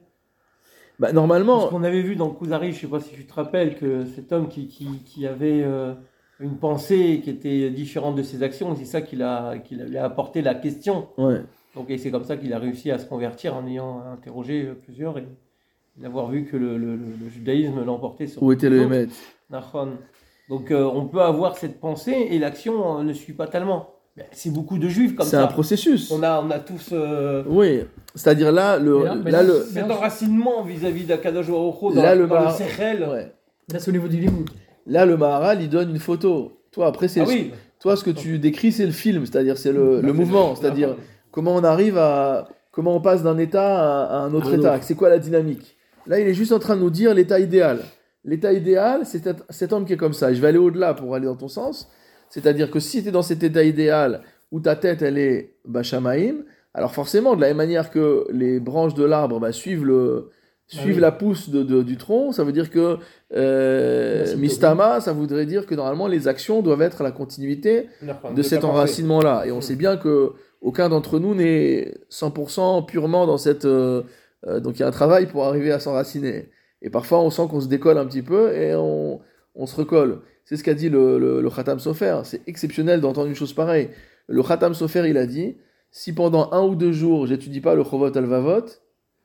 bah, 0.98 1.10
Ce 1.10 1.14
normalement, 1.14 1.68
qu'on 1.68 1.84
avait 1.84 2.02
vu 2.02 2.16
dans 2.16 2.30
Kuzari, 2.34 2.72
je 2.72 2.78
ne 2.78 2.82
sais 2.82 2.88
pas 2.88 3.00
si 3.02 3.14
tu 3.14 3.26
te 3.26 3.34
rappelles, 3.34 3.78
que 3.78 4.06
cet 4.06 4.32
homme 4.32 4.48
qui, 4.50 4.68
qui, 4.68 4.88
qui 5.06 5.28
avait, 5.28 5.62
euh, 5.64 5.94
une 6.40 6.58
pensée 6.58 7.22
qui 7.24 7.30
était 7.30 7.70
différente 7.70 8.16
de 8.16 8.24
ses 8.24 8.44
actions. 8.44 8.76
C'est 8.76 8.86
ça 8.86 9.02
qui 9.02 9.16
l'a, 9.16 9.56
qui 9.64 9.76
lui 9.76 9.98
a 9.98 10.06
apporté 10.06 10.42
la 10.42 10.56
question. 10.56 11.08
Ouais. 11.18 11.42
Donc, 11.76 11.90
et 11.90 11.98
c'est 11.98 12.12
comme 12.12 12.24
ça 12.24 12.38
qu'il 12.38 12.54
a 12.54 12.60
réussi 12.60 12.92
à 12.92 12.98
se 12.98 13.06
convertir 13.06 13.56
en 13.56 13.66
ayant 13.68 14.02
interrogé 14.14 14.70
plusieurs 14.86 15.18
et 15.18 15.26
d'avoir 15.98 16.30
vu 16.30 16.46
que 16.46 16.56
le, 16.58 16.78
le- 16.78 16.96
le- 16.96 17.16
le 17.24 17.30
judaïsme 17.30 17.84
l'emportait 17.86 18.28
sur 18.28 18.42
Où 18.42 18.52
était 18.52 18.70
le. 18.70 18.82
Hémet? 18.84 19.08
Donc 20.50 20.72
euh, 20.72 20.84
on 20.84 21.06
peut 21.06 21.22
avoir 21.22 21.58
cette 21.58 21.80
pensée 21.80 22.28
et 22.32 22.40
l'action 22.40 23.00
euh, 23.00 23.04
ne 23.04 23.14
suit 23.14 23.34
pas 23.34 23.48
tellement. 23.48 23.90
Mais 24.18 24.28
C'est 24.32 24.50
beaucoup 24.52 24.78
de 24.80 24.88
juifs 24.90 25.16
comme 25.16 25.26
C'est 25.26 25.36
ça. 25.38 25.44
un 25.44 25.48
processus. 25.48 26.12
On 26.12 26.24
a, 26.24 26.42
on 26.42 26.50
a 26.50 26.60
tous 26.60 26.90
euh, 26.92 27.44
Oui, 27.48 27.82
c'est-à-dire 28.16 28.52
là, 28.52 28.80
le, 28.80 29.04
là- 29.04 29.16
mais 29.16 29.30
là, 29.32 29.44
là, 29.44 29.50
le, 29.50 29.62
cet 29.62 29.90
enracinement 29.92 30.64
vis-à-vis 30.64 31.04
d'Akadosh 31.06 31.48
dans, 31.48 31.92
Là, 31.94 32.16
le 32.16 32.26
dans 32.28 32.36
le 32.40 32.42
Mar- 32.46 32.56
Sechel. 32.58 33.04
ouais. 33.04 33.32
Là, 33.72 33.80
c'est 33.80 33.90
au 33.90 33.94
niveau 33.94 34.08
du 34.08 34.18
limoud. 34.20 34.50
Là, 34.90 35.06
le 35.06 35.16
Maharal, 35.16 35.62
il 35.62 35.70
donne 35.70 35.90
une 35.92 36.00
photo. 36.00 36.60
Toi, 36.72 36.88
après, 36.88 37.08
c'est 37.08 37.22
Ah 37.22 37.26
oui. 37.28 37.52
toi, 37.80 37.96
ce 37.96 38.04
que 38.04 38.10
tu 38.12 38.40
décris, 38.40 38.72
c'est 38.72 38.86
le 38.86 38.92
film, 38.92 39.26
c'est-à-dire 39.26 39.58
c'est 39.58 39.72
le, 39.72 40.02
le 40.02 40.14
mouvement, 40.14 40.56
c'est-à-dire 40.56 40.96
comment 41.32 41.56
on 41.56 41.64
arrive 41.64 41.98
à, 41.98 42.50
comment 42.72 42.96
on 42.96 43.02
passe 43.02 43.24
d'un 43.24 43.38
état 43.38 43.80
à, 43.80 44.18
à 44.18 44.18
un 44.20 44.34
autre 44.34 44.54
état. 44.54 44.80
C'est 44.82 44.96
quoi 44.96 45.10
la 45.10 45.20
dynamique? 45.20 45.78
Là, 46.08 46.20
il 46.20 46.28
est 46.28 46.34
juste 46.34 46.52
en 46.52 46.60
train 46.60 46.76
de 46.76 46.82
nous 46.82 46.90
dire 46.90 47.14
l'état 47.14 47.40
idéal. 47.40 47.80
L'état 48.26 48.52
idéal, 48.52 49.02
c'est 49.06 49.24
cet- 49.24 49.44
cet 49.50 49.72
homme 49.74 49.86
qui 49.86 49.94
est 49.94 49.98
comme 49.98 50.14
ça. 50.14 50.32
Et 50.32 50.36
je 50.36 50.42
vais 50.42 50.48
aller 50.50 50.58
au-delà 50.58 50.94
pour 50.94 51.16
aller 51.16 51.26
dans 51.26 51.36
ton 51.38 51.48
sens. 51.48 51.90
C'est-à-dire 52.30 52.70
que 52.70 52.80
si 52.80 53.02
tu 53.02 53.10
es 53.10 53.12
dans 53.12 53.22
cet 53.22 53.44
état 53.44 53.64
idéal 53.64 54.22
où 54.52 54.60
ta 54.60 54.76
tête, 54.76 55.02
elle 55.02 55.18
est 55.18 55.54
Bachamaïm, 55.66 56.44
alors 56.74 56.94
forcément, 56.94 57.36
de 57.36 57.42
la 57.42 57.48
même 57.48 57.58
manière 57.58 57.90
que 57.90 58.26
les 58.32 58.60
branches 58.60 58.94
de 58.94 59.04
l'arbre 59.04 59.40
bah, 59.40 59.52
suivent, 59.52 59.86
le, 59.86 60.30
suivent 60.78 60.96
oui. 60.96 61.02
la 61.02 61.12
pousse 61.12 61.50
de- 61.50 61.64
de- 61.64 61.82
du 61.84 61.98
tronc, 61.98 62.32
ça 62.32 62.44
veut 62.44 62.52
dire 62.52 62.70
que 62.70 62.98
euh, 63.36 64.24
Mistama, 64.38 65.00
ça 65.02 65.14
voudrait 65.14 65.46
dire 65.46 65.66
que 65.66 65.76
normalement 65.76 66.08
les 66.08 66.28
actions 66.28 66.62
doivent 66.62 66.82
être 66.82 67.04
la 67.04 67.12
continuité 67.12 67.88
de 68.36 68.42
cet 68.44 68.60
enracinement-là. 68.72 69.46
Et 69.46 69.52
on 69.52 69.62
sait 69.62 69.76
bien 69.76 69.98
que 69.98 70.32
aucun 70.62 70.90
d'entre 70.90 71.20
nous 71.20 71.36
n'est 71.36 71.94
100% 72.12 72.86
purement 72.86 73.26
dans 73.26 73.38
cette. 73.38 73.66
euh, 73.66 74.04
euh, 74.48 74.60
donc 74.60 74.78
il 74.78 74.82
y 74.82 74.84
a 74.84 74.88
un 74.88 74.92
travail 74.92 75.26
pour 75.26 75.46
arriver 75.46 75.72
à 75.72 75.80
s'enraciner. 75.80 76.50
Et 76.82 76.90
parfois 76.90 77.20
on 77.22 77.30
sent 77.30 77.44
qu'on 77.50 77.62
se 77.62 77.68
décolle 77.68 77.98
un 77.98 78.06
petit 78.06 78.22
peu 78.22 78.54
et 78.56 78.74
on, 78.76 79.20
on 79.56 79.66
se 79.66 79.76
recolle. 79.76 80.20
C'est 80.46 80.56
ce 80.56 80.64
qu'a 80.64 80.74
dit 80.74 80.90
le, 80.90 81.20
le, 81.20 81.42
le 81.42 81.50
Khatam 81.50 81.80
Sofer. 81.80 82.22
C'est 82.24 82.42
exceptionnel 82.48 83.02
d'entendre 83.02 83.28
une 83.28 83.36
chose 83.36 83.54
pareille. 83.54 83.90
Le 84.28 84.42
Khatam 84.44 84.74
Sofer, 84.74 85.04
il 85.08 85.18
a 85.18 85.26
dit 85.26 85.58
si 85.92 86.14
pendant 86.14 86.52
un 86.52 86.62
ou 86.64 86.76
deux 86.76 86.92
jours 86.92 87.26
j'étudie 87.28 87.62
pas 87.62 87.74
le 87.76 87.84
Chovot 87.84 88.16
Alvavot, 88.16 88.66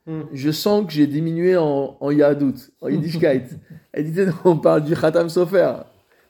Hmm. 0.07 0.21
je 0.31 0.51
sens 0.51 0.85
que 0.85 0.91
j'ai 0.93 1.07
diminué 1.07 1.57
en, 1.57 1.97
en 1.99 2.09
en 2.09 2.87
Yiddishkeit. 2.89 3.43
Elle 3.93 4.05
disait, 4.05 4.27
non, 4.27 4.33
on 4.45 4.57
parle 4.57 4.83
du 4.83 4.95
Khatam 4.95 5.29
Sofer. 5.29 5.73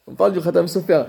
On 0.07 0.15
parle 0.15 0.31
du 0.31 0.39
Khatam 0.39 0.67
Sofer. 0.67 1.03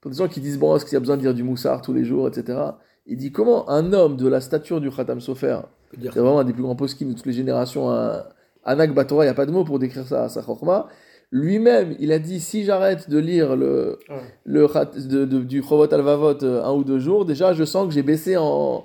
Pour 0.00 0.10
des 0.10 0.16
gens 0.16 0.28
qui 0.28 0.40
disent, 0.40 0.58
bon, 0.58 0.76
est-ce 0.76 0.84
qu'il 0.84 0.94
y 0.94 0.96
a 0.96 1.00
besoin 1.00 1.16
de 1.16 1.22
dire 1.22 1.34
du 1.34 1.42
Moussard 1.42 1.82
tous 1.82 1.92
les 1.92 2.04
jours, 2.04 2.28
etc. 2.28 2.58
Il 3.06 3.16
dit, 3.16 3.32
comment 3.32 3.68
un 3.68 3.92
homme 3.92 4.16
de 4.16 4.28
la 4.28 4.40
stature 4.40 4.80
du 4.80 4.90
Khatam 4.90 5.20
Sofer, 5.20 5.60
c'est 6.00 6.08
vraiment 6.10 6.38
un 6.40 6.44
des 6.44 6.52
plus 6.52 6.62
grands 6.62 6.76
poskim 6.76 7.08
de 7.08 7.14
toutes 7.14 7.26
les 7.26 7.32
générations, 7.32 7.90
un 7.90 8.22
Anak 8.64 8.94
Batora, 8.94 9.24
il 9.24 9.26
n'y 9.26 9.30
a 9.30 9.34
pas 9.34 9.46
de 9.46 9.50
mot 9.52 9.64
pour 9.64 9.78
décrire 9.80 10.06
ça, 10.06 10.28
sa 10.28 10.40
chorma, 10.42 10.86
lui-même, 11.32 11.96
il 11.98 12.12
a 12.12 12.18
dit, 12.18 12.38
si 12.40 12.64
j'arrête 12.64 13.08
de 13.10 13.18
lire 13.18 13.56
le, 13.56 13.98
Ouais. 14.08 14.16
le 14.44 14.68
de- 15.24 15.40
du 15.40 15.62
Chovot 15.62 15.92
Alvavot 15.92 16.44
euh, 16.44 16.62
un 16.62 16.72
ou 16.72 16.84
deux 16.84 16.98
jours, 16.98 17.24
déjà, 17.24 17.54
je 17.54 17.64
sens 17.64 17.88
que 17.88 17.94
j'ai 17.94 18.02
baissé 18.02 18.36
en... 18.36 18.84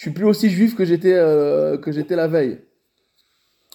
Je 0.00 0.06
suis 0.06 0.12
plus 0.12 0.24
aussi 0.24 0.48
juif 0.48 0.74
que 0.74 0.86
j'étais 0.86 1.12
euh, 1.12 1.76
que 1.76 1.92
j'étais 1.92 2.16
la 2.16 2.26
veille. 2.26 2.62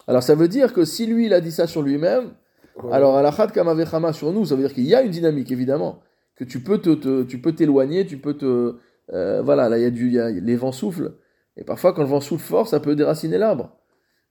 Alors 0.08 0.24
ça 0.24 0.34
veut 0.34 0.48
dire 0.48 0.74
que 0.74 0.84
si 0.84 1.06
lui 1.06 1.28
il 1.28 1.34
a 1.36 1.40
dit 1.40 1.52
ça 1.52 1.68
sur 1.68 1.84
lui-même, 1.84 2.34
Ouais. 2.82 2.92
alors 2.92 3.16
alachat 3.16 3.46
kamavechama 3.46 4.12
sur 4.12 4.32
nous, 4.32 4.44
ça 4.44 4.56
veut 4.56 4.64
dire 4.64 4.74
qu'il 4.74 4.86
y 4.88 4.96
a 4.96 5.04
une 5.04 5.12
dynamique 5.12 5.52
évidemment, 5.52 6.00
que 6.36 6.44
tu 6.44 6.62
peux 6.64 6.80
te, 6.80 6.96
te- 6.96 7.22
tu 7.26 7.40
peux 7.40 7.54
t'éloigner, 7.54 8.08
tu 8.08 8.18
peux 8.18 8.34
te 8.34 8.76
euh, 9.14 9.44
voilà 9.44 9.70
là 9.70 9.78
il 9.78 9.84
y 9.84 9.86
a 9.86 9.92
du 9.92 10.10
y 10.10 10.20
a- 10.20 10.32
les 10.32 10.56
vents 10.56 10.72
soufflent 10.72 11.14
et 11.58 11.64
parfois 11.64 11.94
quand 11.94 12.02
le 12.02 12.08
vent 12.08 12.22
souffle 12.22 12.44
fort 12.44 12.68
ça 12.68 12.80
peut 12.80 12.96
déraciner 12.96 13.38
l'arbre. 13.38 13.78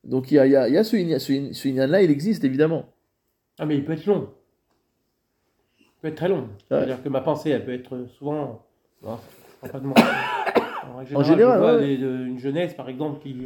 Donc 0.02 0.32
il 0.32 0.34
y 0.34 0.38
a, 0.40 0.46
il 0.48 0.52
y 0.52 0.56
a, 0.56 0.66
il 0.66 0.74
y 0.74 0.78
a 0.78 0.82
ce 0.82 0.96
ce 1.20 1.52
ce 1.52 1.68
inyan-là, 1.68 2.02
il 2.02 2.10
existe 2.10 2.42
évidemment. 2.42 2.86
Ah 3.60 3.66
mais 3.66 3.76
il 3.76 3.84
peut 3.84 3.92
être 3.92 4.06
long. 4.06 4.30
Il 5.78 5.86
peut 6.02 6.08
être 6.08 6.16
très 6.16 6.28
long. 6.28 6.48
C'est-à-dire 6.68 7.00
que 7.04 7.08
ma 7.08 7.20
pensée, 7.20 7.50
elle 7.50 7.64
peut 7.64 7.72
être 7.72 8.04
souvent... 8.18 8.66
Non, 9.00 9.16
je 9.62 9.68
parle 9.68 9.72
pas 9.72 9.78
de 9.78 9.86
moi. 9.86 9.94
En, 10.92 10.98
règle 10.98 11.16
En 11.16 11.22
général, 11.22 11.54
je 11.56 11.62
vois 11.62 11.76
ouais. 11.76 11.96
de- 11.96 12.26
une 12.26 12.38
jeunesse, 12.38 12.74
par 12.74 12.88
exemple, 12.88 13.20
qui, 13.22 13.36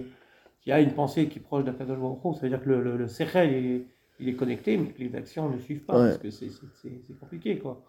qui 0.63 0.73
a 0.73 0.81
une 0.81 0.93
pensée 0.93 1.29
qui 1.29 1.39
est 1.39 1.43
proche 1.43 1.65
d'Akadosh 1.65 1.99
Baruch 1.99 2.19
Hu. 2.25 2.29
C'est-à-dire 2.39 2.63
que 2.63 2.69
le, 2.71 2.83
le, 2.83 2.97
le 2.97 3.09
Sechel, 3.09 3.53
est, 3.53 3.83
il 4.21 4.29
est 4.29 4.35
connecté, 4.35 4.77
mais 4.77 4.89
que 4.91 5.01
les 5.03 5.15
actions 5.15 5.49
ne 5.49 5.59
suivent 5.59 5.85
pas, 5.85 5.95
Ouais. 6.01 6.09
parce 6.09 6.19
que 6.19 6.31
c'est- 6.31 6.49
c'est 6.51 6.67
c'est- 6.83 7.01
c'est 7.07 7.19
compliqué, 7.19 7.59
quoi. 7.59 7.83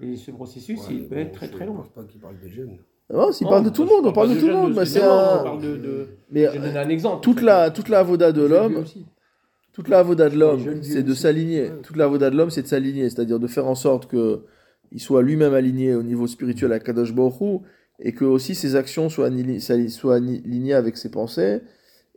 Et 0.00 0.16
ce 0.16 0.30
processus, 0.30 0.78
Ouais, 0.80 0.94
il 0.94 1.08
peut 1.08 1.14
bon, 1.16 1.20
être 1.22 1.32
très 1.32 1.46
je 1.46 1.52
très 1.52 1.66
long. 1.66 1.74
pense 1.74 1.88
pas 1.88 2.04
qu'il 2.04 2.20
parle 2.20 2.38
des 2.38 2.50
jeunes. 2.50 2.76
Non, 3.10 3.32
s'il 3.32 3.46
Non, 3.46 3.52
parle 3.52 3.64
de 3.64 3.70
tout 3.70 3.82
le 3.84 3.88
monde, 3.88 4.06
on 4.06 4.12
parle 4.12 4.34
de 4.34 4.38
tout 4.38 4.46
le 4.46 4.52
monde, 4.52 4.74
mais 4.76 4.84
c'est 4.84 5.02
un... 5.02 5.42
parle 5.42 5.62
de... 5.62 5.76
de... 5.76 6.08
Mais 6.30 6.44
Je 6.44 6.50
vais 6.50 6.58
donner 6.58 6.78
un 6.78 6.88
exemple. 6.90 7.22
toute 7.24 7.40
la 7.40 7.70
toute 7.70 7.88
la 7.88 8.00
avoda 8.00 8.30
de 8.32 8.42
Je 8.46 8.46
l'homme, 8.52 8.84
toute 9.72 9.88
la 9.88 10.00
avoda 10.00 10.28
de 10.28 10.36
l'homme, 10.38 10.82
c'est 10.82 11.02
de 11.02 11.14
s'aligner. 11.14 11.62
Ouais. 11.70 11.80
Toute 11.82 11.96
la 11.96 12.04
avoda 12.04 12.28
de 12.30 12.36
l'homme, 12.36 12.50
c'est 12.50 12.62
de 12.62 12.66
s'aligner, 12.66 13.08
c'est-à-dire 13.08 13.38
de 13.40 13.46
faire 13.46 13.66
en 13.66 13.74
sorte 13.74 14.06
que 14.10 14.44
il 14.92 15.00
soit 15.00 15.22
lui-même 15.22 15.54
aligné 15.54 15.94
au 15.94 16.02
niveau 16.02 16.26
spirituel 16.26 16.70
à 16.72 16.78
Kadosh 16.80 17.14
Baruch 17.14 17.62
et 18.00 18.12
que 18.12 18.24
aussi 18.24 18.54
ses 18.54 18.76
actions 18.76 19.08
soient, 19.08 19.26
alignées 19.26 20.74
avec 20.74 20.96
ses 20.96 21.10
pensées 21.10 21.60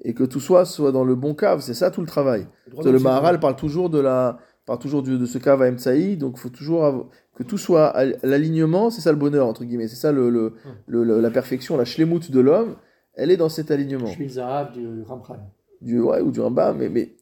et 0.03 0.13
que 0.13 0.23
tout 0.23 0.39
soit 0.39 0.65
soit 0.65 0.91
dans 0.91 1.03
le 1.03 1.15
bon 1.15 1.33
cave. 1.35 1.61
C'est 1.61 1.73
ça 1.73 1.91
tout 1.91 2.01
le 2.01 2.07
travail. 2.07 2.47
Le 2.85 2.91
le 2.91 2.99
Maharal 2.99 3.39
parle 3.39 3.55
toujours 3.55 3.89
de 3.89 3.99
la 3.99 4.39
parle 4.65 4.79
toujours 4.79 5.01
de 5.03 5.25
ce 5.25 5.37
cave 5.39 5.61
à 5.63 5.69
Emtsaï, 5.69 6.17
donc 6.17 6.37
faut 6.37 6.49
toujours 6.49 6.85
avoir- 6.85 7.05
que 7.35 7.43
tout 7.43 7.57
soit 7.57 7.93
l'alignement, 8.23 8.89
c'est 8.91 9.01
ça 9.01 9.11
le 9.11 9.17
bonheur 9.17 9.47
entre 9.47 9.63
guillemets, 9.65 9.87
c'est 9.87 9.95
ça 9.95 10.11
le, 10.11 10.29
le- 10.29 10.53
le- 10.85 11.03
le- 11.03 11.19
la 11.19 11.31
perfection, 11.31 11.77
la 11.77 11.85
shlemut 11.85 12.29
de 12.31 12.39
l'homme, 12.39 12.75
elle 13.15 13.31
est 13.31 13.37
dans 13.37 13.49
cet 13.49 13.71
alignement 13.71 14.05
Je 14.05 14.11
suis 14.13 14.29
Zahav 14.29 14.71
du 14.73 15.01
Ramchal. 15.01 15.39
du 15.81 15.99
ouais, 15.99 16.21
ou 16.21 16.31
du 16.31 16.39
Rambam, 16.41 16.77
mais, 16.77 16.89
mais, 16.89 17.15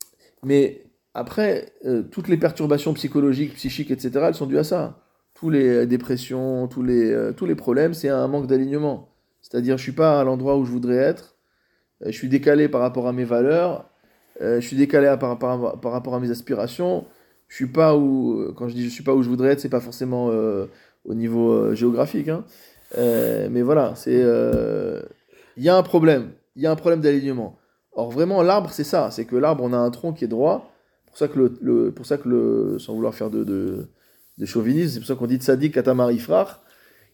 mais 0.43 0.83
après, 1.13 1.73
euh, 1.85 2.03
toutes 2.03 2.27
les 2.27 2.37
perturbations 2.37 2.93
psychologiques, 2.93 3.53
psychiques, 3.55 3.91
etc., 3.91 4.11
elles 4.27 4.35
sont 4.35 4.45
dues 4.45 4.57
à 4.59 4.63
ça. 4.65 4.99
Tous 5.39 5.49
les 5.49 5.69
euh, 5.69 5.85
dépressions, 5.85 6.67
tous 6.67 6.83
les, 6.83 7.11
euh, 7.13 7.31
tous 7.31 7.45
les 7.45 7.55
problèmes, 7.55 7.93
c'est 7.93 8.09
un 8.09 8.27
manque 8.27 8.47
d'alignement. 8.47 9.07
C'est-à-dire, 9.41 9.77
je 9.77 9.83
suis 9.83 9.93
pas 9.93 10.19
à 10.19 10.23
l'endroit 10.25 10.57
où 10.57 10.65
je 10.65 10.71
voudrais 10.71 10.97
être, 10.97 11.37
euh, 12.01 12.07
je 12.07 12.11
suis 12.11 12.27
décalé 12.27 12.67
par 12.67 12.81
rapport 12.81 13.07
à 13.07 13.13
mes 13.13 13.23
valeurs, 13.23 13.89
je 14.41 14.59
suis 14.59 14.77
décalé 14.77 15.13
par, 15.19 15.37
par, 15.37 15.79
par 15.81 15.91
rapport 15.91 16.15
à 16.15 16.19
mes 16.19 16.29
aspirations, 16.31 17.05
je 17.47 17.55
suis 17.55 17.67
pas 17.67 17.95
où, 17.97 18.53
quand 18.55 18.69
je 18.69 18.73
dis 18.73 18.85
je 18.85 18.89
suis 18.89 19.03
pas 19.03 19.13
où 19.13 19.21
je 19.21 19.27
voudrais 19.27 19.49
être, 19.49 19.59
c'est 19.59 19.67
pas 19.67 19.81
forcément 19.81 20.27
au 21.03 21.13
niveau 21.13 21.75
géographique, 21.75 22.29
hein. 22.29 22.45
Mais 22.97 23.61
voilà, 23.61 23.95
c'est, 23.95 24.23
il 25.57 25.63
y 25.63 25.67
a 25.67 25.75
un 25.75 25.83
problème, 25.83 26.31
il 26.55 26.61
y 26.61 26.67
a 26.67 26.71
un 26.71 26.77
problème 26.77 27.01
d'alignement. 27.01 27.57
Or, 27.91 28.11
vraiment, 28.11 28.41
l'arbre, 28.41 28.69
c'est 28.71 28.85
ça. 28.85 29.11
C'est 29.11 29.25
que 29.25 29.35
l'arbre, 29.35 29.61
on 29.61 29.73
a 29.73 29.77
un 29.77 29.91
tronc 29.91 30.13
qui 30.13 30.23
est 30.23 30.29
droit. 30.29 30.71
Pour 31.07 31.17
ça 31.17 31.27
que, 31.27 31.51
le, 31.61 31.91
pour 31.91 32.05
ça 32.05 32.17
que 32.17 32.29
le, 32.29 32.79
sans 32.79 32.93
vouloir 32.93 33.13
faire 33.13 33.29
de, 33.29 33.89
de 34.39 34.45
chauvinisme, 34.45 34.93
c'est 34.93 34.99
pour 34.99 35.07
ça 35.07 35.15
qu'on 35.15 35.27
dit 35.27 35.37
tzadik 35.37 35.73
katamar 35.73 36.11
ifrach, 36.11 36.59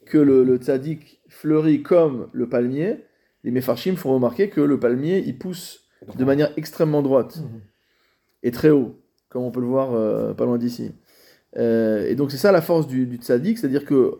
que 0.05 0.17
le, 0.17 0.43
le 0.43 0.57
tzadik 0.57 1.19
fleurit 1.27 1.81
comme 1.83 2.29
le 2.31 2.47
palmier. 2.47 3.03
Les 3.43 3.51
mefarshim 3.51 3.95
font 3.95 4.13
remarquer 4.13 4.49
que 4.49 4.61
le 4.61 4.79
palmier, 4.79 5.23
il 5.25 5.38
pousse 5.38 5.81
de 6.17 6.23
manière 6.25 6.51
extrêmement 6.57 7.01
droite 7.01 7.38
Mhm. 7.38 7.61
et 8.43 8.51
très 8.51 8.69
haut, 8.69 9.01
comme 9.29 9.43
on 9.43 9.51
peut 9.51 9.59
le 9.61 9.67
voir 9.67 9.93
euh, 9.93 10.33
pas 10.33 10.45
loin 10.45 10.57
d'ici. 10.57 10.91
Euh, 11.57 12.05
et 12.07 12.15
donc, 12.15 12.31
c'est 12.31 12.38
ça 12.38 12.51
la 12.51 12.61
force 12.61 12.85
du, 12.88 13.05
du 13.07 13.17
tzadik, 13.17 13.57
c'est-à-dire 13.57 13.85
que 13.85 14.19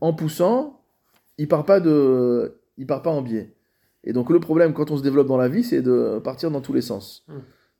en 0.00 0.12
poussant, 0.14 0.80
il 1.38 1.48
part 1.48 1.64
pas 1.64 1.80
de, 1.80 2.58
il 2.78 2.86
part 2.86 3.02
pas 3.02 3.10
en 3.10 3.22
biais. 3.22 3.52
Et 4.04 4.12
donc 4.12 4.30
le 4.30 4.38
problème 4.40 4.72
quand 4.72 4.90
on 4.90 4.96
se 4.96 5.02
développe 5.02 5.26
dans 5.26 5.36
la 5.36 5.48
vie, 5.48 5.64
c'est 5.64 5.82
de 5.82 6.20
partir 6.22 6.50
dans 6.50 6.60
tous 6.60 6.72
les 6.72 6.80
sens. 6.82 7.26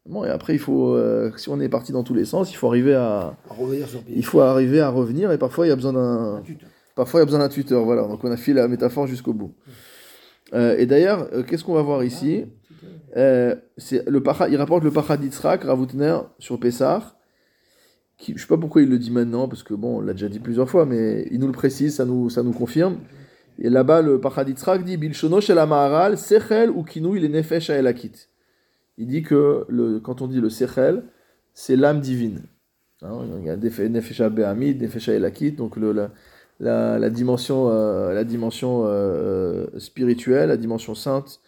Bon, 0.08 0.24
et 0.24 0.28
après 0.28 0.54
il 0.54 0.58
faut, 0.58 0.94
euh, 0.94 1.32
si 1.36 1.48
on 1.48 1.60
est 1.60 1.68
parti 1.68 1.92
dans 1.92 2.04
tous 2.04 2.14
les 2.14 2.24
sens, 2.24 2.52
il 2.52 2.54
faut 2.54 2.68
arriver 2.68 2.94
à, 2.94 3.36
À 3.50 3.54
revenir 3.54 3.88
sur 3.88 4.02
pied. 4.02 4.14
il 4.16 4.24
faut 4.24 4.40
arriver 4.40 4.80
à 4.80 4.88
revenir. 4.88 5.32
Et 5.32 5.38
parfois 5.38 5.66
il 5.66 5.70
y 5.70 5.72
a 5.72 5.76
besoin 5.76 5.92
d'un, 5.92 6.42
parfois 6.94 7.20
il 7.20 7.22
y 7.22 7.24
a 7.24 7.26
besoin 7.26 7.40
d'un 7.40 7.48
tuteur. 7.48 7.84
Voilà. 7.84 8.02
Donc 8.02 8.22
on 8.22 8.30
a 8.30 8.36
fait 8.36 8.52
la 8.52 8.68
métaphore 8.68 9.06
jusqu'au 9.06 9.32
bout. 9.32 9.54
Euh, 10.54 10.76
et 10.78 10.86
d'ailleurs, 10.86 11.28
euh, 11.32 11.42
qu'est-ce 11.42 11.64
qu'on 11.64 11.74
va 11.74 11.82
voir 11.82 12.04
ici? 12.04 12.44
Euh, 13.16 13.54
C'est 13.78 14.08
le 14.08 14.22
pacha, 14.22 14.48
il 14.48 14.56
rapporte 14.56 14.84
le 14.84 14.90
pacha 14.90 15.18
Ravutner 15.62 16.18
sur 16.38 16.58
Pessah. 16.60 17.14
Qui, 18.18 18.32
je 18.34 18.40
sais 18.40 18.46
pas 18.46 18.56
pourquoi 18.56 18.80
il 18.80 18.88
le 18.88 18.98
dit 18.98 19.10
maintenant, 19.10 19.46
parce 19.46 19.62
que 19.62 19.74
bon, 19.74 19.98
on 19.98 20.00
l'a 20.00 20.12
déjà 20.12 20.28
dit 20.28 20.38
plusieurs 20.38 20.70
fois, 20.70 20.86
mais 20.86 21.26
il 21.30 21.38
nous 21.38 21.48
le 21.48 21.52
précise, 21.52 21.96
ça 21.96 22.06
nous, 22.06 22.30
ça 22.30 22.42
nous 22.42 22.52
confirme. 22.52 22.98
Et 23.58 23.68
là-bas, 23.68 24.00
le 24.00 24.20
Pachad 24.20 24.48
Yitzhak 24.48 24.84
dit 24.84 24.96
Bilshono 24.96 25.40
shel 25.40 25.56
Maharal, 25.56 26.16
Sechel 26.16 26.70
ou 26.70 26.82
Kinou, 26.82 27.16
il 27.16 27.24
est 27.24 27.28
Nefesh 27.28 27.68
Elakit. 27.68 28.28
Il 28.98 29.08
dit 29.08 29.22
que 29.22 29.66
quand 30.00 30.22
on 30.22 30.26
dit 30.26 30.40
le 30.40 30.48
Sechel, 30.50 31.04
c'est 31.52 31.76
l'âme 31.76 32.00
divine. 32.00 32.42
Hein, 33.02 33.26
il 33.40 33.44
y 33.44 33.50
a 33.50 33.56
Nefe- 33.56 33.88
Nefesh 33.88 34.22
Behamid, 34.22 34.80
Nefesh 34.80 35.08
Elakit, 35.08 35.52
donc 35.52 35.76
la, 35.76 37.10
dimension, 37.10 37.70
euh, 37.70 38.14
la 38.14 38.24
dimension 38.24 38.84
euh, 38.86 39.66
spirituelle, 39.78 40.48
la 40.48 40.56
dimension 40.56 40.94
sainte 40.94 41.40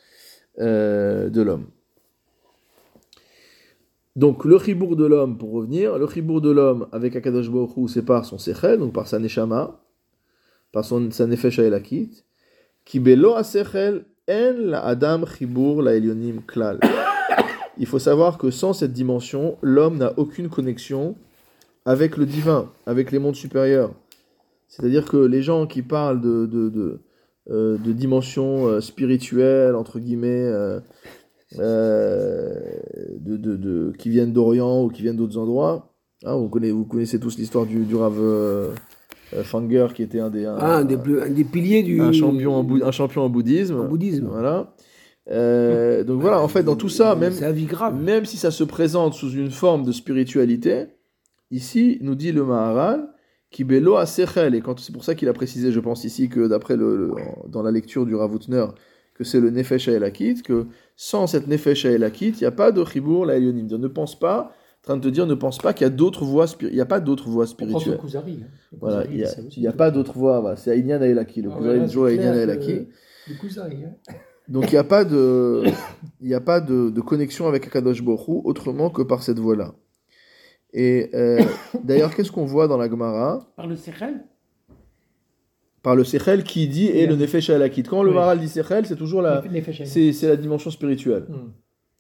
euh, 0.61 1.31
de 1.31 1.41
l'homme. 1.41 1.67
Donc 4.15 4.45
le 4.45 4.59
chibour 4.59 4.97
de 4.97 5.07
l'homme, 5.07 5.39
pour 5.39 5.53
revenir, 5.53 5.97
le 5.97 6.07
chibour 6.09 6.41
de 6.41 6.51
l'homme 6.51 6.89
avec 6.93 7.15
Akadosh 7.17 7.51
Baruch 7.51 7.77
Hu, 7.77 7.89
c'est 7.89 8.05
son 8.25 8.37
sechel, 8.37 8.79
donc 8.79 8.93
par 8.93 9.07
sa 9.07 9.19
neshama, 9.19 9.81
par 10.73 10.85
son, 10.85 11.11
sa 11.13 11.27
nefesh 11.27 11.61
elakit, 11.61 12.25
qui 12.85 12.99
belo 12.99 13.41
sechel 13.43 14.05
en 14.29 14.55
la 14.59 14.85
adam 14.85 15.25
chibour 15.25 15.83
la 15.83 15.95
elionim 15.95 16.43
klal. 16.47 16.81
Il 17.79 17.87
faut 17.87 17.99
savoir 17.99 18.39
que 18.39 18.51
sans 18.51 18.73
cette 18.73 18.93
dimension, 18.93 19.57
l'homme 19.63 19.99
n'a 19.99 20.13
aucune 20.19 20.49
connexion 20.49 21.15
avec 21.85 22.17
le 22.17 22.27
divin, 22.27 22.69
avec 22.87 23.13
les 23.13 23.19
mondes 23.19 23.37
supérieurs. 23.37 23.93
C'est-à-dire 24.69 25.07
que 25.07 25.17
les 25.17 25.43
gens 25.43 25.67
qui 25.67 25.83
parlent 25.83 26.21
de, 26.21 26.47
de, 26.47 26.69
de, 26.69 27.01
euh, 27.51 27.79
de 27.79 27.93
dimension 27.93 28.67
euh, 28.67 28.81
spirituelle, 28.81 29.75
entre 29.75 29.99
guillemets, 29.99 30.45
euh, 30.45 30.81
de, 33.21 33.37
de, 33.37 33.57
de- 33.57 33.93
qui 33.99 34.11
viennent 34.11 34.33
d'Orient 34.33 34.83
ou 34.85 34.89
qui 34.89 35.03
viennent 35.03 35.17
d'autres 35.17 35.39
endroits, 35.39 35.95
hein, 36.25 36.37
vous, 36.37 36.49
connaissez, 36.49 36.73
vous 36.73 36.85
connaissez 36.85 37.19
tous 37.21 37.39
l'histoire 37.39 37.65
du, 37.65 37.85
du 37.85 37.95
Rav 37.97 38.15
Fanger, 39.45 39.89
qui 39.95 40.03
était 40.03 40.21
un 40.21 40.31
des, 40.31 40.45
un, 40.47 40.57
Ah, 40.59 40.77
un 40.79 40.85
des, 40.85 40.97
plus- 40.97 41.21
un 41.23 41.31
des 41.31 41.45
piliers 41.45 41.83
du 41.83 42.01
un 42.01 42.13
champion, 42.13 42.55
en 42.57 42.81
un 42.83 42.91
champion 42.91 43.23
en 43.23 43.29
bouddhisme. 43.31 43.81
en 43.81 43.85
bouddhisme. 43.85 44.27
Voilà. 44.31 44.75
Euh, 45.31 46.05
donc 46.05 46.21
voilà, 46.21 46.41
en 46.41 46.49
fait, 46.49 46.63
dans 46.63 46.77
tout 46.77 46.89
ça, 46.89 47.15
même, 47.15 47.35
même 47.93 48.25
si 48.25 48.37
ça 48.37 48.51
se 48.51 48.65
présente 48.65 49.15
sous 49.15 49.31
une 49.33 49.51
forme 49.51 49.85
de 49.85 49.93
spiritualité, 49.93 50.87
ici, 51.51 51.99
nous 52.01 52.15
dit 52.15 52.33
le 52.33 52.45
Maharal, 52.45 53.09
qui 53.51 53.65
belo 53.65 53.97
a 53.97 54.07
sechel, 54.07 54.55
et 54.55 54.63
c'est 54.79 54.93
pour 54.93 55.05
ça 55.05 55.15
qu'il 55.15 55.29
a 55.29 55.33
précisé, 55.33 55.73
je 55.73 55.81
pense 55.81 56.05
ici, 56.05 56.29
que 56.29 56.47
d'après 56.49 56.77
le, 56.77 56.97
le- 56.97 57.15
dans 57.49 57.63
la 57.63 57.71
lecture 57.71 58.05
du 58.07 58.15
Ravutner, 58.15 58.67
que 59.15 59.25
c'est 59.25 59.41
le 59.41 59.51
Nefesh 59.51 59.89
Elakit, 59.89 60.43
que 60.43 60.67
sans 60.97 61.27
cette 61.27 61.47
Nefesh 61.49 61.85
Elakit, 61.85 62.29
il 62.31 62.41
n'y 62.41 62.47
a 62.47 62.51
pas 62.51 62.73
de 62.73 62.85
Chibour 62.85 63.27
la 63.27 63.39
Ne 63.41 63.87
pense 63.89 64.19
pas, 64.19 64.53
en 64.81 64.83
train 64.83 64.97
de 64.97 65.03
te 65.03 65.09
dire, 65.09 65.27
ne 65.27 65.35
pense 65.35 65.59
pas 65.59 65.73
qu'il 65.73 65.85
y 65.85 65.89
a 65.89 65.91
d'autres 65.91 66.25
voies, 66.25 66.47
il 66.61 66.69
n'y 66.75 66.81
a 66.81 66.87
pas 66.87 67.01
d'autres 67.01 67.29
voies 67.29 67.45
On 67.45 67.49
spirituelles. 67.49 67.99
Kuzari. 67.99 68.39
hein. 68.43 68.47
Le 68.73 68.79
Voilà, 68.79 69.05
il 69.11 69.17
n'y 69.61 69.67
a, 69.67 69.73
pas 69.73 69.91
d'autres 69.91 70.17
voies, 70.17 70.41
voilà. 70.41 70.57
c'est 70.57 70.71
Aïnian 70.71 71.01
Elaki, 71.03 71.43
le 71.43 71.51
Ah, 71.51 71.57
Kuzari 71.57 71.79
voilà, 71.79 71.87
Joe 71.93 72.09
Aïnian. 72.11 72.33
Le 72.35 73.35
Kuzari. 73.35 73.85
hein. 73.85 74.15
Donc 74.49 74.71
il 74.71 74.73
n'y 74.73 74.79
a 74.79 74.85
pas 74.85 75.05
de, 75.05 75.65
il 76.21 76.35
a 76.35 76.41
pas 76.41 76.61
de, 76.61 76.91
de 76.91 77.01
connexion 77.01 77.47
avec 77.47 77.67
Akadosh 77.67 78.01
Hu 78.01 78.41
autrement 78.45 78.91
que 78.91 79.03
par 79.03 79.23
cette 79.23 79.39
voie-là. 79.39 79.75
Et 80.73 81.11
euh, 81.15 81.43
d'ailleurs, 81.85 82.15
qu'est-ce 82.15 82.33
qu'on 82.33 82.45
voit 82.45 82.69
dans 82.69 82.77
la 82.77 82.89
Gemara? 82.89 83.47
Par 83.57 83.67
le 83.67 83.77
Sechel? 83.77 84.25
Par 85.83 85.95
le 85.95 86.05
Sechel 86.05 86.45
qui 86.45 86.69
dit 86.69 86.89
et 86.89 87.07
le 87.07 87.17
Nefesh 87.17 87.51
Alakit. 87.51 87.85
Quand 87.85 88.03
le 88.03 88.11
Oui. 88.11 88.17
Maral 88.17 88.41
dit 88.41 88.49
Sechel, 88.49 88.87
c'est 88.87 88.97
toujours 88.97 89.23
la, 89.23 89.43
c'est 89.85 90.13
c'est 90.13 90.29
la 90.29 90.37
dimension 90.37 90.71
spirituelle. 90.71 91.27
Hmm. 91.29 91.53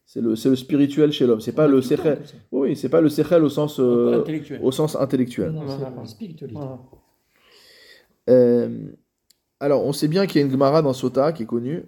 C'est 0.04 0.22
le, 0.22 0.37
c'est 0.37 0.48
le 0.48 0.56
spirituel 0.56 1.12
chez 1.12 1.26
l'homme. 1.26 1.40
C'est 1.40 1.52
pas 1.52 1.66
le 1.68 1.82
Sechel. 1.82 2.18
Oui, 2.50 2.76
c'est 2.76 2.88
pas 2.88 3.02
le 3.02 3.11
Sechel 3.11 3.44
au 3.44 3.50
sens, 3.50 3.78
euh, 3.78 4.20
intellectuel. 4.20 4.61
au 4.62 4.72
sens 4.72 4.96
intellectuel. 4.96 5.50
Non, 5.50 5.64
non, 5.64 6.06
spiritualité. 6.06 6.58
Euh, 8.30 8.88
alors, 9.61 9.84
on 9.84 9.92
sait 9.92 10.08
bien 10.08 10.26
qu'il 10.26 10.40
y 10.40 10.42
a 10.42 10.46
une 10.46 10.52
Gemara 10.52 10.80
dans 10.82 10.92
Sota 10.94 11.32
qui 11.32 11.42
est 11.42 11.46
connue, 11.46 11.84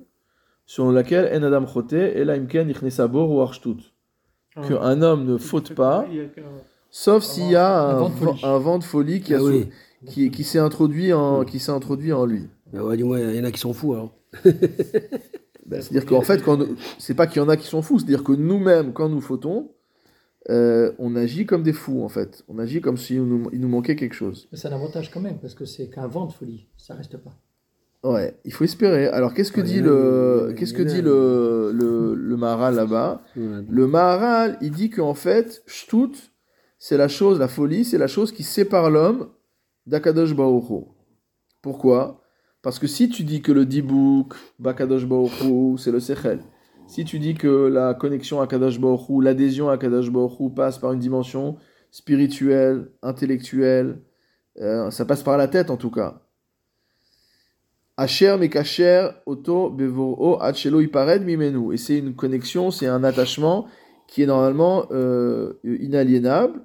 selon 0.71 0.93
laquelle 0.93 1.29
En 1.37 1.43
Adam 1.43 1.67
Chote 1.67 1.93
ou 3.13 3.41
Arshtut. 3.41 3.93
Qu'un 4.55 5.03
homme 5.03 5.25
ne 5.25 5.37
faute 5.37 5.75
pas, 5.75 6.07
sauf 6.93 7.25
s'il 7.25 7.51
y 7.51 7.57
a 7.57 7.97
Un 7.97 8.05
un, 8.45 8.59
vent 8.59 8.79
de 8.79 8.85
folie. 8.85 9.21
qui, 9.21 9.35
Ah 9.35 9.43
oui. 9.43 9.69
qui, 10.07 10.31
qui 10.31 10.45
s'est 10.45 10.61
introduit 10.61 11.13
en, 11.13 11.45
qui 11.45 11.59
s'est 11.59 11.73
introduit 11.73 12.13
en 12.13 12.25
lui. 12.25 12.49
Ah 12.73 12.85
ouais, 12.85 12.97
du 12.97 13.03
moins, 13.03 13.19
il 13.19 13.35
y 13.35 13.41
en 13.41 13.45
a 13.45 13.51
qui 13.51 13.59
sont 13.59 13.73
fous 13.73 13.95
alors. 13.95 14.15
Ben, 15.67 15.81
c'est-à-dire 15.81 16.05
qu'en 16.05 16.23
fait, 16.23 16.43
quand 16.43 16.59
c'est 16.99 17.15
pas 17.15 17.29
qu'il 17.29 17.41
y 17.41 17.45
en 17.45 17.49
a 17.49 17.57
qui 17.57 17.69
sont 17.69 17.81
fous, 17.81 18.01
c'est-à-dire 18.01 18.25
que 18.25 18.33
nous-mêmes, 18.33 18.93
quand 18.93 19.09
nous 19.09 19.21
fautons, 19.21 19.71
euh, 20.49 20.91
on 20.99 21.15
agit 21.15 21.47
comme 21.47 21.63
des 21.63 21.73
fous 21.73 22.03
en 22.03 22.09
fait. 22.09 22.43
On 22.49 22.59
agit 22.59 22.81
comme 22.81 22.97
s'il 22.97 23.23
nous, 23.23 23.49
il 23.53 23.61
nous 23.61 23.69
manquait 23.69 23.95
quelque 23.95 24.15
chose. 24.15 24.49
Mais 24.51 24.59
c'est 24.59 24.67
un 24.67 24.73
avantage 24.73 25.13
quand 25.13 25.21
même, 25.21 25.39
parce 25.39 25.55
que 25.55 25.65
c'est 25.65 25.89
qu'un 25.89 26.09
vent 26.09 26.27
de 26.27 26.33
folie, 26.33 26.67
ça 26.77 26.95
reste 26.95 27.19
pas. 27.19 27.37
Ouais, 28.03 28.39
il 28.45 28.53
faut 28.53 28.65
espérer. 28.65 29.09
Alors 29.09 29.35
qu'est-ce 29.35 29.53
que 29.53 29.61
Ouais, 29.61 29.67
dit 29.67 29.81
le, 29.81 30.55
qu'est-ce 30.57 30.73
que 30.73 30.83
dit 30.83 31.03
le, 31.03 31.71
le, 31.75 32.15
le 32.15 32.37
Maharal 32.37 32.75
là-bas? 32.75 33.23
Le 33.37 33.87
Maharal, 33.87 34.57
il 34.63 34.71
dit 34.71 34.89
qu'en 34.89 35.15
fait, 35.15 35.63
Shtut, 35.67 36.33
c'est 36.79 36.97
la 36.97 37.09
chose, 37.09 37.39
la 37.39 37.49
folie, 37.49 37.85
c'est 37.85 37.99
la 37.99 38.07
chose 38.07 38.33
qui 38.33 38.43
sépare 38.43 38.91
l'homme 38.91 39.29
d'Akadosh 39.87 40.35
Baruch. 40.35 40.87
Pourquoi? 41.61 42.23
Parce 42.63 42.79
que 42.79 42.87
si 42.87 43.09
tu 43.11 43.23
dis 43.25 43.43
que 43.43 43.53
le 43.53 43.67
Dibouk, 43.67 44.35
Bakadosh 44.59 45.07
Baruch 45.07 45.79
c'est 45.79 45.91
le 45.91 46.01
Sechel, 46.01 46.41
si 46.87 47.05
tu 47.05 47.19
dis 47.19 47.35
que 47.35 47.67
la 47.67 47.95
connexion 47.95 48.41
à 48.41 48.47
Kadosh 48.47 48.81
Baruch 48.81 49.23
l'adhésion 49.23 49.69
à 49.69 49.79
Kadosh 49.79 50.11
Baruch 50.11 50.55
passe 50.55 50.79
par 50.79 50.93
une 50.93 50.99
dimension 50.99 51.57
spirituelle, 51.91 52.91
intellectuelle, 53.03 54.01
euh, 54.59 54.91
ça 54.91 55.05
passe 55.05 55.23
par 55.23 55.37
la 55.37 55.49
tête 55.49 55.71
en 55.71 55.77
tout 55.77 55.91
cas. 55.91 56.23
Asher 58.01 58.39
mekacher 58.39 59.13
oto 59.27 59.69
bevoro 59.69 60.43
achelo 60.43 60.81
ipared 60.81 61.23
mimenu. 61.23 61.75
Et 61.75 61.77
c'est 61.77 61.99
une 61.99 62.15
connexion, 62.15 62.71
c'est 62.71 62.87
un 62.87 63.05
attachement 63.05 63.67
qui 64.09 64.23
est 64.23 64.27
normalement 64.27 64.87
euh, 64.91 65.53
inaliénable. 65.65 66.63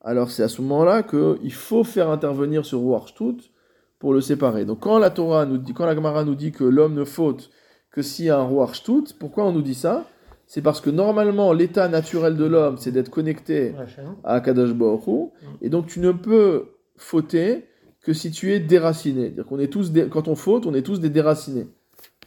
Alors 0.00 0.30
c'est 0.30 0.44
à 0.44 0.48
ce 0.48 0.62
moment-là 0.62 1.02
qu'il 1.02 1.52
faut 1.52 1.82
faire 1.82 2.08
intervenir 2.08 2.64
ce 2.64 2.76
Shtut 3.06 3.50
pour 3.98 4.14
le 4.14 4.20
séparer. 4.20 4.64
Donc 4.64 4.78
quand 4.78 5.00
la 5.00 5.10
Torah 5.10 5.44
nous 5.44 5.58
dit, 5.58 5.74
quand 5.74 5.86
la 5.86 5.96
Gemara 5.96 6.22
nous 6.22 6.36
dit 6.36 6.52
que 6.52 6.62
l'homme 6.62 6.94
ne 6.94 7.04
faute 7.04 7.50
que 7.90 8.00
s'il 8.00 8.26
y 8.26 8.30
a 8.30 8.38
un 8.38 8.72
Shtut, 8.72 9.12
pourquoi 9.18 9.46
on 9.46 9.52
nous 9.52 9.62
dit 9.62 9.74
ça? 9.74 10.06
C'est 10.46 10.62
parce 10.62 10.80
que 10.80 10.90
normalement 10.90 11.52
l'état 11.52 11.88
naturel 11.88 12.36
de 12.36 12.44
l'homme 12.44 12.76
c'est 12.78 12.92
d'être 12.92 13.10
connecté 13.10 13.74
à 14.22 14.40
Kadosh 14.40 14.74
Baruch 14.74 15.08
Hu, 15.08 15.30
et 15.62 15.68
donc 15.68 15.88
tu 15.88 15.98
ne 15.98 16.12
peux 16.12 16.66
fauter 16.96 17.66
que 18.02 18.12
si 18.12 18.30
tu 18.30 18.52
es 18.52 18.60
déraciné. 18.60 19.22
C'est-à-dire 19.24 19.46
qu'on 19.46 19.58
est 19.58 19.68
tous 19.72 19.92
dé- 19.92 20.08
quand 20.10 20.28
on 20.28 20.34
faute, 20.34 20.66
on 20.66 20.74
est 20.74 20.82
tous 20.82 21.00
des 21.00 21.10
déracinés. 21.10 21.66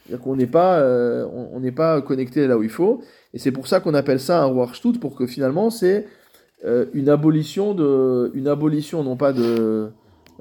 C'est-à-dire 0.06 0.22
qu'on 0.22 0.36
n'est 0.36 0.46
pas, 0.46 0.78
euh, 0.80 1.26
on 1.32 1.50
on 1.56 1.60
n'est 1.60 1.72
pas 1.72 2.00
connecté 2.02 2.46
là 2.46 2.56
où 2.58 2.62
il 2.62 2.68
faut, 2.70 3.02
et 3.32 3.38
c'est 3.38 3.52
pour 3.52 3.66
ça 3.66 3.80
qu'on 3.80 3.94
appelle 3.94 4.20
ça 4.20 4.42
un 4.44 4.48
Warштut, 4.48 4.98
pour 5.00 5.14
que 5.16 5.26
finalement 5.26 5.70
c'est 5.70 6.06
euh, 6.64 6.86
une 6.94 7.08
abolition 7.08 7.74
de, 7.74 8.30
une 8.34 8.48
abolition 8.48 9.02
non 9.02 9.16
pas 9.16 9.32
de 9.32 9.90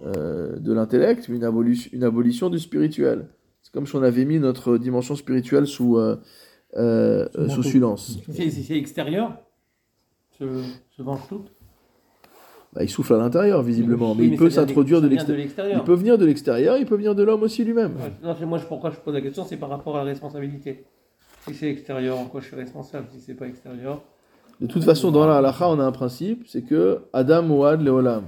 euh, 0.05 0.57
de 0.57 0.73
l'intellect, 0.73 1.29
mais 1.29 1.37
une 1.37 1.43
abolition, 1.43 1.89
une 1.93 2.03
abolition 2.03 2.49
du 2.49 2.59
spirituel. 2.59 3.27
C'est 3.61 3.71
comme 3.71 3.87
si 3.87 3.95
on 3.95 4.03
avait 4.03 4.25
mis 4.25 4.39
notre 4.39 4.77
dimension 4.77 5.15
spirituelle 5.15 5.65
sous 5.67 5.97
euh, 5.97 6.17
euh, 6.75 7.27
Sous 7.49 7.63
silence. 7.63 8.19
C'est 8.31 8.77
extérieur 8.77 9.37
Ce, 10.37 10.43
ce 10.97 11.01
Bah, 12.75 12.83
il 12.83 12.89
souffle 12.89 13.13
à 13.13 13.17
l'intérieur 13.17 13.61
visiblement, 13.61 14.15
mais 14.15 14.21
Oui, 14.23 14.29
il 14.33 14.37
peut 14.37 14.49
s'introduire 14.49 15.01
de 15.01 15.07
l'extérieur. 15.07 15.79
Il 15.79 15.83
peut 15.83 15.93
venir 15.93 16.17
de 16.17 16.25
l'extérieur, 16.25 16.77
il 16.77 16.85
peut 16.85 16.95
venir 16.95 17.13
de 17.13 17.21
l'homme 17.23 17.43
aussi 17.43 17.63
lui-même. 17.63 17.91
Ouais, 17.97 18.11
Non, 18.23 18.35
c'est 18.39 18.45
moi, 18.45 18.57
je- 18.57 18.65
pourquoi 18.65 18.89
je 18.89 18.95
pose 18.97 19.13
la 19.13 19.21
question, 19.21 19.45
c'est 19.45 19.57
par 19.57 19.69
rapport 19.69 19.95
à 19.95 19.99
la 19.99 20.05
responsabilité. 20.05 20.83
Si 21.47 21.53
c'est 21.53 21.69
extérieur, 21.69 22.17
en 22.17 22.25
quoi 22.25 22.41
je 22.41 22.47
suis 22.47 22.55
responsable 22.55 23.07
Si 23.13 23.19
c'est 23.19 23.35
pas 23.35 23.47
extérieur, 23.47 24.01
De 24.61 24.67
toute 24.67 24.83
façon, 24.83 25.11
dans 25.11 25.25
la 25.27 25.37
halakha, 25.37 25.67
on 25.67 25.79
a 25.79 25.83
un 25.83 25.91
principe, 25.91 26.45
c'est 26.47 26.61
que 26.61 26.99
Adam 27.11 27.49
Ouad 27.49 27.81
Leolam. 27.81 28.23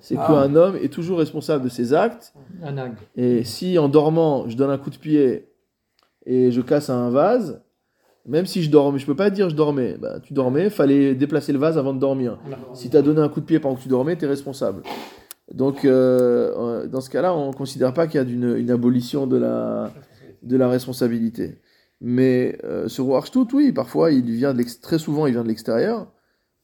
C'est 0.00 0.16
Ah. 0.18 0.26
qu'un 0.26 0.56
homme 0.56 0.76
est 0.82 0.92
toujours 0.92 1.18
responsable 1.18 1.62
de 1.64 1.68
ses 1.68 1.92
actes, 1.94 2.32
Un 2.62 2.76
ag. 2.78 2.92
et 3.14 3.44
si 3.44 3.78
en 3.78 3.88
dormant, 3.88 4.48
je 4.48 4.56
donne 4.56 4.70
un 4.70 4.78
coup 4.78 4.90
de 4.90 4.96
pied 4.96 5.46
et 6.26 6.50
je 6.50 6.60
casse 6.62 6.88
un 6.90 7.10
vase, 7.10 7.62
même 8.26 8.46
si 8.46 8.62
je 8.62 8.70
dormais, 8.70 8.98
je 8.98 9.06
peux 9.06 9.16
pas 9.16 9.30
dire 9.30 9.48
je 9.50 9.56
dormais, 9.56 9.96
bah, 10.00 10.20
tu 10.20 10.32
dormais, 10.34 10.70
fallait 10.70 11.14
déplacer 11.14 11.52
le 11.52 11.58
vase 11.58 11.78
avant 11.78 11.94
de 11.94 11.98
dormir. 11.98 12.38
Si 12.74 12.90
tu 12.90 12.96
as 12.96 13.02
donné 13.02 13.20
un 13.20 13.28
coup 13.28 13.40
de 13.40 13.46
pied 13.46 13.58
pendant 13.58 13.76
que 13.76 13.82
tu 13.82 13.88
dormais, 13.88 14.16
tu 14.16 14.24
es 14.24 14.28
responsable. 14.28 14.82
Donc, 15.52 15.84
euh, 15.84 16.52
euh, 16.56 16.86
dans 16.86 17.00
ce 17.00 17.10
cas-là, 17.10 17.34
on 17.34 17.48
ne 17.48 17.52
considère 17.52 17.92
pas 17.92 18.06
qu'il 18.06 18.20
y 18.20 18.24
a 18.24 18.26
une 18.26 18.70
abolition 18.70 19.26
de 19.26 19.36
la, 19.36 19.92
de 20.42 20.56
la 20.56 20.68
responsabilité. 20.68 21.58
Mais 22.00 22.56
euh, 22.64 22.88
ce 22.88 23.02
roi 23.02 23.18
Archtut, 23.18 23.46
oui, 23.52 23.72
parfois, 23.72 24.12
il 24.12 24.30
vient 24.30 24.54
de 24.54 24.64
très 24.80 24.98
souvent, 24.98 25.26
il 25.26 25.32
vient 25.32 25.42
de 25.42 25.48
l'extérieur, 25.48 26.06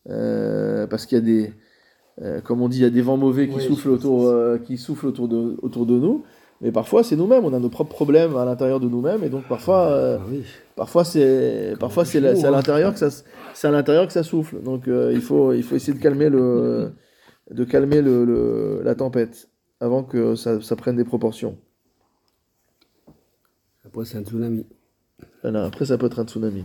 euh, 0.09 0.87
parce 0.87 1.05
qu'il 1.05 1.19
y 1.19 1.21
a 1.21 1.25
des, 1.25 1.53
comme 2.45 2.63
on 2.63 2.69
dit, 2.69 2.79
il 2.79 2.83
y 2.83 2.87
a 2.87 2.91
des 2.91 3.03
vents 3.03 3.17
mauvais 3.17 3.49
qui 3.49 3.57
Oui, 3.57 3.65
soufflent 3.65 3.91
autour, 3.91 4.33
qui 4.65 4.79
soufflent 4.79 5.07
autour 5.07 5.29
de, 5.29 5.57
autour 5.63 5.85
de 5.85 5.99
nous. 5.99 6.23
Mais 6.63 6.73
parfois, 6.73 7.05
c'est 7.05 7.17
nous-mêmes, 7.17 7.45
on 7.45 7.53
a 7.53 7.59
nos 7.59 7.69
propres 7.69 7.95
problèmes 7.95 8.35
à 8.37 8.47
l'intérieur 8.47 8.81
de 8.81 8.89
nous-mêmes, 8.89 9.23
et 9.23 9.29
donc 9.29 9.47
parfois, 9.47 9.89
euh, 9.89 10.19
Ah 10.21 10.25
oui. 10.31 10.43
parfois 10.75 11.05
c'est, 11.05 11.75
parfois 11.79 12.07
c'est, 12.07 12.25
à 12.27 12.31
hein. 12.31 12.51
l'intérieur 12.51 12.95
que 12.95 12.99
ça, 12.99 13.11
c'est 13.53 13.69
à 13.69 13.71
l'intérieur 13.71 14.07
que 14.07 14.13
ça 14.13 14.23
souffle. 14.23 14.63
Donc 14.63 14.89
euh, 14.89 15.13
il 15.13 15.21
faut, 15.21 15.53
il 15.53 15.63
faut 15.63 15.77
essayer 15.77 15.93
de 15.97 16.03
calmer 16.03 16.31
le, 16.31 16.93
de 17.51 17.65
calmer 17.65 18.01
le, 18.01 18.25
le- 18.25 18.81
la 18.83 18.95
tempête 18.95 19.51
avant 19.81 20.03
que 20.03 20.35
ça, 20.35 20.61
ça 20.63 20.77
prenne 20.77 20.97
des 20.97 21.05
proportions. 21.05 21.59
Après, 23.85 24.07
c'est 24.07 24.17
un 24.17 24.25
tsunami. 24.25 24.65
Voilà, 25.43 25.65
après, 25.65 25.85
ça 25.87 25.99
peut 25.99 26.07
être 26.07 26.19
un 26.19 26.25
tsunami. 26.25 26.65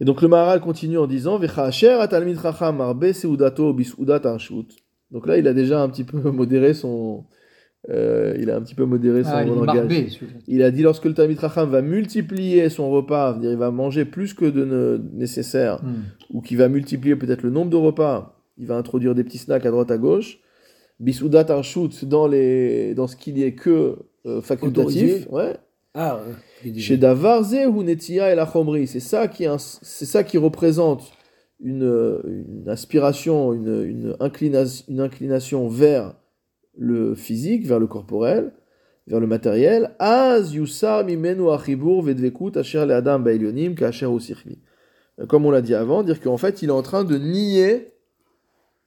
Et 0.00 0.04
donc 0.04 0.20
le 0.20 0.28
Maharal 0.28 0.60
continue 0.60 0.98
en 0.98 1.06
disant. 1.06 1.38
Donc 1.38 1.56
là, 5.26 5.38
il 5.38 5.48
a 5.48 5.54
déjà 5.54 5.82
un 5.82 5.88
petit 5.88 6.04
peu 6.04 6.18
modéré 6.30 6.74
son, 6.74 7.24
euh, 7.90 8.36
il 8.38 8.50
a 8.50 8.56
un 8.56 8.60
petit 8.62 8.74
peu 8.74 8.84
modéré 8.84 9.24
son 9.24 9.30
Ah, 9.32 9.42
il 9.42 9.48
est 9.50 9.54
langage. 9.54 9.76
barbé, 9.76 10.08
celui-là. 10.08 10.32
Il 10.46 10.62
a 10.62 10.70
dit 10.70 10.82
lorsque 10.82 11.04
le 11.04 11.14
Talmid 11.14 11.38
Racham 11.38 11.68
va 11.68 11.82
multiplier 11.82 12.68
son 12.68 12.90
repas, 12.90 13.32
c'est-à-dire 13.32 13.50
il 13.52 13.58
va 13.58 13.70
manger 13.70 14.04
plus 14.04 14.34
que 14.34 14.44
de 14.44 14.64
ne- 14.64 15.00
nécessaire, 15.14 15.82
Hmm. 15.82 16.02
ou 16.32 16.40
qu'il 16.42 16.58
va 16.58 16.68
multiplier 16.68 17.16
peut-être 17.16 17.42
le 17.42 17.50
nombre 17.50 17.70
de 17.70 17.76
repas, 17.76 18.38
il 18.58 18.66
va 18.66 18.76
introduire 18.76 19.14
des 19.14 19.24
petits 19.24 19.38
snacks 19.38 19.66
à 19.66 19.70
droite 19.70 19.90
à 19.90 19.98
gauche. 19.98 20.38
Bisoudat 21.00 21.46
Arshut 21.48 22.04
dans, 22.04 22.28
les, 22.28 22.94
dans 22.94 23.08
ce 23.08 23.16
qui 23.16 23.32
n'est 23.32 23.54
que 23.54 23.96
euh, 24.26 24.40
facultatif. 24.40 25.26
Ouais. 25.30 25.56
Ah, 25.94 26.20
ouais. 26.64 26.78
Chez 26.78 26.96
Davarze 26.96 27.56
ou 27.68 27.82
Netia 27.82 28.32
et 28.32 28.36
la 28.36 28.46
Chomri, 28.46 28.86
c'est 28.86 29.00
ça 29.00 29.26
qui, 29.26 29.44
un- 29.46 29.58
c'est 29.58 30.04
ça 30.06 30.22
qui 30.22 30.38
représente 30.38 31.10
une, 31.60 31.82
euh, 31.82 32.20
une 32.24 32.68
aspiration, 32.68 33.52
une, 33.52 33.82
une, 33.84 34.16
inclina- 34.20 34.84
une 34.88 35.00
inclination 35.00 35.68
vers 35.68 36.14
le 36.78 37.14
physique, 37.14 37.66
vers 37.66 37.78
le 37.78 37.86
corporel, 37.86 38.52
vers 39.06 39.20
le 39.20 39.26
matériel. 39.26 39.94
Comme 45.28 45.46
on 45.46 45.50
l'a 45.50 45.62
dit 45.62 45.74
avant, 45.74 46.02
dire 46.02 46.20
qu'en 46.20 46.36
fait 46.36 46.62
il 46.62 46.68
est 46.68 46.72
en 46.72 46.82
train 46.82 47.04
de 47.04 47.18
nier 47.18 47.92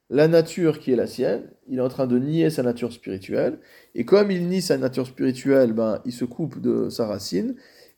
la 0.09 0.27
nature 0.27 0.79
qui 0.79 0.91
est 0.91 0.95
la 0.95 1.07
sienne, 1.07 1.49
il 1.67 1.79
est 1.79 1.81
en 1.81 1.89
train 1.89 2.07
de 2.07 2.17
nier 2.19 2.49
sa 2.49 2.63
nature 2.63 2.91
spirituelle, 2.93 3.57
et 3.95 4.05
comme 4.05 4.29
il 4.31 4.47
nie 4.47 4.61
sa 4.61 4.77
nature 4.77 5.07
spirituelle, 5.07 5.73
ben, 5.73 6.01
il 6.05 6.11
se 6.11 6.25
coupe 6.25 6.61
de 6.61 6.89
sa 6.89 7.07
racine, 7.07 7.55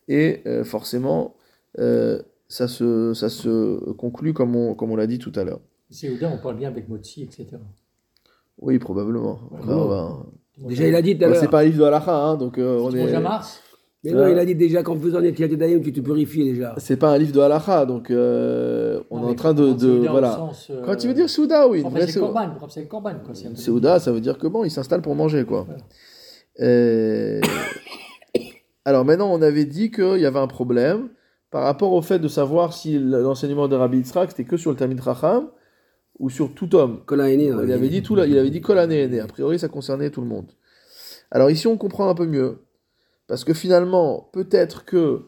et 0.07 0.41
euh, 0.45 0.63
forcément, 0.63 1.35
euh, 1.79 2.21
ça, 2.47 2.67
se, 2.67 3.13
ça 3.13 3.29
se 3.29 3.91
conclut 3.93 4.33
comme 4.33 4.55
on, 4.55 4.73
comme 4.73 4.91
on 4.91 4.95
l'a 4.95 5.07
dit 5.07 5.19
tout 5.19 5.33
à 5.35 5.43
l'heure. 5.43 5.59
Séouda, 5.89 6.29
on 6.29 6.37
parle 6.37 6.57
bien 6.57 6.69
avec 6.69 6.87
Motsi, 6.87 7.23
etc. 7.23 7.57
Oui, 8.59 8.79
probablement. 8.79 9.39
Ouais, 9.51 9.59
Ben, 9.67 9.73
on 9.75 9.85
va- 9.87 10.25
Déjà, 10.67 10.87
il 10.87 10.95
a 10.95 11.01
dit 11.01 11.17
tout 11.17 11.23
à 11.25 11.27
l'heure. 11.27 11.37
c'est 11.37 11.49
pas 11.49 11.61
un 11.61 11.65
livre 11.65 11.77
de 11.79 11.83
halakha, 11.83 12.15
hein, 12.15 12.35
donc 12.35 12.57
euh, 12.57 12.79
on 12.79 12.89
Tu 12.89 12.97
est... 12.97 13.01
manges 13.03 13.13
à 13.13 13.19
Mars 13.19 13.61
Mais 14.03 14.11
non, 14.11 14.27
il 14.27 14.39
a 14.39 14.45
dit 14.45 14.55
déjà 14.55 14.81
qu'en 14.81 14.97
faisant 14.99 15.19
les 15.19 15.31
Daïm, 15.31 15.81
tu 15.83 15.91
te 15.93 15.99
purifies 15.99 16.43
déjà. 16.45 16.73
C'est 16.77 16.97
pas 16.97 17.11
un 17.11 17.17
livre 17.19 17.33
de 17.33 17.39
halakha, 17.39 17.85
donc 17.85 18.09
euh, 18.09 19.01
on 19.11 19.19
Non, 19.19 19.27
est 19.27 19.31
en 19.31 19.35
train 19.35 19.53
de... 19.53 19.67
quand 19.71 19.77
de 19.77 20.07
voilà. 20.09 20.31
sens, 20.35 20.71
euh, 20.71 20.81
Quand 20.85 20.95
tu 20.95 21.07
veux 21.07 21.13
dire 21.13 21.29
Souda, 21.29 21.67
oui. 21.67 21.81
une 21.81 21.89
vraie 21.89 22.01
le 22.01 22.07
Séouda. 22.07 22.27
corban, 22.33 22.53
remplacer 22.53 22.81
le 22.81 22.87
corban, 22.87 23.13
quoi. 23.23 23.35
c'est 23.35 23.45
un 23.47 23.49
peu- 23.51 23.55
Séouda, 23.55 23.99
ça 23.99 24.11
veut 24.11 24.21
dire 24.21 24.37
que 24.39 24.47
bon, 24.47 24.63
il 24.63 24.71
s'installe 24.71 25.01
pour 25.03 25.13
manger, 25.15 25.45
quoi. 25.45 25.65
Voilà. 25.67 25.81
Euh, 26.61 27.39
Alors 28.85 29.05
maintenant, 29.05 29.29
on 29.31 29.41
avait 29.41 29.65
dit 29.65 29.91
qu'il 29.91 30.17
y 30.19 30.25
avait 30.25 30.39
un 30.39 30.47
problème 30.47 31.09
par 31.51 31.63
rapport 31.63 31.93
au 31.93 32.01
fait 32.01 32.19
de 32.19 32.27
savoir 32.27 32.73
si 32.73 32.97
l'enseignement 32.99 33.67
de 33.67 33.75
Rabbi 33.75 33.97
Yitzhak 33.97 34.31
c'était 34.31 34.43
que 34.45 34.57
sur 34.57 34.71
le 34.71 34.77
Talmid 34.77 34.99
Racham 34.99 35.47
ou 36.19 36.29
sur 36.29 36.53
tout 36.53 36.75
homme. 36.75 37.01
Il 37.65 37.71
avait 37.71 37.89
dit 37.89 38.01
tout, 38.01 38.15
là- 38.15 38.25
il 38.25 38.37
avait 38.37 38.49
dit. 38.49 38.61
A 39.19 39.27
priori, 39.27 39.59
ça 39.59 39.67
concernait 39.67 40.09
tout 40.09 40.21
le 40.21 40.27
monde. 40.27 40.51
Alors 41.31 41.51
ici, 41.51 41.67
on 41.67 41.77
comprend 41.77 42.09
un 42.09 42.15
peu 42.15 42.25
mieux. 42.25 42.59
Parce 43.27 43.43
que 43.43 43.53
finalement, 43.53 44.29
peut-être 44.31 44.85
que 44.85 45.23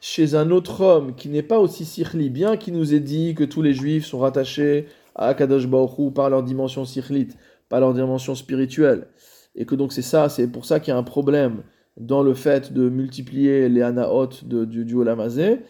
chez 0.00 0.34
un 0.34 0.50
autre 0.50 0.80
homme 0.80 1.14
qui 1.14 1.28
n'est 1.28 1.42
pas 1.42 1.58
aussi 1.58 1.84
sikhli, 1.84 2.30
bien 2.30 2.56
qu'il 2.56 2.74
nous 2.74 2.94
ait 2.94 3.00
dit 3.00 3.34
que 3.34 3.44
tous 3.44 3.62
les 3.62 3.72
juifs 3.72 4.06
sont 4.06 4.18
rattachés 4.18 4.86
à 5.14 5.34
Kadosh 5.34 5.66
Baruch 5.68 5.98
Hu 5.98 6.10
par 6.12 6.30
leur 6.30 6.42
dimension 6.42 6.84
sikhlite, 6.84 7.36
par 7.68 7.80
leur 7.80 7.94
dimension 7.94 8.34
spirituelle, 8.34 9.08
et 9.54 9.64
que 9.66 9.74
donc 9.74 9.92
c'est 9.92 10.02
ça, 10.02 10.28
c'est 10.28 10.46
pour 10.48 10.64
ça 10.64 10.80
qu'il 10.80 10.92
y 10.92 10.94
a 10.94 10.98
un 10.98 11.02
problème 11.02 11.62
dans 11.96 12.22
le 12.22 12.34
fait 12.34 12.72
de 12.72 12.88
multiplier 12.88 13.68
les 13.68 13.82
anaot 13.82 14.28
de, 14.44 14.64
du, 14.64 14.84
du 14.84 14.94
Olam 14.94 15.20
Hazé. 15.20 15.60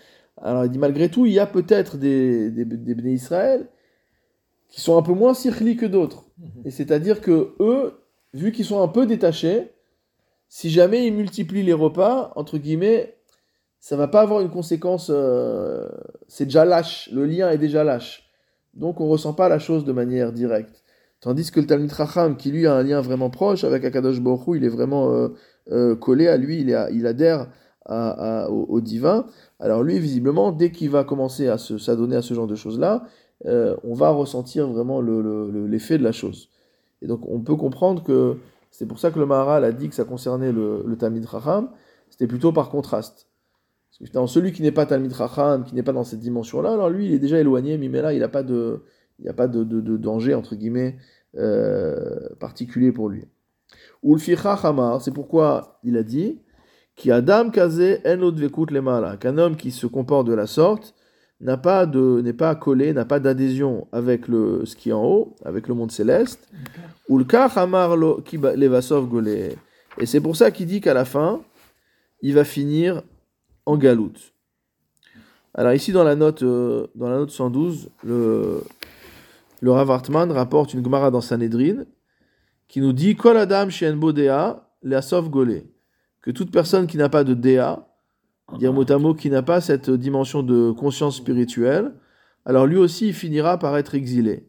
Alors 0.40 0.64
il 0.64 0.70
dit 0.70 0.78
malgré 0.78 1.08
tout, 1.08 1.26
il 1.26 1.32
y 1.32 1.38
a 1.38 1.46
peut-être 1.46 1.96
des, 1.96 2.50
des, 2.50 2.64
des 2.64 2.94
Bnei 2.94 3.14
Israël 3.14 3.66
qui 4.72 4.80
sont 4.80 4.96
un 4.98 5.02
peu 5.02 5.12
moins 5.12 5.34
sikhli 5.34 5.76
que 5.76 5.86
d'autres. 5.86 6.24
Mhm. 6.38 6.62
Et 6.64 6.70
c'est-à-dire 6.72 7.20
que 7.20 7.54
eux, 7.60 7.92
vu 8.34 8.50
qu'ils 8.52 8.64
sont 8.64 8.82
un 8.82 8.88
peu 8.88 9.04
détachés, 9.06 9.70
si 10.48 10.70
jamais 10.70 11.06
ils 11.06 11.12
multiplient 11.14 11.62
les 11.62 11.72
repas, 11.74 12.32
entre 12.36 12.56
guillemets, 12.58 13.14
ça 13.80 13.96
va 13.96 14.08
pas 14.08 14.22
avoir 14.22 14.40
une 14.40 14.50
conséquence. 14.50 15.10
euh, 15.14 15.88
c'est 16.26 16.46
déjà 16.46 16.64
lâche, 16.64 17.10
le 17.12 17.26
lien 17.26 17.50
est 17.50 17.58
déjà 17.58 17.84
lâche. 17.84 18.30
Donc 18.74 19.00
on 19.00 19.08
ressent 19.08 19.34
pas 19.34 19.48
la 19.50 19.58
chose 19.58 19.84
de 19.84 19.92
manière 19.92 20.32
directe. 20.32 20.82
Tandis 21.20 21.50
que 21.50 21.60
le 21.60 21.66
Talmud 21.66 21.92
Racham, 21.92 22.36
qui 22.36 22.50
lui 22.50 22.66
a 22.66 22.74
un 22.74 22.82
lien 22.82 23.00
vraiment 23.02 23.28
proche 23.30 23.64
avec 23.64 23.84
Akadosh 23.84 24.20
Baruch 24.20 24.46
Hu, 24.48 24.56
il 24.56 24.64
est 24.64 24.68
vraiment 24.70 25.12
euh, 25.12 25.28
euh, 25.70 25.94
collé 25.94 26.26
à 26.28 26.36
lui, 26.38 26.60
il, 26.62 26.70
est 26.70 26.74
à- 26.74 26.90
il 26.90 27.06
adhère 27.06 27.48
à- 27.84 28.44
à- 28.44 28.48
au, 28.50 28.64
au 28.68 28.80
divin. 28.80 29.26
Alors 29.60 29.82
lui, 29.82 29.98
visiblement, 29.98 30.50
dès 30.52 30.70
qu'il 30.72 30.88
va 30.90 31.04
commencer 31.04 31.46
à 31.48 31.58
s'adonner 31.58 32.16
à 32.16 32.22
ce 32.22 32.32
genre 32.34 32.46
de 32.48 32.54
choses-là, 32.56 33.04
euh, 33.46 33.76
on 33.84 33.94
va 33.94 34.10
ressentir 34.10 34.68
vraiment 34.68 35.00
le- 35.00 35.22
le- 35.22 35.50
le- 35.50 35.66
l'effet 35.66 35.98
de 35.98 36.04
la 36.04 36.12
chose. 36.12 36.48
Et 37.00 37.06
donc 37.06 37.20
on 37.28 37.40
peut 37.40 37.56
comprendre 37.56 38.02
que 38.02 38.38
c'est 38.70 38.86
pour 38.86 38.98
ça 38.98 39.10
que 39.10 39.18
le 39.18 39.26
Maharal 39.26 39.64
a 39.64 39.72
dit 39.72 39.88
que 39.88 39.94
ça 39.94 40.04
concernait 40.04 40.52
le, 40.52 40.84
le 40.86 41.26
Racham, 41.26 41.68
c'était 42.08 42.26
plutôt 42.26 42.52
par 42.52 42.70
contraste. 42.70 43.28
Parce 44.00 44.10
que 44.10 44.26
celui 44.26 44.52
qui 44.52 44.62
n'est 44.62 44.72
pas 44.72 44.86
Talmid 44.86 45.12
Racham, 45.12 45.64
qui 45.64 45.74
n'est 45.74 45.82
pas 45.82 45.92
dans 45.92 46.04
cette 46.04 46.20
dimension-là, 46.20 46.72
alors 46.72 46.88
lui, 46.88 47.06
il 47.06 47.12
est 47.12 47.18
déjà 47.18 47.38
éloigné, 47.38 47.76
mais 47.76 48.00
là, 48.00 48.14
il 48.14 48.20
n'a 48.20 48.28
pas 48.28 48.42
de, 48.42 48.82
il 49.18 49.28
a 49.28 49.34
pas 49.34 49.48
de, 49.48 49.62
danger, 49.96 50.34
entre 50.34 50.54
guillemets, 50.56 50.96
euh, 51.36 52.28
particulier 52.40 52.92
pour 52.92 53.08
lui. 53.08 53.26
Ulficha 54.02 54.54
Hamar, 54.54 55.00
c'est 55.02 55.12
pourquoi 55.12 55.78
il 55.84 55.96
a 55.96 56.02
dit 56.02 56.40
qu'un 56.96 57.28
homme 57.28 57.50
qui 59.56 59.70
se 59.70 59.86
comporte 59.86 60.26
de 60.26 60.34
la 60.34 60.46
sorte 60.46 60.94
n'a 61.42 61.56
pas 61.56 61.86
de 61.86 62.20
n'est 62.22 62.32
pas 62.32 62.54
collé, 62.54 62.92
n'a 62.92 63.04
pas 63.04 63.20
d'adhésion 63.20 63.86
avec 63.92 64.28
le 64.28 64.62
ce 64.64 64.74
qui 64.76 64.90
est 64.90 64.92
en 64.94 65.04
haut, 65.04 65.34
avec 65.44 65.68
le 65.68 65.74
monde 65.74 65.90
céleste. 65.92 66.48
Ulka 67.08 67.46
Hamar 67.46 67.96
lo 67.96 68.20
ki 68.22 68.38
ba- 68.38 68.56
levasov 68.56 69.08
golé. 69.08 69.56
Et 69.98 70.06
c'est 70.06 70.20
pour 70.20 70.36
ça 70.36 70.50
qu'il 70.50 70.66
dit 70.66 70.80
qu'à 70.80 70.94
la 70.94 71.04
fin, 71.04 71.40
il 72.22 72.32
va 72.34 72.44
finir 72.44 73.02
en 73.66 73.76
galoute. 73.76 74.32
Alors 75.54 75.74
ici 75.74 75.92
dans 75.92 76.04
la 76.04 76.14
note 76.16 76.42
euh, 76.42 76.86
dans 76.94 77.10
la 77.10 77.18
note 77.18 77.30
112, 77.30 77.90
le 78.04 78.62
le 79.60 79.70
Rav 79.70 79.90
Hartman 79.90 80.30
rapporte 80.32 80.72
une 80.74 80.82
Gemara 80.82 81.10
dans 81.10 81.20
Sanhedrin 81.20 81.84
qui 82.68 82.80
nous 82.80 82.92
dit 82.94 83.16
Kol 83.16 83.36
Adam 83.36 83.68
Shen 83.68 83.96
Bodea 83.98 84.66
Leasov 84.82 85.28
Golé. 85.28 85.66
Que 86.22 86.30
toute 86.30 86.50
personne 86.50 86.86
qui 86.86 86.96
n'a 86.96 87.08
pas 87.08 87.24
de 87.24 87.34
Dea, 87.34 87.84
dire 88.58 88.72
mot 88.72 88.90
à 88.90 88.98
mot, 88.98 89.14
qui 89.14 89.30
n'a 89.30 89.42
pas 89.42 89.60
cette 89.60 89.90
dimension 89.90 90.42
de 90.42 90.70
conscience 90.70 91.16
spirituelle, 91.16 91.92
alors 92.44 92.66
lui 92.66 92.76
aussi 92.76 93.08
il 93.08 93.14
finira 93.14 93.58
par 93.58 93.76
être 93.76 93.94
exilé. 93.94 94.48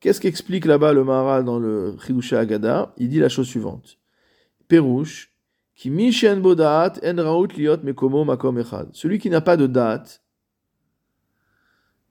Qu'est-ce 0.00 0.20
qu'explique 0.20 0.66
là-bas 0.66 0.92
le 0.92 1.04
Maharal 1.04 1.44
dans 1.44 1.58
le 1.58 1.96
Chidusha 2.04 2.38
Agada 2.38 2.92
Il 2.98 3.08
dit 3.08 3.20
la 3.20 3.28
chose 3.28 3.46
suivante 3.46 3.98
Perouche, 4.68 5.32
qui 5.74 5.90
mi 5.90 6.12
Shen 6.12 6.40
Bodaat 6.40 6.94
En 7.04 7.16
Raout 7.16 7.48
Liot 7.56 7.78
Mekomo 7.82 8.24
Makom 8.24 8.58
Echad. 8.58 8.88
Celui 8.92 9.18
qui 9.18 9.30
n'a 9.30 9.40
pas 9.40 9.56
de 9.56 9.66
date, 9.66 10.22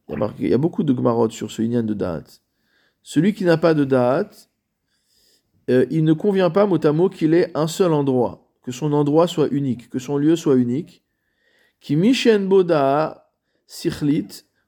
il 0.09 0.13
y 0.13 0.15
a, 0.15 0.17
marqué- 0.17 0.43
il 0.43 0.49
y 0.49 0.53
a 0.53 0.57
beaucoup 0.57 0.83
de 0.83 0.93
Gemarot 0.93 1.29
sur 1.29 1.51
ce 1.51 1.61
Inyan 1.61 1.83
de 1.83 1.93
date. 1.93 2.41
Celui 3.03 3.33
qui 3.33 3.45
n'a 3.45 3.57
pas 3.57 3.73
de 3.73 3.83
date, 3.83 4.49
euh, 5.69 5.85
il 5.91 6.03
ne 6.03 6.13
convient 6.13 6.49
pas 6.49 6.65
mot 6.65 6.83
à 6.83 6.91
mot 6.91 7.09
qu'il 7.09 7.33
ait 7.33 7.51
un 7.55 7.67
seul 7.67 7.93
endroit, 7.93 8.42
que 8.63 8.71
son 8.71 8.93
endroit 8.93 9.27
soit 9.27 9.49
unique, 9.49 9.89
que 9.89 9.99
son 9.99 10.17
lieu 10.17 10.35
soit 10.35 10.55
unique. 10.55 11.03
Qui 11.79 11.95
boda 12.39 13.29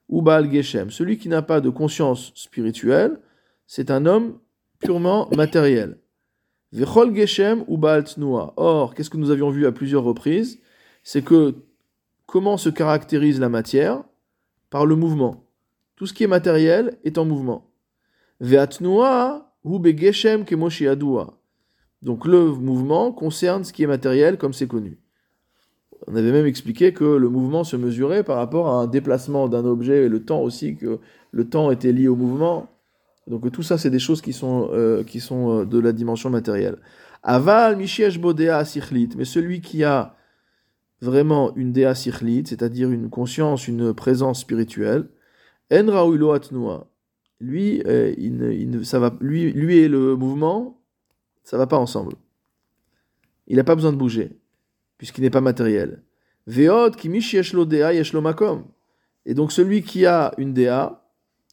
ou 0.08 0.22
baal 0.22 0.50
geshem. 0.52 0.90
Celui 0.90 1.18
qui 1.18 1.28
n'a 1.28 1.42
pas 1.42 1.60
de 1.60 1.70
conscience 1.70 2.32
spirituelle, 2.34 3.18
c'est 3.66 3.90
un 3.90 4.06
homme 4.06 4.38
purement 4.78 5.28
matériel. 5.34 5.98
Geshem 6.72 7.64
ou 7.66 7.78
baal. 7.78 8.04
Or, 8.56 8.94
qu'est-ce 8.94 9.10
que 9.10 9.16
nous 9.16 9.30
avions 9.30 9.50
vu 9.50 9.66
à 9.66 9.72
plusieurs 9.72 10.04
reprises? 10.04 10.60
C'est 11.02 11.22
que 11.22 11.54
comment 12.26 12.58
se 12.58 12.68
caractérise 12.68 13.40
la 13.40 13.48
matière? 13.48 14.04
Par 14.68 14.84
le 14.84 14.96
mouvement. 14.96 15.44
Tout 15.94 16.06
ce 16.06 16.12
qui 16.12 16.24
est 16.24 16.26
matériel 16.26 16.98
est 17.04 17.16
en 17.16 17.24
mouvement. 17.24 17.70
Kemoshi 20.44 20.84
yadua. 20.84 21.38
Donc 22.02 22.26
le 22.26 22.52
mouvement 22.52 23.12
concerne 23.12 23.64
ce 23.64 23.72
qui 23.72 23.82
est 23.82 23.86
matériel 23.86 24.38
comme 24.38 24.52
c'est 24.52 24.66
connu. 24.66 24.98
On 26.06 26.14
avait 26.14 26.32
même 26.32 26.46
expliqué 26.46 26.92
que 26.92 27.04
le 27.04 27.28
mouvement 27.28 27.64
se 27.64 27.76
mesurait 27.76 28.22
par 28.22 28.36
rapport 28.36 28.68
à 28.68 28.82
un 28.82 28.86
déplacement 28.86 29.48
d'un 29.48 29.64
objet 29.64 30.04
et 30.04 30.08
le 30.08 30.24
temps 30.24 30.40
aussi, 30.40 30.76
que 30.76 31.00
le 31.32 31.48
temps 31.48 31.70
était 31.70 31.92
lié 31.92 32.08
au 32.08 32.16
mouvement. 32.16 32.68
Donc 33.26 33.50
tout 33.50 33.62
ça, 33.62 33.76
c'est 33.76 33.90
des 33.90 33.98
choses 33.98 34.20
qui 34.20 34.32
sont, 34.32 34.68
euh, 34.72 35.02
qui 35.02 35.20
sont 35.20 35.60
euh, 35.60 35.64
de 35.64 35.78
la 35.78 35.92
dimension 35.92 36.30
matérielle. 36.30 36.76
Aval 37.22 37.76
mishiesh 37.76 38.20
bodea 38.20 38.64
sichlit, 38.64 39.10
mais 39.16 39.24
celui 39.24 39.60
qui 39.60 39.82
a 39.82 40.14
vraiment 41.00 41.54
une 41.56 41.72
dea 41.72 41.94
sichlit, 41.94 42.44
c'est-à-dire 42.46 42.90
une 42.90 43.10
conscience, 43.10 43.66
une 43.66 43.92
présence 43.92 44.40
spirituelle, 44.40 45.08
en. 45.72 46.86
Lui, 47.38 47.82
euh, 47.86 48.14
il 48.16 48.42
il 48.52 48.86
ça 48.86 48.98
va, 48.98 49.14
lui, 49.20 49.52
lui 49.52 49.78
et 49.78 49.88
le 49.88 50.16
mouvement, 50.16 50.75
ça 51.46 51.56
va 51.56 51.66
pas 51.68 51.78
ensemble. 51.78 52.14
Il 53.46 53.56
n'a 53.56 53.64
pas 53.64 53.76
besoin 53.76 53.92
de 53.92 53.96
bouger, 53.96 54.36
puisqu'il 54.98 55.22
n'est 55.22 55.30
pas 55.30 55.40
matériel. 55.40 56.02
Veod 56.48 56.96
ki 56.96 57.08
makom. 58.20 58.64
Et 59.24 59.32
donc 59.34 59.52
celui 59.52 59.82
qui 59.82 60.06
a 60.06 60.32
une 60.38 60.52
dea, 60.52 61.00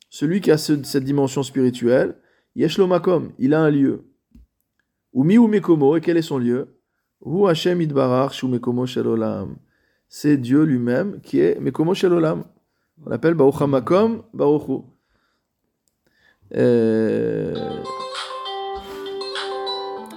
celui 0.09 0.41
qui 0.41 0.49
a 0.49 0.57
ce- 0.57 0.83
cette 0.83 1.03
dimension 1.03 1.43
spirituelle, 1.43 2.15
yesh 2.55 2.79
lo 2.79 2.87
makom, 2.87 3.33
il 3.37 3.53
a 3.53 3.61
un 3.61 3.69
lieu. 3.69 4.03
Umi 5.13 5.37
ou 5.37 5.47
Mekomo, 5.47 5.95
et 5.95 6.01
quel 6.01 6.17
est 6.17 6.23
son 6.23 6.39
lieu? 6.39 6.75
Hu 7.23 7.47
Hashem 7.47 7.79
Idbarach 7.79 8.33
Shalolam. 8.33 9.57
C'est 10.09 10.37
Dieu 10.37 10.63
lui-même 10.63 11.21
qui 11.21 11.39
est 11.39 11.59
Mekomo 11.59 11.93
Shalolam. 11.93 12.43
On 13.05 13.09
l'appelle 13.09 13.35
Baruch 13.35 13.61
HaMakom 13.61 14.23
Baruch 14.33 14.67
Hu. 14.69 14.77
Euh, 16.55 17.83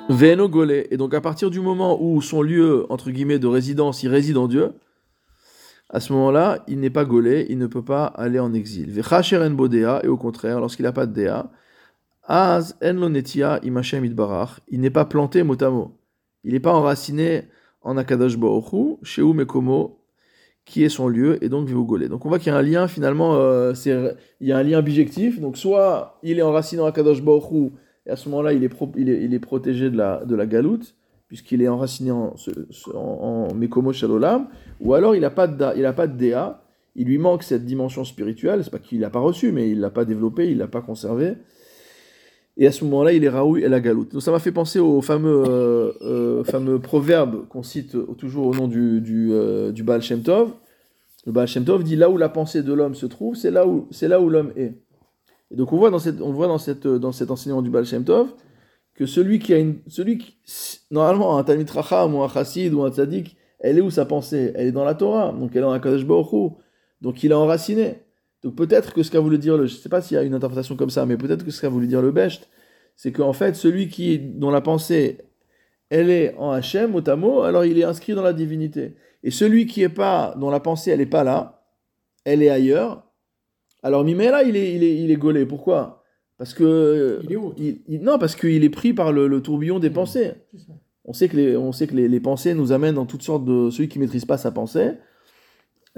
Veno 0.09 0.49
Golé. 0.49 0.87
Et 0.91 0.97
donc 0.97 1.15
à 1.15 1.21
partir 1.21 1.51
du 1.51 1.61
moment 1.61 2.01
où 2.01 2.23
son 2.23 2.43
lieu, 2.43 2.87
entre 2.91 3.11
guillemets, 3.11 3.39
de 3.39 3.47
résidence, 3.47 4.03
il 4.03 4.09
réside 4.09 4.37
en 4.37 4.47
Dieu, 4.49 4.73
à 5.89 6.01
ce 6.01 6.13
moment-là, 6.13 6.65
il 6.69 6.81
n'est 6.81 6.91
pas 6.91 7.05
gaulé, 7.05 7.47
il 7.49 7.59
ne 7.59 7.67
peut 7.67 7.85
pas 7.85 8.07
aller 8.07 8.39
en 8.39 8.53
exil. 8.55 8.91
Vechacheren 8.91 9.55
bodea, 9.55 10.01
et 10.03 10.09
au 10.09 10.17
contraire, 10.17 10.61
lorsqu'il 10.61 10.85
n'a 10.85 10.93
pas 10.93 11.07
de 11.07 11.13
déa, 11.13 11.51
az 12.25 12.77
en 12.83 12.95
lonetia 12.95 13.61
imachem 13.63 14.05
idbarach, 14.05 14.61
il 14.69 14.81
n'est 14.81 14.91
pas 14.91 15.05
planté 15.05 15.43
mot 15.45 15.63
à 15.63 15.71
mot. 15.71 15.97
Il 16.43 16.55
n'est 16.55 16.61
pas 16.61 16.73
enraciné 16.73 17.43
en 17.83 17.97
Akadash 17.97 18.37
Baruchu, 18.37 18.97
chez 19.05 19.23
Mekomo, 19.23 20.01
qui 20.65 20.83
est 20.83 20.89
son 20.89 21.07
lieu, 21.07 21.43
et 21.45 21.49
donc 21.49 21.71
golé. 21.71 22.09
Donc 22.09 22.27
on 22.27 22.29
voit 22.29 22.41
qu'il 22.41 22.53
y 22.53 22.55
a 22.55 22.59
un 22.59 22.63
lien 22.63 22.89
finalement, 22.89 23.37
euh, 23.37 23.73
il 24.41 24.49
y 24.49 24.53
a 24.53 24.59
un 24.59 24.63
lien 24.65 24.83
bijectif. 24.83 25.41
Donc 25.41 25.57
soit 25.57 26.19
il 26.25 26.39
est 26.39 26.43
enraciné 26.43 26.83
en 26.83 26.87
Akadosh 26.87 27.23
et 28.07 28.11
à 28.11 28.17
ce 28.17 28.29
moment-là 28.29 28.53
il 28.53 28.65
est, 28.65 28.71
il 28.97 29.35
est, 29.35 29.39
protégé 29.39 29.91
de 29.91 29.97
la, 29.97 30.25
de 30.25 30.35
la 30.35 30.47
galoute, 30.47 30.95
puisqu'il 31.29 31.63
est 31.63 31.69
enraciné 31.69 32.11
en, 32.11 32.35
en, 32.95 33.55
Mekomo 33.55 33.93
Shalolam, 33.93 34.49
ou 34.81 34.95
alors 34.95 35.15
il 35.15 35.21
n'a 35.21 35.31
pas, 35.31 35.47
de 35.47 35.65
il 35.77 36.55
il 36.99 37.07
lui 37.07 37.19
manque 37.19 37.43
cette 37.43 37.65
dimension 37.65 38.05
spirituelle, 38.05 38.63
c'est 38.65 38.71
pas 38.71 38.79
qu'il 38.79 39.01
l'a 39.01 39.11
pas 39.11 39.19
reçue, 39.19 39.53
mais 39.53 39.71
il 39.71 39.81
l'a 39.81 39.91
pas 39.91 40.05
développée, 40.05 40.51
il 40.51 40.59
l'a 40.59 40.69
pas 40.69 40.81
conservée. 40.81 41.35
Et 42.59 42.67
à 42.67 42.73
ce 42.73 42.85
moment-là, 42.85 43.13
il 43.13 43.23
est 43.23 43.29
Raoui 43.29 43.63
et 43.63 43.69
la 43.69 43.81
galoute. 43.81 44.13
Donc 44.13 44.23
ça 44.23 44.31
m'a 44.31 44.39
fait 44.39 44.53
penser 44.53 44.79
au 44.79 45.03
fameux, 45.03 45.45
euh, 45.47 45.93
euh, 46.01 46.45
fameux 46.45 46.79
proverbe 46.79 47.47
qu'on 47.49 47.63
cite 47.63 47.97
toujours 48.17 48.47
au 48.47 48.55
nom 48.55 48.67
du, 48.67 49.03
du, 49.03 49.29
euh, 49.33 49.73
Baal 49.85 50.01
Shem 50.01 50.23
Tov. 50.23 50.53
Le 51.27 51.33
Baal 51.33 51.49
Shem 51.49 51.65
Tov 51.65 51.85
dit 51.85 51.97
là 51.97 52.09
où 52.09 52.17
la 52.17 52.31
pensée 52.31 52.63
de 52.63 52.73
l'homme 52.73 52.95
se 52.95 53.05
trouve, 53.05 53.37
c'est 53.37 53.51
là 53.51 53.67
où, 53.67 53.89
c'est 53.91 54.09
là 54.09 54.21
où 54.23 54.31
l'homme 54.31 54.53
est. 54.57 54.73
Et 55.51 55.57
donc 55.57 55.73
on 55.73 55.77
voit 55.77 55.91
dans, 55.91 55.99
cette, 55.99 56.21
on 56.21 56.33
voit 56.33 56.49
dans, 56.49 56.59
cette, 56.59 56.87
dans 56.87 57.13
cet 57.13 57.31
enseignement 57.31 57.63
du 57.63 57.71
Baal 57.71 57.87
Shem 57.87 58.05
Tov 58.05 58.29
que 58.95 59.07
celui 59.07 59.39
qui 59.39 59.53
a 59.55 59.59
une. 59.59 59.79
Celui 59.87 60.19
qui, 60.19 60.39
normalement, 60.91 61.39
un 61.39 61.45
Talmid 61.45 61.71
Racham 61.71 62.15
ou 62.15 62.23
un 62.23 62.29
Chassid 62.29 62.73
ou 62.73 62.83
un 62.83 62.91
Tzadik, 62.91 63.37
elle 63.61 63.79
est 63.79 63.83
où 63.83 63.91
sa 63.91 64.07
pensée? 64.07 64.53
Elle 64.55 64.69
est 64.69 64.73
dans 64.73 64.85
la 64.85 64.95
Torah, 64.95 65.33
donc 65.33 65.51
elle 65.53 65.59
est 65.59 65.61
dans 65.63 65.73
la 65.73 65.81
Kadosh 65.81 66.05
Baruch. 66.05 66.53
Donc 67.01 67.23
il 67.23 67.31
est 67.31 67.35
enraciné. 67.35 68.03
Donc 68.43 68.55
peut-être 68.57 68.95
que 68.95 69.03
ce 69.03 69.11
qu'a 69.11 69.21
voulu 69.21 69.39
dire, 69.39 69.57
le, 69.57 69.67
je 69.67 69.77
sais 69.77 69.89
pas 69.89 70.01
s'il 70.01 70.17
y 70.17 70.19
a 70.19 70.23
une 70.23 70.35
interprétation 70.35 70.77
comme 70.77 70.91
ça, 70.91 71.05
mais 71.07 71.17
peut-être 71.17 71.45
que 71.45 71.51
ce 71.51 71.61
qu'a 71.61 71.69
voulu 71.69 71.87
dire 71.87 72.03
le 72.03 72.11
Becht, 72.11 72.49
c'est 72.97 73.13
qu'en 73.13 73.33
fait, 73.33 73.55
celui 73.55 73.89
qui, 73.89 74.19
dont 74.19 74.51
la 74.51 74.61
pensée, 74.61 75.19
elle 75.91 76.11
est 76.11 76.35
en 76.37 76.51
Hachem, 76.51 77.01
à 77.07 77.17
mot, 77.17 77.43
alors 77.43 77.65
il 77.65 77.79
est 77.79 77.85
inscrit 77.85 78.15
dans 78.15 78.23
la 78.23 78.33
divinité. 78.33 78.97
Et 79.23 79.31
celui 79.31 79.67
qui 79.67 79.83
est 79.83 79.89
pas, 79.89 80.35
dont 80.39 80.51
la 80.51 80.61
pensée, 80.61 80.91
elle 80.91 81.01
n'est 81.01 81.07
pas 81.07 81.25
là, 81.25 81.65
elle 82.25 82.43
est 82.43 82.49
ailleurs, 82.49 83.06
alors 83.87 84.05
Mimela, 84.05 84.43
il 84.43 84.57
est, 84.57 84.75
il 84.75 84.83
est, 84.83 84.97
il 84.97 85.11
est 85.11 85.17
gaulé. 85.17 85.47
Pourquoi? 85.47 86.03
Parce 86.39 86.53
que... 86.53 87.21
Il 87.25 87.33
est 87.33 87.37
autre. 87.37 87.55
il- 87.59 87.81
il- 87.89 88.03
non, 88.03 88.19
parce 88.19 88.37
qu'il 88.37 88.63
est 88.63 88.71
pris 88.71 88.93
par 88.93 89.13
le, 89.13 89.27
le 89.27 89.41
tourbillon 89.41 89.79
des 89.79 89.91
pensées. 89.91 90.33
On 91.05 91.13
sait 91.13 91.29
que, 91.29 91.37
les, 91.37 91.57
on 91.57 91.73
sait 91.73 91.87
que 91.87 91.95
les, 91.95 92.09
les 92.09 92.21
pensées 92.21 92.53
nous 92.55 92.73
amènent 92.73 92.97
dans 92.97 93.07
toutes 93.07 93.23
sortes 93.23 93.45
de... 93.45 93.71
Celui 93.71 93.89
qui 93.89 93.99
maîtrise 93.99 94.25
pas 94.25 94.37
sa 94.39 94.51
pensée, 94.51 94.91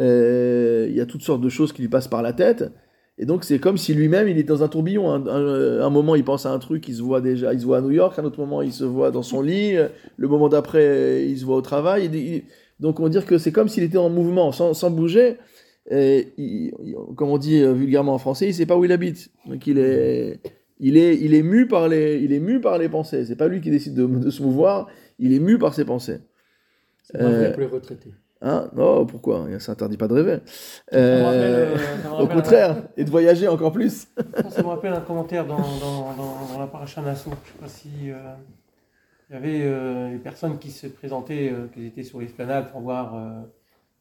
euh, 0.01 0.87
il 0.89 0.95
y 0.97 1.01
a 1.01 1.07
toutes 1.07 1.23
sortes 1.23 1.41
de 1.41 1.49
choses 1.49 1.73
qui 1.73 1.83
lui 1.83 1.89
passent 1.89 2.09
par 2.09 2.23
la 2.23 2.33
tête. 2.33 2.71
Et 3.21 3.27
donc 3.27 3.43
c'est 3.43 3.59
comme 3.59 3.77
si 3.79 3.95
lui-même, 3.95 4.29
il 4.29 4.39
est 4.39 4.45
dans 4.45 4.63
un 4.63 4.69
tourbillon. 4.69 5.11
Un, 5.11 5.27
un- 5.27 5.81
un 5.81 5.91
moment, 5.91 6.15
il 6.15 6.25
pense 6.25 6.47
à 6.47 6.53
un 6.53 6.59
truc, 6.61 6.87
il 6.89 6.95
se 6.95 7.03
voit 7.03 7.21
déjà, 7.21 7.53
il 7.53 7.61
se 7.61 7.65
voit 7.67 7.79
à 7.79 7.81
New 7.81 7.91
York. 7.91 8.17
Un 8.19 8.25
autre 8.25 8.39
moment, 8.39 8.63
il 8.63 8.73
se 8.73 8.85
voit 8.85 9.11
dans 9.11 9.25
son 9.25 9.43
lit. 9.43 9.75
Le 10.17 10.29
moment 10.29 10.49
d'après, 10.49 11.27
il 11.29 11.37
se 11.37 11.45
voit 11.45 11.57
au 11.57 11.63
travail. 11.63 12.05
Il- 12.13 12.15
il- 12.15 12.43
donc 12.79 13.01
on 13.01 13.03
va 13.05 13.09
dire 13.09 13.27
que 13.27 13.39
c'est 13.39 13.51
comme 13.51 13.67
s'il 13.69 13.83
était 13.83 13.99
en 13.99 14.09
mouvement, 14.09 14.53
sans, 14.53 14.73
sans 14.73 14.91
bouger. 14.91 15.37
Et 15.91 16.33
il- 16.37 16.73
il- 16.85 16.97
comme 17.17 17.31
on 17.31 17.39
dit 17.39 17.63
euh, 17.63 17.73
vulgairement 17.73 18.15
en 18.15 18.19
français, 18.19 18.47
il 18.49 18.55
sait 18.55 18.67
pas 18.67 18.77
où 18.77 18.85
il 18.85 18.93
habite. 18.93 19.31
Donc 19.47 19.67
il 19.67 19.79
est, 19.79 20.41
il 20.79 20.97
est, 20.97 21.17
il 21.17 21.35
est 21.35 21.43
mu 21.43 21.67
par 21.67 21.89
les, 21.89 22.19
il 22.19 22.33
est 22.33 22.41
mu 22.41 22.61
par 22.61 22.77
les 22.79 22.89
pensées. 22.89 23.25
C'est 23.25 23.37
pas 23.37 23.49
lui 23.49 23.61
qui 23.61 23.71
décide 23.71 23.95
de, 23.95 24.07
de 24.07 24.31
se 24.31 24.43
mouvoir. 24.43 24.89
Il 25.19 25.33
est 25.33 25.39
mu 25.41 25.59
par 25.59 25.73
ses 25.75 25.85
pensées. 25.85 26.21
C'est 27.03 27.17
pas 27.19 27.25
vrai 27.25 27.47
Euh, 27.47 27.51
pour 27.53 27.61
les 27.61 27.67
retraités. 27.67 28.13
Hein? 28.41 28.71
Non, 28.77 29.05
pourquoi? 29.07 29.47
Ça 29.59 29.73
interdit 29.73 29.97
pas 29.97 30.07
de 30.09 30.15
rêver. 30.15 30.39
Euh, 30.93 31.25
rappelle, 31.25 31.43
euh, 31.43 32.21
au 32.21 32.27
contraire, 32.29 32.77
et 32.97 33.05
de 33.05 33.11
voyager 33.11 33.49
encore 33.49 33.73
plus. 33.73 34.07
Ça 34.51 34.63
me 34.63 34.69
rappelle 34.69 34.93
un 34.93 35.01
commentaire 35.01 35.45
dans, 35.47 35.57
dans, 35.57 36.15
dans, 36.17 36.53
dans 36.53 36.61
la 36.61 36.67
paracha 36.69 37.03
Nassau. 37.03 37.31
Je 37.45 37.51
sais 37.53 37.59
pas 37.59 37.67
si 37.69 37.89
euh, 38.11 38.15
il 39.29 39.33
y 39.33 39.37
avait 39.37 39.63
euh, 39.63 40.11
les 40.13 40.19
personnes 40.19 40.59
qui 40.59 40.71
se 40.71 40.87
présentaient, 40.87 41.51
euh, 41.51 41.67
qui 41.75 41.87
étaient 41.87 42.05
sur 42.05 42.21
l'esplanade 42.21 42.71
pour 42.71 42.83
voir 42.83 43.15
euh, 43.17 43.19
euh, 43.19 43.41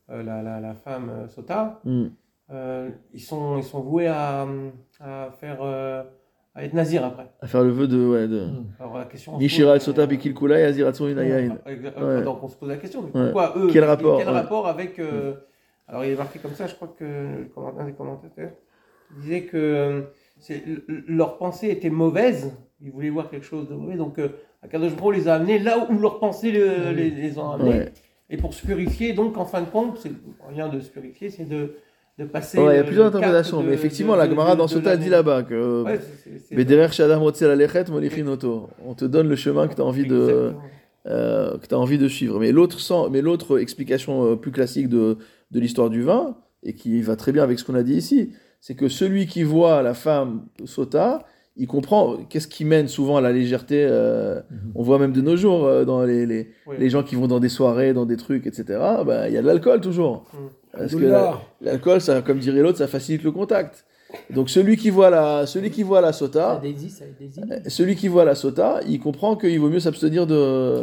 la, 0.09 0.41
la, 0.41 0.59
la 0.59 0.73
femme 0.73 1.09
euh, 1.09 1.27
Sota. 1.27 1.79
Hmm. 1.83 2.07
Euh, 2.49 2.89
ils 3.13 3.19
sont 3.19 3.57
ils 3.57 3.63
sont 3.63 3.81
voués 3.81 4.07
à, 4.07 4.47
à 5.01 5.29
faire 5.39 5.57
euh, 5.61 6.03
à 6.55 6.63
être 6.63 6.73
nazir 6.73 7.03
après. 7.05 7.27
À 7.41 7.47
faire 7.47 7.61
le 7.63 7.71
vœu 7.71 7.87
de. 7.87 8.07
Ouais, 8.07 8.27
de... 8.27 8.45
Hmm. 8.45 8.65
Alors 8.79 8.97
la 8.97 9.05
question. 9.05 9.37
Nishira 9.37 9.79
sota 9.79 10.03
euh, 10.03 10.07
bikil. 10.07 10.33
Donc 10.33 12.43
on 12.43 12.47
se 12.47 12.55
pose 12.55 12.69
la 12.69 12.77
question, 12.77 13.03
mais 13.03 13.19
Ouais. 13.19 13.25
pourquoi 13.31 13.53
eux 13.57 13.69
Quel 13.71 13.83
rapport, 13.83 14.17
Quel 14.19 14.27
ouais. 14.27 14.33
rapport 14.33 14.67
avec. 14.67 14.99
euh, 14.99 15.33
Alors 15.87 16.05
il 16.05 16.11
est 16.11 16.15
marqué 16.17 16.39
comme 16.39 16.53
ça, 16.53 16.67
je 16.67 16.75
crois 16.75 16.93
que 16.97 17.03
un 17.79 17.85
des 17.85 17.93
commentateurs 17.93 18.51
disait 19.21 19.43
que 19.43 19.57
euh, 19.57 20.01
leur 21.07 21.37
pensée 21.37 21.69
était 21.69 21.89
mauvaise, 21.89 22.53
ils 22.81 22.91
voulaient 22.91 23.09
voir 23.09 23.29
quelque 23.29 23.45
chose 23.45 23.69
de 23.69 23.73
mauvais, 23.73 23.95
donc 23.95 24.19
euh, 24.19 24.29
Akadosh 24.61 24.95
Bro 24.95 25.11
les 25.11 25.27
a 25.29 25.35
amenés 25.35 25.59
là 25.59 25.77
où 25.89 25.97
leur 25.97 26.19
pensée 26.19 26.51
le- 26.51 26.91
les, 26.91 27.09
les 27.09 27.39
ont 27.39 27.51
amenés. 27.51 27.85
Et 28.29 28.37
pour 28.37 28.53
se 28.53 28.65
purifier, 28.65 29.13
donc 29.13 29.37
en 29.37 29.45
fin 29.45 29.61
de 29.61 29.67
compte, 29.69 29.99
c'est 30.01 30.11
rien 30.49 30.67
de 30.67 30.79
se 30.79 30.89
purifier, 30.89 31.29
c'est 31.29 31.45
de, 31.47 31.75
de 32.19 32.25
passer. 32.25 32.57
Ouais, 32.59 32.73
il 32.75 32.77
y 32.77 32.79
a 32.79 32.83
plusieurs 32.83 33.07
interprétations, 33.07 33.61
de- 33.61 33.67
mais 33.67 33.73
effectivement, 33.73 34.13
de- 34.13 34.19
la 34.19 34.29
Gemara 34.29 34.55
dans 34.55 34.67
Sota 34.67 34.91
l'année. 34.91 35.05
dit 35.05 35.09
là-bas 35.09 35.43
que. 35.43 35.83
Ouais, 35.83 36.91
Shadam 36.91 37.21
Rotzel 37.21 37.49
Alechet. 37.51 37.85
On 38.85 38.93
te 38.93 39.05
donne 39.05 39.29
le 39.29 39.35
chemin 39.35 39.67
que 39.67 39.75
tu 39.75 39.81
as 39.81 39.85
envie 39.85 40.05
de. 40.07 40.53
Euh, 41.07 41.57
que 41.57 41.65
tu 41.67 41.73
as 41.73 41.79
envie 41.79 41.97
de 41.97 42.09
suivre. 42.09 42.37
Mais 42.37 42.51
l'autre 42.51 42.79
mais 43.09 43.21
l'autre 43.21 43.59
explication 43.59 44.25
euh, 44.25 44.35
plus 44.35 44.51
classique 44.51 44.89
de, 44.89 45.17
de 45.51 45.59
l'histoire 45.61 45.89
du 45.89 46.01
vin, 46.01 46.35
et 46.63 46.73
qui 46.73 47.01
va 47.01 47.15
très 47.15 47.31
bien 47.31 47.43
avec 47.43 47.59
ce 47.59 47.63
qu'on 47.63 47.75
a 47.75 47.83
dit 47.83 47.93
ici, 47.95 48.33
c'est 48.59 48.75
que 48.75 48.89
celui 48.89 49.25
qui 49.25 49.43
voit 49.43 49.81
la 49.83 49.93
femme 49.93 50.47
sota, 50.65 51.23
il 51.57 51.67
comprend 51.67 52.17
qu'est-ce 52.29 52.47
qui 52.47 52.65
mène 52.65 52.87
souvent 52.87 53.17
à 53.17 53.21
la 53.21 53.31
légèreté. 53.31 53.85
euh, 53.89 54.39
Mhm. 54.51 54.71
On 54.75 54.83
voit 54.83 54.99
même 54.99 55.11
de 55.11 55.21
nos 55.21 55.35
jours 55.35 55.65
euh, 55.65 55.85
dans 55.85 56.03
les, 56.03 56.25
les, 56.25 56.49
Oui. 56.67 56.75
les 56.79 56.89
gens 56.89 57.03
qui 57.03 57.15
vont 57.15 57.27
dans 57.27 57.39
des 57.39 57.49
soirées, 57.49 57.93
dans 57.93 58.05
des 58.05 58.17
trucs, 58.17 58.45
etc. 58.47 58.63
ben, 59.05 59.27
Il 59.27 59.33
y 59.33 59.37
a 59.37 59.41
de 59.41 59.47
l'alcool 59.47 59.81
toujours. 59.81 60.25
Mm. 60.33 60.37
Parce 60.77 60.93
que 60.95 60.99
la- 61.05 61.41
l'alcool, 61.61 62.01
ça, 62.01 62.21
comme 62.21 62.37
dirait 62.39 62.61
l'autre, 62.61 62.77
ça 62.77 62.87
facilite 62.87 63.23
le 63.23 63.31
contact. 63.31 63.85
Donc 64.29 64.49
celui 64.49 64.77
qui 64.77 64.89
voit 64.89 65.09
la, 65.09 65.45
celui 65.47 65.69
qui 65.71 65.83
voit 65.83 65.99
la 66.01 66.13
Ça 66.13 66.19
sota, 66.19 66.61
euh, 66.63 67.59
celui 67.67 67.95
qui 67.95 68.07
voit 68.07 68.23
la 68.25 68.35
sota, 68.35 68.79
il 68.87 68.99
comprend 68.99 69.35
qu'il 69.35 69.59
vaut 69.59 69.69
mieux 69.69 69.79
s'abstenir 69.81 70.25
de, 70.27 70.35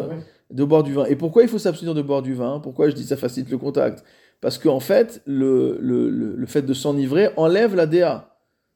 Ah 0.02 0.08
ouais. 0.08 0.14
de 0.50 0.64
boire 0.64 0.82
du 0.82 0.92
vin. 0.92 1.04
Et 1.06 1.16
pourquoi 1.16 1.42
il 1.42 1.48
faut 1.48 1.58
s'abstenir 1.58 1.94
de 1.94 2.02
boire 2.02 2.20
du 2.22 2.34
vin? 2.34 2.60
Pourquoi 2.62 2.88
je 2.90 2.94
dis 2.94 3.04
ça 3.04 3.16
facilite 3.16 3.50
le 3.50 3.58
contact? 3.58 4.04
Parce 4.40 4.58
qu'en 4.58 4.80
fait, 4.80 5.22
le, 5.26 5.78
le, 5.80 6.10
le, 6.10 6.34
le 6.36 6.46
fait 6.46 6.62
de 6.62 6.74
s'enivrer 6.74 7.30
enlève 7.36 7.74
la 7.74 7.86
DA. 7.86 8.33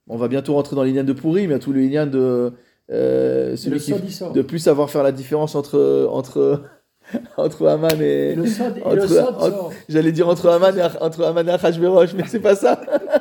On 0.08 0.16
va 0.16 0.28
bientôt 0.28 0.54
rentrer 0.54 0.76
dans 0.76 0.82
l'ignan 0.82 1.04
de 1.04 1.12
pourri, 1.12 1.46
mais 1.46 1.58
les 1.72 1.84
ignan 1.86 2.06
de 2.06 2.52
euh, 2.90 3.56
celui 3.56 3.78
le 3.78 3.80
qui 3.80 3.92
de 4.34 4.42
plus 4.42 4.58
savoir 4.58 4.90
faire 4.90 5.02
la 5.02 5.12
différence 5.12 5.54
entre 5.54 6.08
entre 6.10 6.62
entre 7.36 7.66
Haman 7.66 8.00
et 8.00 8.30
Et 8.30 8.34
le 8.34 8.46
sod, 8.46 9.34
j'allais 9.88 10.12
dire 10.12 10.28
entre 10.28 10.48
Haman 10.48 10.76
et 10.78 10.82
entre 11.00 11.24
Haman 11.24 11.48
et 11.48 12.16
mais 12.16 12.24
c'est 12.26 12.40
pas 12.40 12.56
ça. 12.56 12.80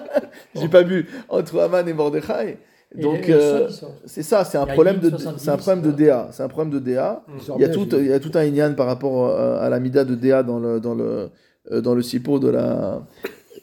J'ai 0.55 0.67
pas 0.69 0.83
bu 0.83 1.07
entre 1.29 1.59
Haman 1.59 1.87
et 1.87 1.93
Mordechai. 1.93 2.57
Donc 2.95 3.29
euh, 3.29 3.69
c'est 4.05 4.23
ça, 4.23 4.45
c'est 4.45 4.57
un 4.57 4.65
problème 4.65 4.99
de 4.99 5.09
70, 5.09 5.43
c'est 5.43 5.49
un 5.49 5.57
problème 5.57 5.81
de 5.83 5.91
DA, 5.91 6.29
c'est 6.31 6.43
un 6.43 6.47
problème 6.47 6.73
de 6.73 6.79
DA. 6.79 7.23
Il 7.55 7.61
y 7.61 7.65
a 7.65 7.69
tout, 7.69 7.87
il 7.91 8.07
y 8.07 8.13
a 8.13 8.19
tout 8.19 8.31
un 8.35 8.43
inyan 8.43 8.73
par 8.75 8.87
rapport 8.87 9.27
euh, 9.27 9.59
à 9.59 9.69
la 9.69 9.79
mida 9.79 10.05
de 10.05 10.15
Déa 10.15 10.41
dans 10.43 10.59
le, 10.59 10.79
dans 10.79 10.95
le, 10.95 11.29
euh, 11.71 11.81
dans 11.81 11.95
le 11.95 12.01
de 12.01 12.47
la, 12.47 13.01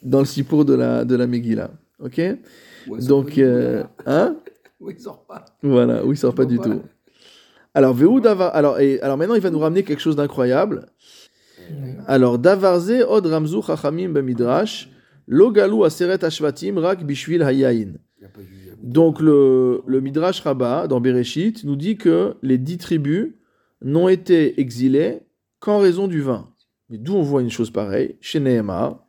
dans 0.02 0.20
le 0.20 0.64
de 0.64 0.74
la, 0.74 1.04
de 1.04 1.16
la 1.16 1.26
Megillah. 1.26 1.70
Ok? 2.00 2.20
Donc, 2.88 3.38
euh, 3.38 3.84
hein? 4.06 4.36
Oui, 4.80 4.94
il 4.98 5.02
sort 5.02 5.24
pas. 5.24 5.44
Voilà, 5.62 6.04
où 6.04 6.12
il 6.12 6.16
sort 6.16 6.34
pas 6.34 6.44
du 6.44 6.58
tout. 6.58 6.82
Alors, 7.72 7.96
alors, 8.52 8.80
et, 8.80 9.00
alors 9.00 9.16
maintenant, 9.16 9.34
il 9.34 9.40
va 9.40 9.50
nous 9.50 9.58
ramener 9.58 9.82
quelque 9.82 10.00
chose 10.00 10.16
d'incroyable. 10.16 10.86
Alors, 12.06 12.38
Davarze 12.38 13.02
od 13.08 13.24
ramzu 13.24 13.62
chachamim 13.62 14.10
bemidrash, 14.10 14.90
lo 15.26 15.50
galu 15.50 15.84
aseret 15.84 16.22
ashvatim 16.22 16.78
rak 16.78 17.04
bishvil 17.04 17.42
hayayin. 17.42 17.94
Donc 18.82 19.20
le, 19.20 19.82
le 19.86 20.00
Midrash 20.02 20.40
Rabbah 20.40 20.86
dans 20.88 21.00
Bereshit 21.00 21.64
nous 21.64 21.76
dit 21.76 21.96
que 21.96 22.34
les 22.42 22.58
dix 22.58 22.76
tribus 22.76 23.32
n'ont 23.80 24.08
été 24.08 24.60
exilées 24.60 25.20
qu'en 25.58 25.78
raison 25.78 26.06
du 26.06 26.20
vin. 26.20 26.50
Mais 26.90 26.98
d'où 26.98 27.14
on 27.14 27.22
voit 27.22 27.40
une 27.40 27.50
chose 27.50 27.70
pareille 27.70 28.16
Chez 28.20 28.40
Nehemar, 28.40 29.03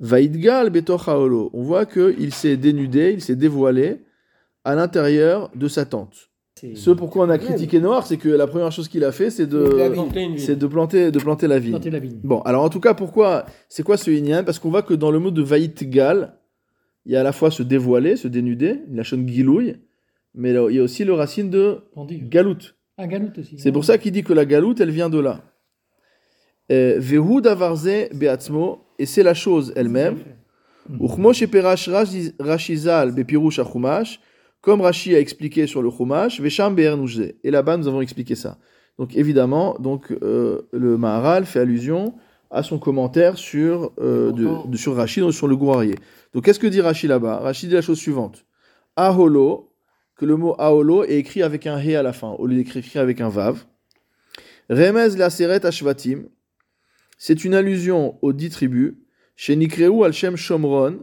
Vaidgal 0.00 0.70
betoch 0.70 1.08
haolo. 1.08 1.50
On 1.52 1.62
voit 1.62 1.86
qu'il 1.86 2.32
s'est 2.32 2.56
dénudé, 2.56 3.12
il 3.12 3.20
s'est 3.20 3.36
dévoilé 3.36 4.02
à 4.64 4.74
l'intérieur 4.74 5.50
de 5.54 5.68
sa 5.68 5.84
tente. 5.84 6.28
Ce 6.74 6.90
pourquoi 6.90 7.26
on 7.26 7.30
a 7.30 7.38
critiqué 7.38 7.80
Noir, 7.80 8.06
c'est 8.06 8.16
que 8.16 8.28
la 8.28 8.46
première 8.46 8.72
chose 8.72 8.88
qu'il 8.88 9.04
a 9.04 9.12
fait, 9.12 9.30
c'est 9.30 9.46
de, 9.46 9.64
c'est 10.36 10.58
de 10.58 10.66
planter, 10.66 11.12
de 11.12 11.18
planter 11.18 11.46
la 11.46 11.58
vigne. 11.58 11.72
planter 11.72 11.90
la 11.90 11.98
vigne. 12.00 12.18
Bon, 12.24 12.40
alors 12.40 12.64
en 12.64 12.68
tout 12.68 12.80
cas, 12.80 12.94
pourquoi 12.94 13.46
C'est 13.68 13.84
quoi 13.84 13.96
ce 13.96 14.10
Inyan 14.10 14.42
Parce 14.44 14.58
qu'on 14.58 14.70
voit 14.70 14.82
que 14.82 14.94
dans 14.94 15.10
le 15.10 15.20
mot 15.20 15.30
de 15.30 15.42
Vaïtgal, 15.42 16.34
il 17.06 17.12
y 17.12 17.16
a 17.16 17.20
à 17.20 17.22
la 17.22 17.32
fois 17.32 17.50
se 17.50 17.62
dévoiler, 17.62 18.16
se 18.16 18.28
dénuder, 18.28 18.80
la 18.90 19.04
chaîne 19.04 19.28
gilouille, 19.28 19.76
mais 20.34 20.50
il 20.50 20.76
y 20.76 20.80
a 20.80 20.82
aussi 20.82 21.04
le 21.04 21.14
racine 21.14 21.48
de 21.50 21.78
galoute. 22.28 22.76
Aussi. 23.38 23.58
C'est 23.58 23.70
pour 23.70 23.84
ça 23.84 23.96
qu'il 23.96 24.10
dit 24.10 24.24
que 24.24 24.32
la 24.32 24.44
galoute, 24.44 24.80
elle 24.80 24.90
vient 24.90 25.08
de 25.08 25.20
là. 25.20 25.44
Euh, 26.72 26.96
Vehu 26.98 27.40
davarze 27.40 28.08
beatzmo, 28.12 28.80
et 28.98 29.06
c'est 29.06 29.22
la 29.22 29.34
chose 29.34 29.72
elle-même. 29.76 30.18
Comme 34.60 34.80
Rashi 34.80 35.14
a 35.14 35.20
expliqué 35.20 35.66
sur 35.66 35.82
le 35.82 35.90
chumash. 35.90 36.40
Et 36.40 37.50
là-bas, 37.50 37.76
nous 37.76 37.88
avons 37.88 38.00
expliqué 38.00 38.34
ça. 38.34 38.58
Donc 38.98 39.14
évidemment, 39.14 39.76
donc 39.78 40.10
euh, 40.22 40.62
le 40.72 40.96
Maharal 40.96 41.44
fait 41.46 41.60
allusion 41.60 42.14
à 42.50 42.62
son 42.62 42.78
commentaire 42.78 43.38
sur, 43.38 43.92
euh, 44.00 44.32
de, 44.32 44.48
de- 44.68 44.76
sur 44.76 44.96
Rashi, 44.96 45.20
donc 45.20 45.34
sur 45.34 45.46
le 45.46 45.56
Gourarier. 45.56 45.94
Donc 46.32 46.44
qu'est-ce 46.44 46.58
que 46.58 46.66
dit 46.66 46.80
Rashi 46.80 47.06
là-bas? 47.06 47.36
Rashi 47.38 47.68
dit 47.68 47.74
la 47.74 47.82
chose 47.82 47.98
suivante. 47.98 48.44
Aholo, 48.96 49.70
que 50.16 50.24
le 50.26 50.36
mot 50.36 50.56
aholo 50.58 51.04
est 51.04 51.18
écrit 51.18 51.42
avec 51.44 51.66
un 51.68 51.78
he 51.78 51.94
à 51.94 52.02
la 52.02 52.12
fin, 52.12 52.30
au 52.30 52.46
lieu 52.46 52.56
d'être 52.56 52.76
écrit 52.76 52.98
avec 52.98 53.20
un 53.20 53.28
vav. 53.28 53.64
Remez 54.68 55.10
la 55.16 55.30
seret 55.30 55.64
ashvatim, 55.64 56.24
c'est 57.18 57.44
une 57.44 57.54
allusion 57.54 58.16
aux 58.22 58.32
dix 58.32 58.48
tribus, 58.50 58.94
chez 59.36 59.54
Nikreu 59.56 60.04
al 60.04 60.12
Shem 60.12 60.36
Shomron, 60.36 61.00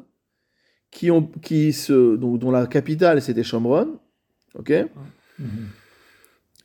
qui 0.89 1.11
ont, 1.11 1.23
qui 1.41 1.73
se, 1.73 2.15
dont, 2.15 2.51
la 2.51 2.65
capitale 2.67 3.21
c'était 3.21 3.43
Shomron, 3.43 3.99
ok? 4.57 4.73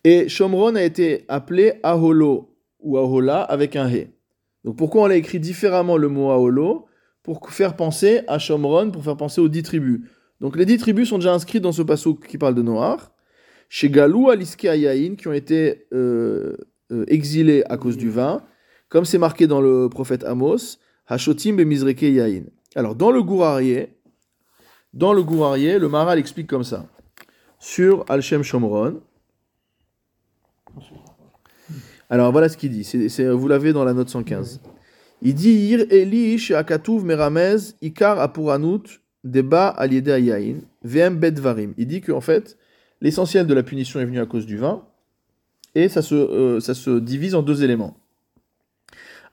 Et 0.04 0.28
Shomron 0.28 0.76
a 0.76 0.82
été 0.82 1.24
appelé 1.28 1.74
Aholo 1.82 2.56
ou 2.78 2.96
Ahola 2.96 3.42
avec 3.42 3.76
un 3.76 3.88
he. 3.88 4.08
Donc 4.64 4.76
pourquoi 4.76 5.02
on 5.02 5.06
l'a 5.06 5.16
écrit 5.16 5.40
différemment 5.40 5.96
le 5.96 6.08
mot 6.08 6.30
Aholo? 6.30 6.86
Pour 7.22 7.50
faire 7.50 7.76
penser 7.76 8.22
à 8.28 8.38
Shomron, 8.38 8.90
pour 8.90 9.04
faire 9.04 9.16
penser 9.16 9.42
aux 9.42 9.48
dix 9.48 9.62
tribus. 9.62 10.00
Donc 10.40 10.56
les 10.56 10.64
dix 10.64 10.78
tribus 10.78 11.10
sont 11.10 11.18
déjà 11.18 11.34
inscrites 11.34 11.62
dans 11.62 11.70
ce 11.70 11.82
passage 11.82 12.14
qui 12.26 12.38
parle 12.38 12.54
de 12.54 12.62
Noir. 12.62 13.12
Chez 13.68 13.90
Galou, 13.90 14.30
Aliske 14.30 14.64
Ayaïn, 14.64 15.16
qui 15.16 15.28
ont 15.28 15.32
été 15.32 15.86
euh, 15.92 16.56
euh, 16.90 17.04
exilés 17.08 17.62
à 17.68 17.76
cause 17.76 17.98
du 17.98 18.08
vin, 18.08 18.42
comme 18.90 19.06
c'est 19.06 19.18
marqué 19.18 19.46
dans 19.46 19.62
le 19.62 19.88
prophète 19.88 20.24
Amos, 20.24 20.76
Hashotim 21.06 21.56
be 21.56 21.60
Mizreke 21.60 22.02
Yaïn. 22.02 22.44
Alors 22.74 22.94
dans 22.94 23.10
le 23.10 23.22
Gourarié, 23.22 23.96
dans 24.92 25.14
le 25.14 25.22
Gourarié, 25.22 25.78
le 25.78 25.88
Maral 25.88 26.18
explique 26.18 26.48
comme 26.48 26.64
ça. 26.64 26.86
Sur 27.58 28.04
Al-Shem 28.08 28.42
Shomron, 28.42 29.00
alors 32.10 32.32
voilà 32.32 32.48
ce 32.48 32.56
qu'il 32.56 32.72
dit, 32.72 32.82
vous 33.22 33.48
l'avez 33.48 33.72
dans 33.72 33.84
la 33.84 33.94
note 33.94 34.08
115. 34.08 34.60
Il 35.22 35.34
dit 35.34 35.50
Ir 35.50 35.86
Meramez 37.04 37.56
Ikar 37.82 38.18
Apuranut 38.18 39.00
Deba 39.22 39.68
Aliede 39.68 40.08
Ayain 40.08 40.56
VM 40.82 41.16
Bedvarim. 41.16 41.74
Il 41.76 41.86
dit 41.86 42.00
qu'en 42.00 42.20
fait, 42.20 42.56
l'essentiel 43.00 43.46
de 43.46 43.54
la 43.54 43.62
punition 43.62 44.00
est 44.00 44.06
venu 44.06 44.18
à 44.18 44.26
cause 44.26 44.46
du 44.46 44.56
vin 44.56 44.82
et 45.74 45.88
ça 45.88 46.02
se, 46.02 46.14
euh, 46.14 46.58
ça 46.58 46.74
se 46.74 46.98
divise 46.98 47.34
en 47.34 47.42
deux 47.42 47.62
éléments. 47.62 47.99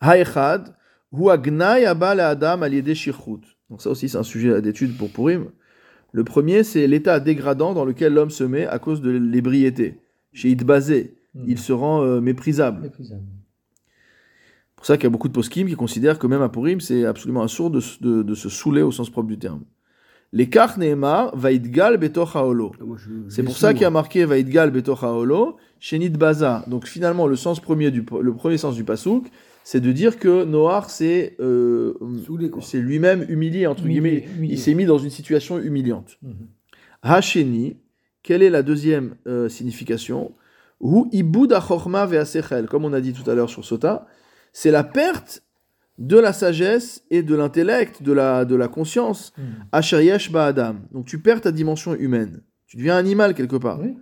Haechad 0.01 0.73
Adam. 1.13 2.57
Donc 3.69 3.81
ça 3.81 3.89
aussi 3.89 4.09
c'est 4.09 4.17
un 4.17 4.23
sujet 4.23 4.61
d'étude 4.61 4.97
pour 4.97 5.09
Purim. 5.09 5.45
Le 6.11 6.23
premier 6.23 6.63
c'est 6.63 6.87
l'état 6.87 7.19
dégradant 7.19 7.73
dans 7.73 7.85
lequel 7.85 8.13
l'homme 8.13 8.29
se 8.29 8.43
met 8.43 8.65
à 8.67 8.79
cause 8.79 9.01
de 9.01 9.11
l'ébriété. 9.11 9.99
Chez 10.33 10.49
Idbazé, 10.49 11.15
Mhm. 11.35 11.43
il 11.47 11.57
se 11.59 11.73
rend 11.73 12.01
euh, 12.03 12.21
méprisable. 12.21 12.81
Méprisable. 12.83 13.21
C'est 14.69 14.75
pour 14.75 14.85
ça 14.85 14.97
qu'il 14.97 15.03
y 15.03 15.07
a 15.07 15.09
beaucoup 15.09 15.27
de 15.27 15.33
poskim 15.33 15.67
qui 15.67 15.75
considèrent 15.75 16.19
que 16.19 16.27
même 16.27 16.41
à 16.41 16.49
Purim, 16.49 16.79
c'est 16.79 17.05
absolument 17.05 17.41
assourd 17.43 17.71
de, 17.71 17.79
s- 17.79 18.01
de, 18.01 18.21
de 18.23 18.35
se 18.35 18.47
saouler 18.49 18.81
au 18.83 18.91
sens 18.91 19.09
propre 19.09 19.27
du 19.27 19.37
terme. 19.39 19.61
L'écart 20.33 20.77
Nehemar, 20.77 21.35
Vaidgal 21.35 21.97
Betoch 21.97 22.35
Haolo. 22.35 22.71
C'est 23.29 23.43
pour 23.43 23.57
ça 23.57 23.73
qu'il 23.73 23.83
y 23.83 23.85
a 23.85 23.89
marqué 23.89 24.25
Vaidgal 24.25 24.71
Betoch 24.71 25.01
Haolo, 25.03 25.57
Shenit 25.79 26.09
Baza. 26.11 26.63
Donc 26.67 26.85
finalement, 26.85 27.27
le 27.27 27.35
sens 27.35 27.59
premier 27.59 27.91
du, 27.91 28.05
le 28.21 28.33
premier 28.33 28.57
sens 28.57 28.75
du 28.75 28.83
pasouk, 28.83 29.27
c'est 29.69 29.81
de 29.81 29.91
dire 29.91 30.17
que 30.17 30.45
Noach 30.45 30.85
c'est 30.87 31.35
euh, 31.41 31.93
lui-même 32.73 33.25
humilié, 33.27 33.67
entre 33.67 33.83
Humilié, 33.83 33.99
guillemets. 33.99 34.25
humilié. 34.37 34.53
Il 34.53 34.59
s'est 34.59 34.73
mis 34.73 34.85
dans 34.85 34.97
une 34.97 35.09
situation 35.09 35.59
humiliante. 35.59 36.17
Hacheni, 37.01 37.75
quelle 38.23 38.43
est 38.43 38.49
la 38.49 38.63
deuxième 38.63 39.15
euh, 39.27 39.49
signification? 39.49 40.31
Ve'asechel, 40.79 42.67
comme 42.67 42.85
on 42.85 42.93
a 42.93 43.01
dit 43.01 43.11
tout 43.11 43.29
à 43.29 43.35
l'heure 43.35 43.49
sur 43.49 43.65
Sota, 43.65 44.07
c'est 44.53 44.71
la 44.71 44.85
perte 44.85 45.43
de 45.97 46.17
la 46.17 46.31
sagesse 46.31 47.03
et 47.11 47.21
de 47.21 47.35
l'intellect, 47.35 48.01
de 48.01 48.13
la, 48.13 48.45
de 48.45 48.55
la 48.55 48.69
conscience. 48.69 49.33
Mhm. 49.37 49.45
Asher 49.73 50.01
yesh 50.05 50.31
ba'adam. 50.31 50.79
Donc 50.93 51.07
tu 51.07 51.19
perds 51.19 51.41
ta 51.41 51.51
dimension 51.51 51.93
humaine. 51.93 52.39
Tu 52.67 52.77
deviens 52.77 52.95
animal 52.95 53.33
quelque 53.33 53.57
part. 53.57 53.81
Oui. 53.81 53.97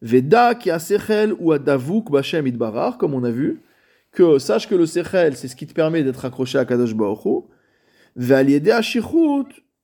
Veda 0.00 0.54
ki 0.54 0.70
asechel 0.70 1.34
ou 1.38 1.52
adavuk 1.52 2.10
b'Hashem 2.10 2.46
idbarar, 2.46 2.96
comme 2.96 3.12
on 3.12 3.24
a 3.24 3.30
vu, 3.30 3.60
que 4.12 4.38
sache 4.38 4.68
que 4.68 4.74
le 4.74 4.86
sechel, 4.86 5.36
c'est 5.36 5.48
ce 5.48 5.56
qui 5.56 5.66
te 5.66 5.72
permet 5.74 6.02
d'être 6.04 6.24
accroché 6.24 6.58
à 6.58 6.64
Kadosh 6.64 6.94
Baruch 6.94 7.44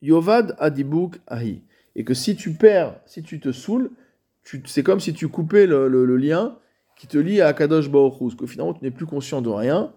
yovad 0.00 0.54
adibuk 0.58 1.16
ahi. 1.26 1.62
Et 1.96 2.04
que 2.04 2.14
si 2.14 2.36
tu 2.36 2.52
perds, 2.52 3.00
si 3.06 3.22
tu 3.22 3.40
te 3.40 3.50
saoules, 3.52 3.90
c'est 4.66 4.82
comme 4.82 5.00
si 5.00 5.12
tu 5.12 5.28
coupais 5.28 5.66
le, 5.66 5.88
le- 5.88 6.04
le 6.04 6.16
lien 6.16 6.56
qui 6.96 7.06
te 7.06 7.18
lie 7.18 7.40
à 7.40 7.52
Kadosh 7.52 7.90
Baruch 7.90 8.18
parce 8.20 8.34
que 8.34 8.46
finalement 8.46 8.74
tu 8.74 8.84
n'es 8.84 8.90
plus 8.90 9.06
conscient 9.06 9.40
de 9.42 9.48
rien, 9.48 9.92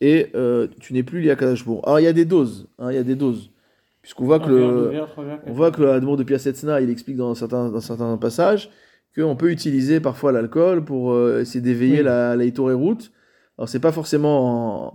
et 0.00 0.30
euh, 0.34 0.66
tu 0.80 0.92
n'es 0.92 1.02
plus 1.02 1.20
lié 1.20 1.30
à 1.30 1.36
Kadosh 1.36 1.64
Baruch. 1.64 1.80
Alors 1.84 2.00
il 2.00 2.04
y 2.04 2.08
a 2.08 2.12
des 2.12 2.24
doses, 2.24 2.68
hein, 2.78 2.90
il 2.90 2.96
y 2.96 2.98
a 2.98 3.02
des 3.02 3.14
doses, 3.14 3.50
puisqu'on 4.02 4.24
voit 4.24 4.40
que 4.40 4.48
le... 4.50 4.90
On 5.46 5.52
voit 5.52 5.70
que 5.70 5.82
l'Admon 5.82 6.16
de 6.16 6.24
Piasetzna, 6.24 6.80
il 6.80 6.90
explique 6.90 7.16
dans 7.16 7.34
certains, 7.34 7.70
dans 7.70 7.80
certains 7.80 8.16
passages 8.16 8.70
qu'on 9.14 9.36
peut 9.36 9.50
utiliser 9.50 10.00
parfois 10.00 10.32
l'alcool 10.32 10.84
pour 10.84 11.12
euh, 11.12 11.40
essayer 11.40 11.60
d'éveiller 11.60 11.98
Oui. 11.98 12.02
la, 12.04 12.34
la 12.36 12.74
route. 12.74 13.12
Alors 13.56 13.68
c'est 13.68 13.78
pas 13.78 13.92
forcément 13.92 14.88
en, 14.88 14.92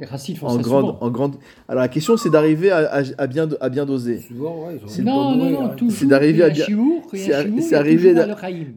grande, 0.58 0.86
souvent. 0.88 0.98
en 1.00 1.10
grande. 1.10 1.36
Alors 1.70 1.82
la 1.82 1.88
question 1.88 2.18
c'est 2.18 2.30
d'arriver 2.30 2.72
à, 2.72 2.80
à- 2.92 3.04
à 3.18 3.28
bien, 3.28 3.48
à 3.62 3.70
bien 3.70 3.86
doser. 3.86 4.20
Souvent, 4.28 4.66
ouais, 4.68 4.76
ils 4.76 4.84
ont 4.84 4.88
C'est 4.88 5.00
une 5.02 5.08
Non, 5.08 5.34
non, 5.36 5.50
non, 5.50 5.62
hein. 5.68 5.70
toujours. 5.78 5.98
C'est 5.98 6.06
d'arriver 6.08 6.44
à 6.44 6.50
bien- 6.50 6.66
c'est. 6.66 6.74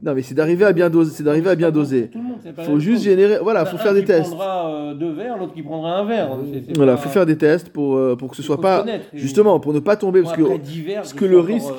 Non 0.05 0.15
mais 0.15 0.23
c'est 0.23 0.35
d'arriver 0.35 0.65
à 0.65 0.73
bien 0.73 0.89
doser. 0.89 1.11
C'est 1.13 1.25
d'arriver 1.25 1.51
à 1.51 1.57
bien 1.57 1.73
doser. 1.73 2.11
Faut 2.65 2.79
juste 2.79 2.99
chose. 2.99 3.05
générer. 3.05 3.39
Voilà, 3.43 3.65
faut 3.65 3.77
faire 3.77 3.91
un 3.91 3.95
des 3.95 4.01
qui 4.03 4.07
tests. 4.07 4.29
prendra 4.31 4.69
euh, 4.73 4.95
deux 4.95 5.13
verres, 5.15 5.37
l'autre 5.37 5.53
qui 5.55 5.63
prendra 5.63 5.99
un 5.99 6.05
verre. 6.05 6.39
Voilà, 6.77 6.97
faut 6.97 7.09
faire 7.09 7.27
des 7.27 7.37
tests 7.37 7.69
pour 7.71 7.97
euh, 7.97 8.15
pour 8.15 8.31
que 8.31 8.37
ce 8.37 8.43
soit 8.43 8.61
pas 8.61 8.85
justement 9.15 9.59
pour 9.59 9.73
ne 9.73 9.81
pas 9.81 9.97
tomber 9.97 10.23
parce 10.23 10.37
que 10.37 10.45
je 10.45 11.15
que 11.15 11.25
le 11.25 11.41
risque- 11.41 11.73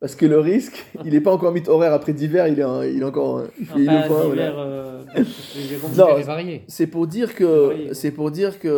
parce 0.00 0.14
que 0.14 0.26
le 0.26 0.38
risque, 0.38 0.86
il 1.04 1.14
est 1.14 1.20
pas 1.20 1.32
encore 1.32 1.52
mis 1.52 1.62
horaire 1.68 1.92
après 1.92 2.12
d'hiver, 2.12 2.46
il 2.48 2.58
est 2.58 2.62
un- 2.62 2.84
il 2.84 3.00
est 3.00 3.04
encore 3.04 3.42
il 3.58 3.66
fait 3.66 3.84
fois. 4.06 4.20
dix 4.22 4.26
voilà. 4.26 4.42
euh. 4.58 4.84
Non. 5.96 6.06
C'est 6.68 6.86
pour 6.86 7.06
dire 7.06 7.34
que 7.34 7.88
c'est 7.92 8.10
pour 8.10 8.30
dire 8.30 8.58
que 8.58 8.68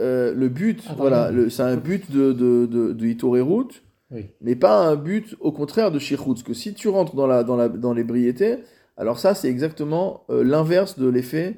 euh, 0.00 0.32
le 0.34 0.48
but, 0.48 0.82
Ah, 0.88 0.94
voilà, 0.96 1.30
c'est 1.50 1.62
un 1.62 1.76
but 1.76 2.10
de 2.10 2.32
de 2.32 2.66
de, 2.66 2.92
de 2.92 3.06
Hitorerut, 3.06 3.68
Oui. 4.10 4.26
mais 4.40 4.54
pas 4.56 4.76
un 4.86 4.96
but 4.96 5.34
au 5.40 5.52
contraire 5.52 5.90
de 5.90 5.98
Shirhut. 5.98 6.34
Parce 6.34 6.42
que 6.42 6.54
si 6.54 6.74
tu 6.74 6.88
rentres 6.88 7.14
dans 7.14 7.26
la 7.26 7.42
dans 7.44 7.56
la 7.56 7.68
dans 7.68 7.92
l'ébriété, 7.94 8.56
alors 8.96 9.18
ça 9.18 9.34
c'est 9.34 9.48
exactement 9.48 10.24
euh, 10.30 10.44
l'inverse 10.44 10.98
de 10.98 11.08
l'effet 11.08 11.56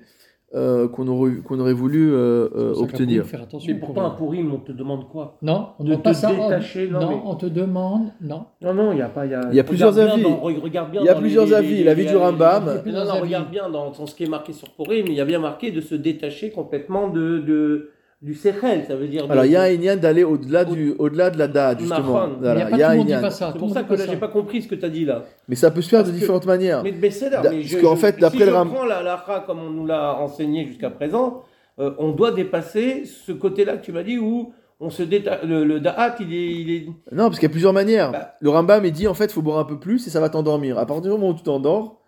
euh, 0.55 0.89
qu'on 0.89 1.07
aurait 1.07 1.37
qu'on 1.45 1.61
aurait 1.61 1.73
voulu 1.73 2.13
euh, 2.13 2.49
euh, 2.57 2.75
obtenir. 2.75 3.25
Faire 3.25 3.43
attention. 3.43 3.73
Mais 3.73 3.79
pourtant, 3.79 4.05
un 4.07 4.11
pourrim, 4.11 4.53
on 4.53 4.59
te 4.59 4.73
demande 4.73 5.09
quoi 5.09 5.37
Non, 5.43 5.69
on 5.79 5.85
ne 5.85 5.95
pas 5.97 6.11
te 6.11 6.17
ça. 6.17 6.31
détacher, 6.33 6.89
non, 6.89 7.01
non, 7.01 7.09
mais- 7.11 7.23
on 7.25 7.35
te 7.37 7.47
demande. 7.47 8.09
Non. 8.21 8.47
Non, 8.61 8.75
non, 8.75 8.93
il 8.93 8.97
n'y 8.97 9.03
a 9.03 9.09
pas. 9.09 9.27
Il 9.27 9.33
y 9.33 9.35
a, 9.35 9.49
Il 9.51 9.57
y 9.57 9.61
a 9.61 9.65
plusieurs 9.65 9.93
regarde 9.95 10.11
avis. 10.13 10.23
bien 10.23 10.31
dans- 10.31 10.43
re- 10.49 10.61
regarde 10.61 10.91
bien 10.91 11.01
Il 11.03 11.07
y 11.07 11.09
a 11.09 11.15
plusieurs 11.15 11.47
les- 11.47 11.55
avis. 11.55 11.85
L'avis 11.85 12.07
du 12.07 12.17
Rambam. 12.17 12.65
Non, 12.85 12.93
non, 12.93 13.11
avis. 13.11 13.21
regarde 13.23 13.51
bien 13.51 13.71
dans, 13.71 13.91
dans 13.91 14.07
ce 14.07 14.15
qui 14.15 14.25
est 14.25 14.29
marqué 14.29 14.53
sur 14.53 14.69
Purim, 14.71 15.07
il 15.07 15.15
y 15.15 15.21
a 15.21 15.25
bien 15.25 15.39
marqué 15.39 15.71
de 15.71 15.81
se 15.81 15.95
détacher 15.95 16.51
complètement 16.51 17.09
de, 17.09 17.39
de, 17.39 17.91
du 18.23 18.35
Sechel. 18.35 18.85
Ça 18.87 18.97
veut 18.97 19.09
dire. 19.09 19.31
Alors 19.31 19.45
il 19.45 19.53
y 19.53 19.57
a 19.57 19.63
un 19.63 19.77
lien 19.77 19.97
d'aller 19.97 20.25
au-delà 20.25 20.65
du 20.65 20.95
au-delà 20.99 21.31
de 21.31 21.39
la 21.39 21.49
date 21.49 21.81
justement. 21.81 22.29
Voilà, 22.41 22.55
Il 22.55 22.79
y 22.79 22.83
a 22.83 22.89
pas 22.89 22.97
il 22.97 23.09
y 23.09 23.13
a 23.13 23.17
tout 23.17 23.23
pas 23.23 23.31
ça. 23.31 23.47
C'est 23.49 23.53
tout 23.55 23.59
pour 23.61 23.71
ça 23.75 23.83
que 23.83 23.95
là, 23.95 24.05
pas 24.05 24.11
j'ai 24.13 24.17
pas 24.19 24.29
compris 24.29 24.63
ce 24.63 24.69
que 24.69 24.75
tu 24.75 24.85
as 24.85 24.89
dit 24.91 25.05
là. 25.05 25.25
Mais 25.49 25.55
ça 25.57 25.71
peut 25.71 25.81
se 25.83 25.89
faire 25.89 26.01
de 26.01 26.05
Parce 26.05 26.15
que- 26.17 26.21
différentes 26.21 26.47
manières. 26.47 26.83
Mais 26.83 26.93
Da- 26.93 26.99
mais 27.01 27.09
parce 27.09 27.63
je, 27.65 27.79
qu'en 27.79 27.97
je- 27.97 28.01
fait, 28.01 28.15
si 28.17 28.21
d'après 28.21 28.41
je 28.41 28.45
le 28.45 28.53
Ram- 28.53 28.71
prends 28.73 28.85
la 28.85 29.03
lara 29.03 29.41
comme 29.47 29.61
on 29.61 29.71
nous 29.71 29.87
l'a 29.87 30.15
enseigné 30.19 30.67
jusqu'à 30.67 30.91
présent, 30.91 31.43
euh, 31.79 31.93
on 31.99 32.13
doit 32.13 32.33
dépasser 32.33 33.05
ce 33.07 33.33
côté-là 33.33 33.77
que 33.79 33.85
tu 33.85 33.93
m'as 33.93 34.03
dit 34.03 34.19
où 34.19 34.53
on 34.83 34.91
se 34.91 35.03
déta... 35.03 35.41
le, 35.45 35.65
le 35.65 35.79
da'at, 35.81 36.17
il 36.21 36.33
est, 36.33 36.47
il 36.53 36.71
est... 36.71 36.87
Non, 37.13 37.25
parce 37.25 37.39
qu'il 37.39 37.49
y 37.49 37.51
a 37.51 37.53
plusieurs 37.53 37.73
manières. 37.75 38.13
Bah. 38.13 38.35
Le 38.41 38.49
Rambam 38.51 38.85
il 38.85 38.93
dit 38.93 39.07
en 39.09 39.15
fait, 39.15 39.27
il 39.27 39.33
faut 39.33 39.43
boire 39.43 39.59
un 39.59 39.65
peu 39.65 39.79
plus 39.79 40.07
et 40.07 40.11
ça 40.11 40.21
va 40.21 40.29
t'endormir. 40.31 40.79
À 40.79 40.87
partir 40.87 41.03
du 41.05 41.09
moment 41.11 41.29
où 41.31 41.35
tu 41.35 41.43
t'endors, 41.43 42.01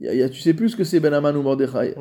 y 0.00 0.08
a- 0.08 0.12
il 0.14 0.18
y 0.20 0.22
a- 0.22 0.28
tu 0.28 0.40
sais 0.40 0.54
plus 0.54 0.70
ce 0.70 0.76
que 0.76 0.84
c'est 0.84 0.98
Ben 1.00 1.12
Aman 1.14 1.36
ou 1.36 1.42
Mordechai. 1.42 1.90
Et 1.90 1.94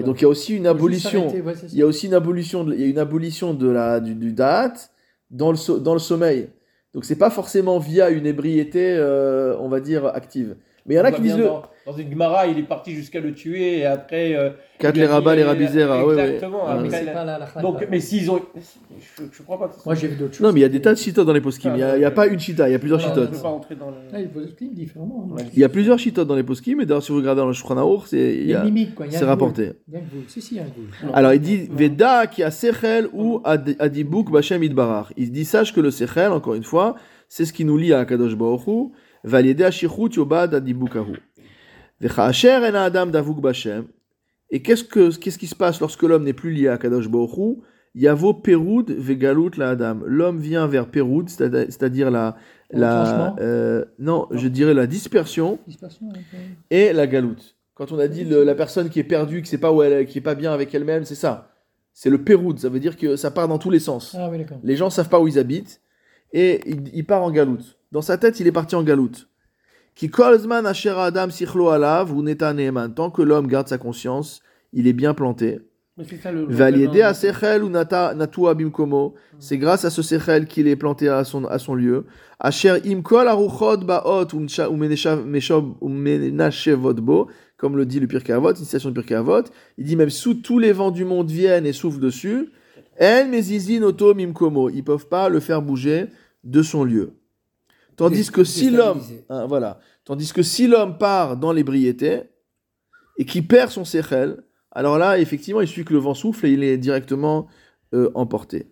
Voilà. 0.00 0.06
donc 0.06 0.20
il 0.20 0.22
y 0.22 0.26
a 0.26 0.28
aussi 0.28 0.56
une 0.56 0.66
abolition. 0.66 1.26
ouais. 1.26 1.40
Il 1.72 1.78
y 1.78 1.82
a 1.82 1.86
aussi 1.86 2.06
une 2.06 2.14
abolition, 2.14 2.64
de, 2.64 2.74
il 2.74 2.80
y 2.80 2.84
a 2.84 2.86
une 2.86 2.98
abolition 2.98 3.54
de 3.54 3.68
la, 3.68 4.00
du, 4.00 4.14
du 4.14 4.32
da'at 4.32 4.74
dans 5.30 5.50
le, 5.50 5.56
so- 5.56 5.78
dans 5.78 5.94
le 5.94 5.98
sommeil. 6.00 6.48
Donc 6.92 7.04
c'est 7.04 7.16
pas 7.18 7.30
forcément 7.30 7.78
via 7.78 8.10
une 8.10 8.26
ébriété, 8.26 8.94
euh, 8.96 9.56
on 9.58 9.68
va 9.68 9.80
dire, 9.80 10.06
active. 10.06 10.56
Mais 10.86 10.94
il 10.94 10.98
y 10.98 11.00
en 11.00 11.04
a 11.04 11.12
qui 11.12 11.22
disent 11.22 11.38
le. 11.38 11.44
dans, 11.44 11.62
dans 11.86 11.92
une 11.96 12.10
Gemara, 12.10 12.46
il 12.46 12.58
est 12.58 12.62
parti 12.62 12.92
jusqu'à 12.92 13.18
le 13.20 13.32
tuer 13.32 13.78
et 13.78 13.86
après. 13.86 14.34
euh, 14.36 14.50
Quatre 14.78 14.96
les 14.96 15.06
rabats, 15.06 15.34
les 15.34 15.44
rabizera. 15.44 16.04
Ouais, 16.04 16.14
ouais. 16.14 16.22
Exactement. 16.24 16.64
Ouais. 16.66 16.70
après, 16.72 16.82
Mais 16.82 16.90
c'est 16.90 17.02
il 17.04 17.08
a- 17.08 17.12
pas 17.12 17.24
la, 17.24 17.38
la 17.38 17.62
Donc, 17.62 17.86
mais 17.90 18.00
s'ils 18.00 18.30
ont. 18.30 18.40
Je, 19.18 19.22
je 19.32 19.42
crois 19.42 19.58
pas 19.58 19.68
que 19.68 19.74
Moi, 19.86 19.94
j'ai 19.94 20.08
vu 20.08 20.16
d'autres 20.16 20.34
choses. 20.34 20.46
Non, 20.46 20.52
mais 20.52 20.60
il 20.60 20.62
y 20.62 20.66
a 20.66 20.68
des 20.68 20.82
tas 20.82 20.92
de 20.92 20.98
chitotes 20.98 21.26
dans 21.26 21.32
les 21.32 21.40
poskim. 21.40 21.72
Il 21.72 21.76
n'y 21.76 21.82
a, 21.82 21.96
il 21.96 22.02
y 22.02 22.04
a 22.04 22.10
pas 22.10 22.26
une 22.26 22.38
chita, 22.38 22.68
il 22.68 22.72
y 22.72 22.74
a 22.74 22.78
plusieurs 22.78 22.98
Ouais, 22.98 23.04
Je 23.04 23.08
chitotes. 23.08 23.30
peux 23.30 23.38
pas 23.42 23.48
entrer 23.48 23.76
dans 23.76 23.88
le. 23.90 23.96
Il 24.60 24.74
différemment. 24.74 25.28
hein. 25.30 25.36
Ouais. 25.36 25.42
Il 25.54 25.58
y 25.58 25.64
a 25.64 25.68
plusieurs 25.70 25.98
chitotes 25.98 26.28
dans 26.28 26.34
les 26.36 26.42
poskim, 26.42 26.80
et 26.82 26.86
d'ailleurs, 26.86 27.02
si 27.02 27.12
vous 27.12 27.18
regardez 27.18 27.40
dans 27.40 27.46
le 27.46 27.52
Shulchan 27.54 27.78
Aruch, 27.78 28.02
c'est 28.08 29.24
rapporté. 29.24 29.72
Alors 31.12 31.32
il 31.32 31.40
dit 31.40 31.68
Veda 31.72 32.26
qui 32.26 32.42
a 32.42 32.50
sechel 32.50 33.08
ou 33.12 33.40
ad- 33.44 33.76
adibuk 33.78 34.30
bashem 34.30 34.62
idbarach. 34.62 35.12
Il 35.16 35.30
dit 35.32 35.44
sache 35.44 35.72
que 35.72 35.80
le 35.80 35.90
sechel, 35.90 36.30
encore 36.32 36.54
une 36.54 36.64
fois, 36.64 36.94
c'est 37.28 37.44
ce 37.44 37.52
qui 37.52 37.64
nous 37.64 37.76
lie 37.78 37.92
à 37.92 38.04
Kadosh 38.04 38.34
Baruch 38.36 38.62
Et 44.50 44.62
qu'est-ce 44.62 44.84
que 44.84 45.14
qu'est-ce 45.16 45.38
qui 45.38 45.46
se 45.46 45.54
passe 45.54 45.80
lorsque 45.80 46.02
l'homme 46.02 46.24
n'est 46.24 46.32
plus 46.34 46.52
lié 46.52 46.68
à 46.68 46.76
Kadosh 46.78 47.08
Baruch 47.08 47.36
Hu 47.38 47.56
Yavo 47.96 48.34
perud 48.34 48.90
vegalut 48.90 49.50
la 49.56 49.70
adam. 49.70 50.00
L'homme 50.04 50.38
vient 50.40 50.66
vers 50.66 50.86
perud, 50.88 51.28
c'est-à- 51.28 51.64
c'est-à-dire 51.66 52.10
la 52.10 52.36
euh, 53.40 53.84
non, 54.00 54.26
je 54.32 54.48
dirais 54.48 54.74
la 54.74 54.86
dispersion 54.88 55.58
et 56.70 56.92
la 56.92 57.06
galoute. 57.06 57.56
Quand 57.74 57.92
on 57.92 57.98
a 57.98 58.08
dit 58.08 58.24
le- 58.24 58.42
la 58.44 58.54
personne 58.54 58.88
qui 58.90 58.98
est 59.00 59.04
perdue, 59.04 59.42
qui 59.42 59.48
sait 59.48 59.58
pas 59.58 59.72
où 59.72 59.82
elle, 59.82 60.06
qui 60.06 60.18
est 60.18 60.20
pas 60.22 60.34
bien 60.34 60.52
avec 60.52 60.74
elle-même, 60.74 61.04
c'est 61.04 61.14
ça. 61.14 61.52
C'est 61.92 62.10
le 62.10 62.18
péroud. 62.22 62.58
Ça 62.58 62.68
veut 62.68 62.80
dire 62.80 62.96
que 62.96 63.14
ça 63.16 63.30
part 63.30 63.46
dans 63.48 63.58
tous 63.58 63.70
les 63.70 63.78
sens. 63.78 64.14
Ah 64.18 64.28
oui. 64.30 64.38
Les 64.64 64.74
gens 64.76 64.90
savent 64.90 65.08
pas 65.08 65.20
où 65.20 65.28
ils 65.28 65.38
habitent 65.38 65.80
et 66.32 66.60
il, 66.68 66.90
il 66.92 67.04
part 67.06 67.22
en 67.22 67.30
galoute. 67.30 67.78
Dans 67.94 68.02
sa 68.02 68.18
tête, 68.18 68.40
il 68.40 68.48
est 68.48 68.52
parti 68.52 68.74
en 68.74 68.82
galoute. 68.82 69.28
Qui 69.94 70.10
kolzman 70.10 70.66
adam 70.66 71.30
sichlo 71.30 71.68
alav 71.68 72.12
ou. 72.12 72.24
Tant 72.96 73.10
que 73.10 73.22
l'homme 73.22 73.46
garde 73.46 73.68
sa 73.68 73.78
conscience, 73.78 74.42
il 74.72 74.88
est 74.88 74.92
bien 74.92 75.14
planté. 75.14 75.60
Le. 75.96 76.44
Validé 76.48 77.02
à 77.02 77.14
sechel 77.14 77.62
ou 77.62 77.68
natu 77.68 78.48
abimkomo. 78.48 79.14
C'est 79.38 79.58
grâce 79.58 79.84
à 79.84 79.90
ce 79.90 80.02
sechel 80.02 80.48
qu'il 80.48 80.66
est 80.66 80.74
planté 80.74 81.08
à 81.08 81.22
son, 81.22 81.44
à 81.44 81.60
son 81.60 81.76
lieu. 81.76 82.06
Asher 82.40 82.80
imkol 82.84 83.28
aruchot 83.28 83.76
baot 83.76 84.26
ou 84.32 84.40
msha- 84.40 84.68
ou 84.68 84.76
meneshav- 84.76 85.24
meshob- 85.24 85.76
ou 85.80 85.88
menashevot 85.88 86.94
bo. 86.94 87.28
Comme 87.56 87.76
le 87.76 87.86
dit 87.86 88.00
le 88.00 88.08
Pirkei 88.08 88.32
Avot, 88.32 88.50
une 88.54 88.64
citation 88.64 88.92
Avot. 89.12 89.44
Il 89.78 89.84
dit 89.84 89.94
même 89.94 90.10
sous 90.10 90.34
tous 90.34 90.58
les 90.58 90.72
vents 90.72 90.90
du 90.90 91.04
monde 91.04 91.30
viennent 91.30 91.64
et 91.64 91.72
soufflent 91.72 92.00
dessus. 92.00 92.50
En 93.00 93.28
mezizin 93.28 93.84
oto 93.84 94.14
mimkomo. 94.14 94.68
Ils 94.68 94.82
peuvent 94.82 95.06
pas 95.06 95.28
le 95.28 95.38
faire 95.38 95.62
bouger 95.62 96.06
de 96.42 96.60
son 96.62 96.82
lieu. 96.82 97.12
Tandis 97.96 98.30
que 98.30 98.44
si 98.44 98.70
l'homme. 98.70 99.00
Hein, 99.28 99.46
voilà. 99.46 99.80
Tandis 100.04 100.32
que 100.32 100.42
si 100.42 100.66
l'homme 100.66 100.98
part 100.98 101.36
dans 101.36 101.52
l'ébriété 101.52 102.22
et 103.18 103.24
qui 103.24 103.42
perd 103.42 103.70
son 103.70 103.84
séchel, 103.84 104.42
alors 104.72 104.98
là, 104.98 105.18
effectivement, 105.18 105.60
il 105.60 105.68
suffit 105.68 105.84
que 105.84 105.92
le 105.92 106.00
vent 106.00 106.14
souffle 106.14 106.46
et 106.46 106.52
il 106.52 106.64
est 106.64 106.78
directement 106.78 107.46
euh, 107.94 108.10
emporté. 108.14 108.66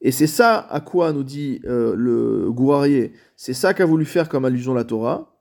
Et 0.00 0.12
c'est 0.12 0.28
ça 0.28 0.58
à 0.58 0.80
quoi 0.80 1.12
nous 1.12 1.24
dit 1.24 1.60
euh, 1.66 1.94
le 1.94 2.50
Gouarier, 2.50 3.12
c'est 3.36 3.52
ça 3.52 3.74
qu'a 3.74 3.84
voulu 3.84 4.04
faire 4.04 4.28
comme 4.28 4.44
allusion 4.44 4.72
la 4.72 4.84
Torah. 4.84 5.36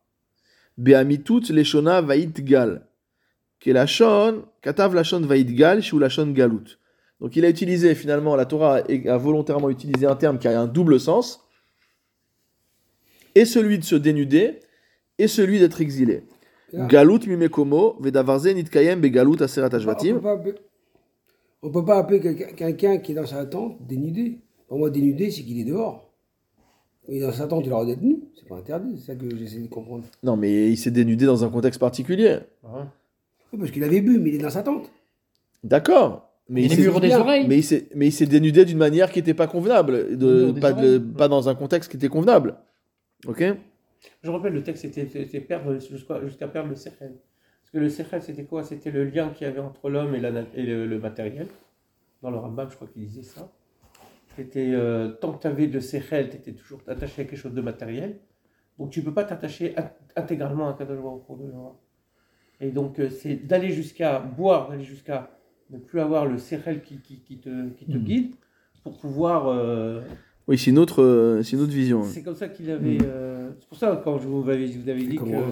Beamitut 0.77 1.51
leshona 1.51 2.01
gal. 2.01 2.85
Que 3.59 3.71
la 3.71 3.85
shon, 3.85 4.45
katav 4.61 4.93
gal, 4.93 5.81
shu 5.81 5.97
galut. 6.33 6.79
Donc 7.21 7.35
il 7.35 7.43
a 7.45 7.49
utilisé 7.49 7.95
finalement, 7.95 8.35
la 8.35 8.45
Torah 8.45 8.81
a 9.07 9.17
volontairement 9.17 9.69
utilisé 9.69 10.05
un 10.05 10.15
terme 10.15 10.39
qui 10.39 10.47
a 10.47 10.59
un 10.59 10.67
double 10.67 10.99
sens, 10.99 11.45
et 13.35 13.45
celui 13.45 13.79
de 13.79 13.83
se 13.83 13.95
dénuder, 13.95 14.59
et 15.17 15.27
celui 15.27 15.59
d'être 15.59 15.81
exilé. 15.81 16.23
Ah. 16.77 16.85
Galut 16.87 17.19
mimekomo, 17.27 17.95
vedavarze 17.99 18.47
nitkayem 18.53 18.99
begalut 19.01 19.41
aserat 19.41 19.69
On 19.71 19.75
hashvatim. 19.75 20.15
peut 20.15 20.21
pas 20.21 20.33
appeler- 20.33 20.55
on 21.63 21.71
peut 21.71 21.85
pas 21.85 21.97
appeler 21.97 22.19
quelqu'un 22.55 22.97
qui 22.99 23.11
est 23.11 23.15
dans 23.15 23.25
sa 23.25 23.45
tente 23.45 23.77
dénudé. 23.87 24.39
Pour 24.67 24.77
moi, 24.77 24.89
dénudé, 24.89 25.31
c'est 25.31 25.41
qu'il 25.43 25.59
est 25.59 25.63
dehors. 25.65 26.09
Il 27.07 27.17
est 27.17 27.21
dans 27.21 27.31
sa 27.31 27.47
tente, 27.47 27.65
il 27.65 27.73
aura 27.73 27.85
d'être 27.85 28.01
nu. 28.03 28.19
C'est 28.35 28.47
pas 28.47 28.57
interdit, 28.57 28.97
c'est 28.99 29.07
ça 29.07 29.15
que 29.15 29.35
j'essaie 29.35 29.59
de 29.59 29.67
comprendre. 29.67 30.03
Non, 30.21 30.37
mais 30.37 30.69
il 30.69 30.77
s'est 30.77 30.91
dénudé 30.91 31.25
dans 31.25 31.43
un 31.43 31.49
contexte 31.49 31.79
particulier. 31.79 32.37
Oui, 32.63 33.57
parce 33.57 33.71
qu'il 33.71 33.83
avait 33.83 34.01
bu, 34.01 34.19
mais 34.19 34.29
il 34.29 34.35
est 34.35 34.43
dans 34.43 34.51
sa 34.51 34.61
tente. 34.61 34.91
D'accord. 35.63 36.29
Mais 36.47 36.63
Il 36.63 36.71
il 36.71 36.77
des 36.77 37.15
oreilles. 37.15 37.45
mais 37.47 38.07
il 38.07 38.11
s'est 38.13 38.25
dénudé 38.25 38.63
d'une 38.65 38.77
manière 38.77 39.11
qui 39.11 39.19
n'était 39.19 39.33
pas 39.33 39.47
convenable, 39.47 40.15
de, 40.17 40.51
de- 40.51 40.97
pas 40.99 41.27
dans 41.27 41.49
un 41.49 41.55
contexte 41.55 41.89
qui 41.91 41.97
était 41.97 42.07
convenable. 42.09 42.55
Ok 43.27 43.43
Je 44.23 44.29
rappelle, 44.29 44.53
le 44.53 44.63
texte, 44.63 44.83
c'était 44.83 45.07
c'était 45.07 45.41
perdre 45.41 45.77
jusqu'à 45.79 46.21
jusqu'à 46.25 46.47
perdre 46.47 46.69
le 46.69 46.75
sechel. 46.75 47.15
Parce 47.61 47.71
que 47.73 47.77
le 47.77 47.89
sechel, 47.89 48.21
c'était 48.21 48.45
quoi? 48.45 48.63
C'était 48.63 48.91
le 48.91 49.03
lien 49.05 49.29
qu'il 49.29 49.45
y 49.45 49.49
avait 49.49 49.59
entre 49.59 49.89
l'homme 49.89 50.15
et, 50.15 50.19
la 50.19 50.31
nat- 50.31 50.45
et 50.55 50.63
le, 50.63 50.85
le 50.87 50.99
matériel. 50.99 51.47
Dans 52.21 52.31
le 52.31 52.37
Rambam, 52.37 52.69
je 52.69 52.75
crois 52.75 52.87
qu'il 52.87 53.05
disait 53.05 53.23
ça. 53.23 53.51
C'était, 54.35 54.71
euh, 54.73 55.09
tant 55.09 55.33
que 55.33 55.41
tu 55.41 55.47
avais 55.47 55.67
le 55.67 55.81
sechel, 55.81 56.29
tu 56.29 56.37
étais 56.37 56.53
toujours 56.53 56.81
attaché 56.87 57.21
à 57.21 57.25
quelque 57.25 57.37
chose 57.37 57.53
de 57.53 57.61
matériel. 57.61 58.19
Donc 58.77 58.91
tu 58.91 59.01
ne 59.01 59.05
peux 59.05 59.13
pas 59.13 59.25
t'attacher 59.25 59.77
in- 59.77 59.91
intégralement 60.15 60.67
à 60.67 60.71
un 60.71 60.73
Kadosh 60.73 60.97
Baruch 60.99 61.23
Hu 61.29 61.43
de 61.43 61.51
loin. 61.51 61.77
Et 62.61 62.71
donc 62.71 62.99
euh, 62.99 63.09
c'est 63.09 63.35
d'aller 63.35 63.71
jusqu'à 63.71 64.19
boire, 64.19 64.69
d'aller 64.69 64.83
jusqu'à 64.85 65.37
ne 65.69 65.77
plus 65.77 65.99
avoir 65.99 66.25
le 66.25 66.37
sechel 66.37 66.81
qui, 66.81 66.99
qui, 67.01 67.19
qui 67.21 67.37
te, 67.39 67.69
qui 67.69 67.85
te 67.85 67.91
Mhm. 67.97 68.03
guide 68.03 68.35
pour 68.83 68.97
pouvoir... 68.97 69.47
euh, 69.47 70.01
Oui, 70.49 70.57
c'est 70.57 70.71
une 70.71 70.79
autre, 70.79 71.01
euh, 71.01 71.41
c'est 71.43 71.55
une 71.55 71.61
autre 71.61 71.71
vision. 71.71 72.03
c'est 72.03 72.23
comme 72.23 72.35
ça 72.35 72.49
qu'il 72.49 72.69
avait. 72.71 72.97
euh, 73.03 73.49
c'est 73.59 73.69
pour 73.69 73.77
ça 73.77 74.01
quand 74.03 74.17
je 74.19 74.27
vous 74.27 74.49
avais, 74.49 74.65
vous 74.65 74.89
avez 74.89 75.03
dit 75.05 75.15
que 75.15 75.23
moi. 75.23 75.43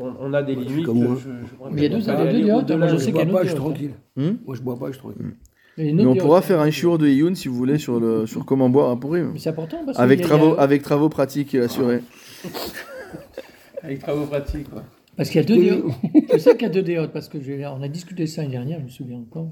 on, 0.00 0.14
on 0.18 0.32
a 0.32 0.42
des 0.42 0.56
Ouais, 0.56 0.64
limites. 0.64 0.86
comme 0.86 1.02
moi. 1.02 1.16
je- 1.16 1.28
je- 1.28 1.70
Mais 1.74 1.76
il 1.76 1.82
y 1.82 1.86
a 1.86 1.88
deux- 1.90 2.00
je- 2.00 2.36
il 2.38 2.46
y 2.46 2.50
a 2.50 2.62
deux 2.62 2.76
moi, 2.76 2.86
je 2.88 2.96
sais 2.96 3.04
je 3.04 3.10
qu'il 3.10 3.16
y 3.16 3.20
a 3.20 3.24
bois 3.26 3.40
pas, 3.40 3.44
je 3.44 3.48
suis 3.50 3.56
tranquille. 3.58 3.90
Hmm 4.16 4.30
Moi, 4.46 4.56
je 4.56 4.62
bois 4.62 4.78
pas, 4.78 4.86
je 4.86 4.92
suis 4.92 5.00
tranquille. 5.00 5.34
Il 5.76 5.84
y 5.84 5.86
a 5.86 5.90
une 5.90 5.96
Mais 5.98 6.06
on 6.06 6.16
pourra 6.16 6.40
faire 6.42 6.58
un 6.60 6.70
shiur 6.70 6.96
de 6.98 7.06
Youn 7.06 7.36
si 7.36 7.46
vous 7.48 7.54
voulez 7.54 7.78
sur, 7.78 8.00
le, 8.00 8.26
sur 8.26 8.44
comment 8.46 8.68
boire 8.70 8.90
un 8.90 8.96
pourri. 8.96 9.20
Mais 9.22 9.38
c'est 9.38 9.50
important 9.50 9.76
parce 9.84 9.98
Avec 9.98 10.20
a- 10.20 10.24
travaux, 10.24 10.54
avec 10.58 10.82
travaux 10.82 11.08
pratiques 11.10 11.54
et 11.54 11.60
assurés. 11.60 12.00
Avec 13.82 14.00
travaux 14.00 14.24
pratiques. 14.26 14.68
quoi. 14.70 14.82
Parce 15.16 15.28
qu'il 15.30 15.40
y 15.40 15.44
a 15.44 15.46
deux 15.46 15.56
déotes. 15.58 15.84
Je 16.32 16.38
sais 16.38 16.52
qu'il 16.54 16.62
y 16.62 16.70
a 16.70 16.72
deux 16.72 16.82
déotes 16.82 17.12
parce 17.12 17.28
que 17.28 17.40
je- 17.40 17.52
on 17.66 17.82
a 17.82 17.88
discuté 17.88 18.26
ça 18.26 18.42
l'année 18.42 18.54
dernière, 18.54 18.78
je 18.80 18.84
me 18.84 18.88
souviens 18.88 19.18
encore. 19.18 19.50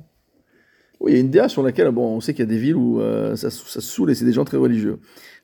Oui, 1.01 1.13
il 1.13 1.15
y 1.15 1.19
a 1.19 1.21
une 1.21 1.31
DA 1.31 1.49
sur 1.49 1.63
laquelle, 1.63 1.91
bon, 1.91 2.17
on 2.17 2.21
sait 2.21 2.33
qu'il 2.33 2.45
y 2.45 2.49
a 2.49 2.51
des 2.51 2.59
villes 2.59 2.77
où 2.77 3.01
euh, 3.01 3.37
ça, 3.37 3.51
ça 3.51 3.67
se 3.67 3.81
saoule 3.81 4.11
et 4.11 4.15
c'est 4.15 4.25
des 4.25 4.33
gens 4.33 4.45
très 4.45 4.57
religieux. 4.57 4.99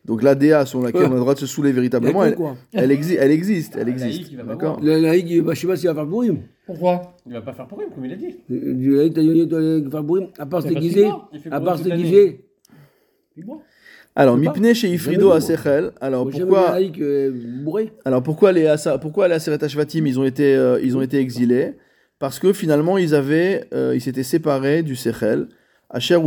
Donc 0.04 0.22
la 0.22 0.34
DA 0.34 0.64
sur 0.66 0.80
laquelle 0.82 1.02
Ouais. 1.02 1.06
on 1.08 1.12
a 1.12 1.14
le 1.14 1.20
droit 1.20 1.34
de 1.34 1.38
se 1.38 1.46
saouler 1.46 1.70
véritablement, 1.72 2.24
elle, 2.24 2.36
elle, 2.72 2.90
exi- 2.90 3.16
elle 3.18 3.30
existe. 3.30 3.76
Elle 3.76 3.86
Ah, 3.86 3.90
existe. 3.90 4.34
D'accord. 4.34 4.80
Le 4.82 4.98
laïc, 5.00 5.42
bah, 5.44 5.52
je 5.54 5.60
sais 5.60 5.66
pas 5.66 5.76
s'il 5.76 5.88
va 5.88 5.94
faire 5.94 6.04
le 6.04 6.10
bourrim. 6.10 6.38
Pourquoi? 6.66 7.14
Il 7.26 7.32
va 7.34 7.40
pas 7.42 7.52
faire 7.52 7.66
pour 7.68 7.78
rien, 7.78 7.88
comme 7.94 8.04
il 8.04 8.12
a 8.12 8.16
dit. 8.16 8.34
Le 8.48 8.72
le 8.72 8.96
laïc, 8.96 9.14
il 9.16 9.46
doit 9.46 9.60
faire 9.60 10.00
le 10.00 10.06
bourrim. 10.06 10.26
À 10.38 10.46
part 10.46 10.62
se 10.62 10.68
déguiser, 10.68 11.06
à 11.06 11.56
pour 11.60 11.64
part 11.64 11.78
se 11.78 11.84
déguiser. 11.84 12.44
Alors. 14.14 14.36
Mipne 14.36 14.74
chez 14.74 14.88
Ifrido 14.88 15.30
à. 15.30 15.40
Sechel. 15.40 15.92
Alors, 16.00 16.28
pourquoi, 16.28 16.76
euh, 17.00 17.30
alors 18.04 18.22
pourquoi 18.22 18.52
les 18.52 18.74
pourquoi 19.00 19.28
les 19.28 19.34
Aseret 19.34 19.62
Hashvatim, 19.62 20.06
ils 20.06 20.18
ont 20.18 20.24
été, 20.24 20.54
euh, 20.54 20.80
ils 20.82 20.96
ont 20.96 21.02
été 21.02 21.18
exilés? 21.18 21.74
Parce 22.22 22.38
que 22.38 22.52
finalement, 22.52 22.98
ils 22.98 23.16
avaient, 23.16 23.64
euh, 23.74 23.96
ils 23.96 24.00
s'étaient 24.00 24.22
séparés 24.22 24.84
du 24.84 24.94
Sechel. 24.94 25.48
Asher 25.90 26.20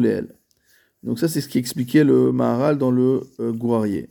Leel. 0.00 0.26
Donc 1.04 1.20
ça, 1.20 1.28
c'est 1.28 1.40
ce 1.40 1.46
qui 1.46 1.58
expliquait 1.58 2.02
le 2.02 2.32
Maharal 2.32 2.76
dans 2.76 2.90
le 2.90 3.20
euh, 3.38 3.52
Gourarier. 3.52 4.08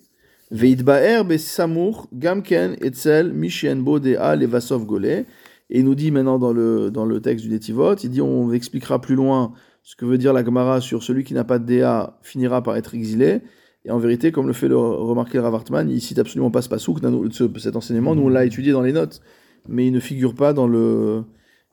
Besamur 0.50 2.08
gamken 2.14 2.78
etzel 2.80 3.34
dea 3.34 4.36
levasov. 4.38 4.88
Et 5.04 5.26
il 5.70 5.84
nous 5.84 5.96
dit 5.96 6.12
maintenant 6.12 6.40
dans 6.40 6.54
le, 6.54 6.92
dans 6.92 7.04
le 7.04 7.20
texte 7.20 7.44
du 7.44 7.52
Netivot, 7.52 7.96
il 7.96 8.10
dit 8.10 8.22
on 8.22 8.54
expliquera 8.54 9.02
plus 9.02 9.16
loin 9.16 9.52
ce 9.84 9.98
que 9.98 10.06
veut 10.06 10.18
dire 10.18 10.32
la 10.32 10.46
Gemara 10.46 10.80
sur 10.80 11.04
celui 11.04 11.26
qui 11.26 11.34
n'a 11.34 11.44
pas 11.44 11.60
de 11.60 11.66
DA 11.66 12.18
finira 12.22 12.64
par 12.64 12.78
être 12.78 12.96
exilé. 12.96 13.42
Et 13.84 13.92
en 13.92 13.98
vérité, 13.98 14.32
comme 14.32 14.48
le 14.48 14.54
fait 14.54 14.70
le 14.70 14.78
remarquer 14.78 15.40
le 15.40 15.44
Rav 15.44 15.56
Hartman, 15.56 15.90
il 15.90 16.00
cite 16.00 16.20
absolument 16.20 16.52
pas 16.52 16.62
ce 16.62 16.70
pasouk, 16.70 17.00
ce- 17.32 17.60
cet 17.60 17.76
enseignement. 17.76 18.16
Nous, 18.16 18.22
on 18.22 18.30
l'a 18.30 18.46
étudié 18.46 18.72
dans 18.72 18.82
les 18.84 18.94
notes, 18.94 19.22
mais 19.68 19.88
il 19.88 19.92
ne 19.94 20.00
figure 20.00 20.34
pas 20.36 20.54
dans 20.54 20.68
le. 20.68 21.24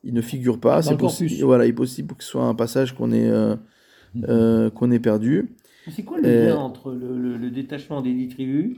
Il 0.05 0.15
ne 0.15 0.21
figure 0.21 0.59
pas. 0.61 0.83
C'est 0.83 0.91
le 0.93 0.97
possi- 0.97 1.27
corpus. 1.29 1.43
Voilà, 1.43 1.67
il 1.67 1.71
est 1.71 1.73
possible 1.73 2.15
que 2.15 2.23
ce 2.25 2.31
soit 2.31 2.45
un 2.45 2.55
passage 2.55 2.95
qu'on 2.95 3.11
ait, 3.13 3.29
euh, 3.29 3.57
euh, 4.29 4.71
qu'on 4.71 4.91
ait 4.91 5.01
perdu. 5.01 5.49
C'est 5.91 6.03
quoi 6.05 6.19
le 6.19 6.29
Euh, 6.29 6.49
lien 6.51 6.57
entre 6.57 6.93
le, 6.93 7.19
le- 7.19 7.37
le 7.37 7.51
détachement 7.51 8.01
des 8.03 8.13
dix 8.15 8.29
tribus 8.29 8.77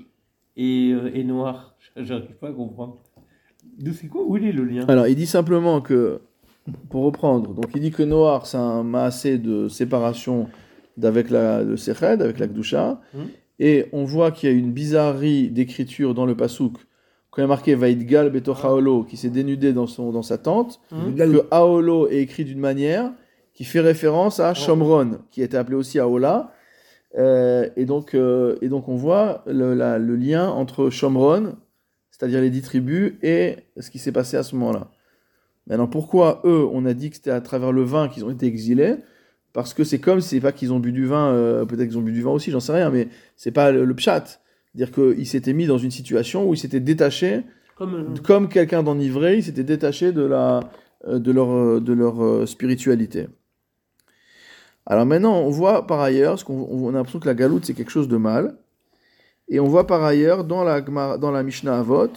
et, 0.56 0.92
euh, 0.92 1.10
et 1.14 1.24
Noir? 1.24 1.74
J'arrive 1.96 2.36
pas 2.40 2.48
à 2.48 2.52
comprendre. 2.52 2.98
C'est 3.92 4.08
quoi 4.08 4.22
Où 4.26 4.36
il 4.36 4.44
est 4.46 4.52
le 4.52 4.64
lien? 4.64 4.84
Alors, 4.88 5.06
il 5.06 5.16
dit 5.16 5.26
simplement 5.26 5.80
que, 5.80 6.20
pour 6.88 7.04
reprendre, 7.04 7.52
donc 7.54 7.66
il 7.74 7.80
dit 7.80 7.90
que 7.90 8.02
Noir, 8.02 8.46
c'est 8.46 8.56
un 8.58 8.82
maassé 8.82 9.38
de 9.38 9.68
séparation 9.68 10.48
d'avec 10.96 11.30
la, 11.30 11.62
le 11.62 11.76
Seched, 11.76 12.20
avec 12.22 12.38
la 12.38 12.46
Gdusha, 12.46 13.00
Mhm. 13.14 13.20
et 13.58 13.86
on 13.92 14.04
voit 14.04 14.30
qu'il 14.32 14.50
y 14.50 14.52
a 14.52 14.56
une 14.56 14.72
bizarrerie 14.72 15.48
d'écriture 15.50 16.14
dans 16.14 16.26
le 16.26 16.36
Pasouk, 16.36 16.76
quand 17.30 17.40
il 17.40 17.44
y 17.44 17.44
a 17.44 17.48
marqué 17.48 17.74
Vaidgal 17.74 18.30
Betoch 18.30 18.64
Haolo, 18.64 19.04
qui 19.04 19.16
s'est 19.16 19.30
dénudé 19.30 19.72
dans, 19.72 19.86
son, 19.86 20.10
dans 20.10 20.22
sa 20.22 20.36
tente, 20.38 20.80
Hum 20.92 21.14
que 21.14 21.46
Haolo 21.50 22.08
est 22.08 22.18
écrit 22.18 22.44
d'une 22.44 22.58
manière 22.60 23.12
qui 23.54 23.64
fait 23.64 23.80
référence 23.80 24.40
à 24.40 24.54
Shomron, 24.54 25.18
qui 25.30 25.42
était 25.42 25.56
appelé 25.56 25.76
aussi 25.76 25.98
Haola. 25.98 26.52
Euh, 27.18 27.68
et, 27.76 27.84
donc, 27.86 28.14
euh, 28.14 28.56
et 28.62 28.68
donc 28.68 28.88
on 28.88 28.94
voit 28.96 29.42
le, 29.46 29.74
la- 29.74 29.98
le 29.98 30.14
lien 30.16 30.48
entre 30.48 30.90
Shomron, 30.90 31.56
c'est-à-dire 32.10 32.40
les 32.40 32.50
dix 32.50 32.62
tribus, 32.62 33.14
et 33.22 33.56
ce 33.78 33.90
qui 33.90 33.98
s'est 33.98 34.12
passé 34.12 34.36
à 34.36 34.42
ce 34.42 34.54
moment-là. 34.56 34.88
Maintenant, 35.66 35.88
pourquoi 35.88 36.40
eux, 36.44 36.66
on 36.72 36.84
a 36.86 36.94
dit 36.94 37.10
que 37.10 37.16
c'était 37.16 37.30
à 37.30 37.40
travers 37.40 37.72
le 37.72 37.82
vin 37.82 38.08
qu'ils 38.08 38.24
ont 38.24 38.30
été 38.30 38.46
exilés? 38.46 38.96
Parce 39.52 39.74
que 39.74 39.82
c'est 39.84 39.98
comme, 39.98 40.20
c'est 40.20 40.40
pas 40.40 40.52
qu'ils 40.52 40.72
ont 40.72 40.78
bu 40.78 40.92
du 40.92 41.06
vin, 41.06 41.32
euh, 41.32 41.64
peut-être 41.64 41.88
qu'ils 41.88 41.98
ont 41.98 42.02
bu 42.02 42.12
du 42.12 42.22
vin 42.22 42.30
aussi, 42.30 42.50
j'en 42.52 42.60
sais 42.60 42.72
rien, 42.72 42.90
mais 42.90 43.08
c'est 43.36 43.50
pas 43.50 43.72
le, 43.72 43.84
le 43.84 43.94
pshat. 43.94 44.39
Dire 44.74 44.92
qu'ils 44.92 45.26
s'étaient 45.26 45.52
mis 45.52 45.66
dans 45.66 45.78
une 45.78 45.90
situation 45.90 46.48
où 46.48 46.54
ils 46.54 46.58
s'étaient 46.58 46.80
détachés, 46.80 47.42
Comme, 47.76 47.94
euh, 47.94 48.20
comme 48.24 48.48
quelqu'un 48.48 48.82
d'enivré, 48.82 49.38
ils 49.38 49.42
s'étaient 49.42 49.64
détachés 49.64 50.12
de, 50.12 50.22
la, 50.22 50.60
euh, 51.06 51.18
de 51.18 51.32
leur, 51.32 51.50
euh, 51.50 51.80
de 51.80 51.92
leur 51.92 52.22
euh, 52.22 52.46
spiritualité. 52.46 53.26
Alors 54.86 55.06
maintenant, 55.06 55.38
on 55.38 55.50
voit 55.50 55.86
par 55.86 56.00
ailleurs, 56.00 56.32
parce 56.32 56.44
qu'on 56.44 56.68
on 56.70 56.90
a 56.90 56.92
l'impression 56.92 57.20
que 57.20 57.26
la 57.26 57.34
galoute 57.34 57.64
c'est 57.64 57.74
quelque 57.74 57.90
chose 57.90 58.08
de 58.08 58.16
mal, 58.16 58.56
et 59.48 59.60
on 59.60 59.66
voit 59.66 59.86
par 59.86 60.04
ailleurs 60.04 60.44
dans 60.44 60.62
la, 60.62 60.80
dans 60.80 61.30
la 61.30 61.42
Mishnah 61.42 61.78
Avot, 61.78 62.12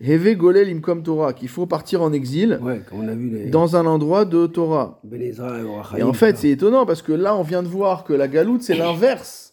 Heve 0.00 0.36
Golel 0.36 0.68
Imkom 0.68 1.02
Torah, 1.02 1.32
qu'il 1.32 1.48
faut 1.48 1.66
partir 1.66 2.02
en 2.02 2.12
exil 2.12 2.58
Ouais, 2.62 2.80
comme 2.88 3.00
on 3.00 3.08
a 3.08 3.14
vu 3.14 3.30
les 3.30 3.46
dans 3.46 3.76
un 3.76 3.86
endroit 3.86 4.24
de 4.24 4.46
Torah. 4.46 5.00
Ben 5.04 5.20
et 5.22 6.02
en 6.02 6.12
fait, 6.12 6.32
ça. 6.32 6.42
c'est 6.42 6.50
étonnant 6.50 6.84
parce 6.84 7.02
que 7.02 7.12
là, 7.12 7.34
on 7.36 7.42
vient 7.42 7.62
de 7.62 7.68
voir 7.68 8.04
que 8.04 8.12
la 8.12 8.28
galoute, 8.28 8.62
c'est 8.62 8.74
l'inverse. 8.76 9.43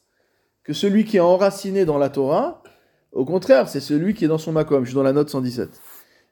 Que 0.71 0.77
celui 0.77 1.03
qui 1.03 1.17
est 1.17 1.19
enraciné 1.19 1.83
dans 1.83 1.97
la 1.97 2.07
Torah, 2.07 2.63
au 3.11 3.25
contraire, 3.25 3.67
c'est 3.67 3.81
celui 3.81 4.13
qui 4.13 4.23
est 4.23 4.29
dans 4.29 4.37
son 4.37 4.53
makom. 4.53 4.85
Je 4.85 4.91
suis 4.91 4.95
dans 4.95 5.03
la 5.03 5.11
note 5.11 5.29
117. 5.29 5.69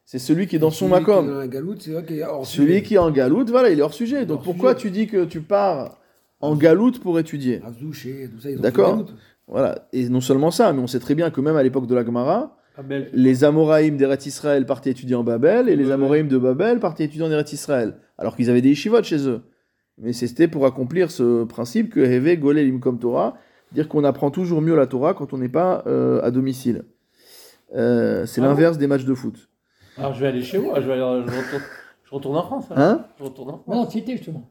C'est 0.05 0.17
celui 0.17 0.47
qui 0.47 0.55
est 0.55 0.59
dans 0.59 0.69
son 0.69 0.87
Celui 0.87 1.03
qui 1.03 1.11
est 1.11 1.13
dans 1.13 1.37
la 1.39 1.47
galoute, 1.49 1.81
c'est 1.81 1.91
vrai 1.91 2.05
qu'il 2.05 2.19
est 2.19 2.23
hors 2.23 2.45
Celui 2.47 2.67
sujet. 2.69 2.81
qui 2.83 2.95
est 2.95 2.99
en 2.99 3.11
galoute, 3.11 3.49
voilà, 3.49 3.69
il 3.69 3.79
est 3.79 3.81
hors 3.81 3.93
sujet. 3.93 4.25
Donc 4.25 4.37
Hors 4.37 4.43
pourquoi 4.45 4.75
sujet. 4.75 4.81
tu 4.87 4.91
dis 4.91 5.07
que 5.07 5.25
tu 5.25 5.41
pars 5.41 5.97
en 6.39 6.55
galoute 6.55 7.01
pour 7.01 7.19
étudier? 7.19 7.61
Azdouché, 7.65 8.29
tout 8.33 8.39
ça, 8.39 8.49
ils 8.49 8.57
ont 8.57 8.61
D'accord. 8.61 9.07
Voilà. 9.49 9.89
Et 9.91 10.07
non 10.07 10.21
seulement 10.21 10.51
ça, 10.51 10.71
mais 10.71 10.79
on 10.79 10.87
sait 10.87 11.01
très 11.01 11.15
bien 11.15 11.31
que 11.31 11.41
même 11.41 11.57
à 11.57 11.63
l'époque 11.63 11.85
de 11.85 11.95
la 11.95 12.05
Gemara, 12.05 12.55
Abel. 12.77 13.09
les 13.11 13.43
Amoraïm 13.43 13.97
d'Eretz 13.97 14.25
Israël 14.25 14.65
partaient 14.65 14.91
étudier 14.91 15.15
en 15.17 15.25
Babel 15.25 15.67
et 15.67 15.75
les. 15.75 15.91
Amoraïm 15.91 16.29
de 16.29 16.37
Babel 16.37 16.79
partaient 16.79 17.03
étudier 17.03 17.25
en 17.25 17.31
Eretz 17.31 17.51
Israël. 17.51 17.95
Alors 18.17 18.37
qu'ils 18.37 18.49
avaient 18.49 18.61
des 18.61 18.69
yeshivot 18.69 19.03
chez 19.03 19.27
eux. 19.27 19.41
Mais 19.97 20.13
c'était 20.13 20.47
pour 20.47 20.65
accomplir 20.65 21.11
ce 21.11 21.43
principe 21.43 21.89
que 21.89 21.99
Heve 21.99 22.39
Golel 22.39 22.73
Imkom 22.73 22.99
Torah, 22.99 23.35
dire 23.71 23.87
qu'on 23.87 24.03
apprend 24.03 24.31
toujours 24.31 24.61
mieux 24.61 24.75
la 24.75 24.87
Torah 24.87 25.13
quand 25.13 25.33
on 25.33 25.37
n'est 25.37 25.49
pas 25.49 25.83
euh, 25.87 26.21
à 26.23 26.31
domicile. 26.31 26.83
Euh, 27.75 28.25
c'est 28.25 28.41
Ah 28.41 28.43
bon 28.45 28.49
l'inverse 28.49 28.77
des 28.77 28.87
matchs 28.87 29.05
de 29.05 29.13
foot. 29.13 29.49
Alors 29.97 30.13
je 30.13 30.21
vais 30.21 30.27
aller 30.27 30.41
chez 30.41 30.57
moi, 30.57 30.79
je, 30.81 30.87
vais 30.87 30.93
aller, 30.93 31.01
je, 31.01 31.37
retourne, 31.37 31.63
je 32.05 32.15
retourne 32.15 32.37
en 32.37 32.43
France. 32.43 32.65
alors. 32.71 32.83
Hein? 32.83 33.05
Je 33.19 33.23
retourne 33.23 33.49
en 33.49 33.63
Mais 33.67 33.75
non, 33.75 33.81
France. 33.83 33.93
c'était 33.93 34.13
justement. 34.17 34.49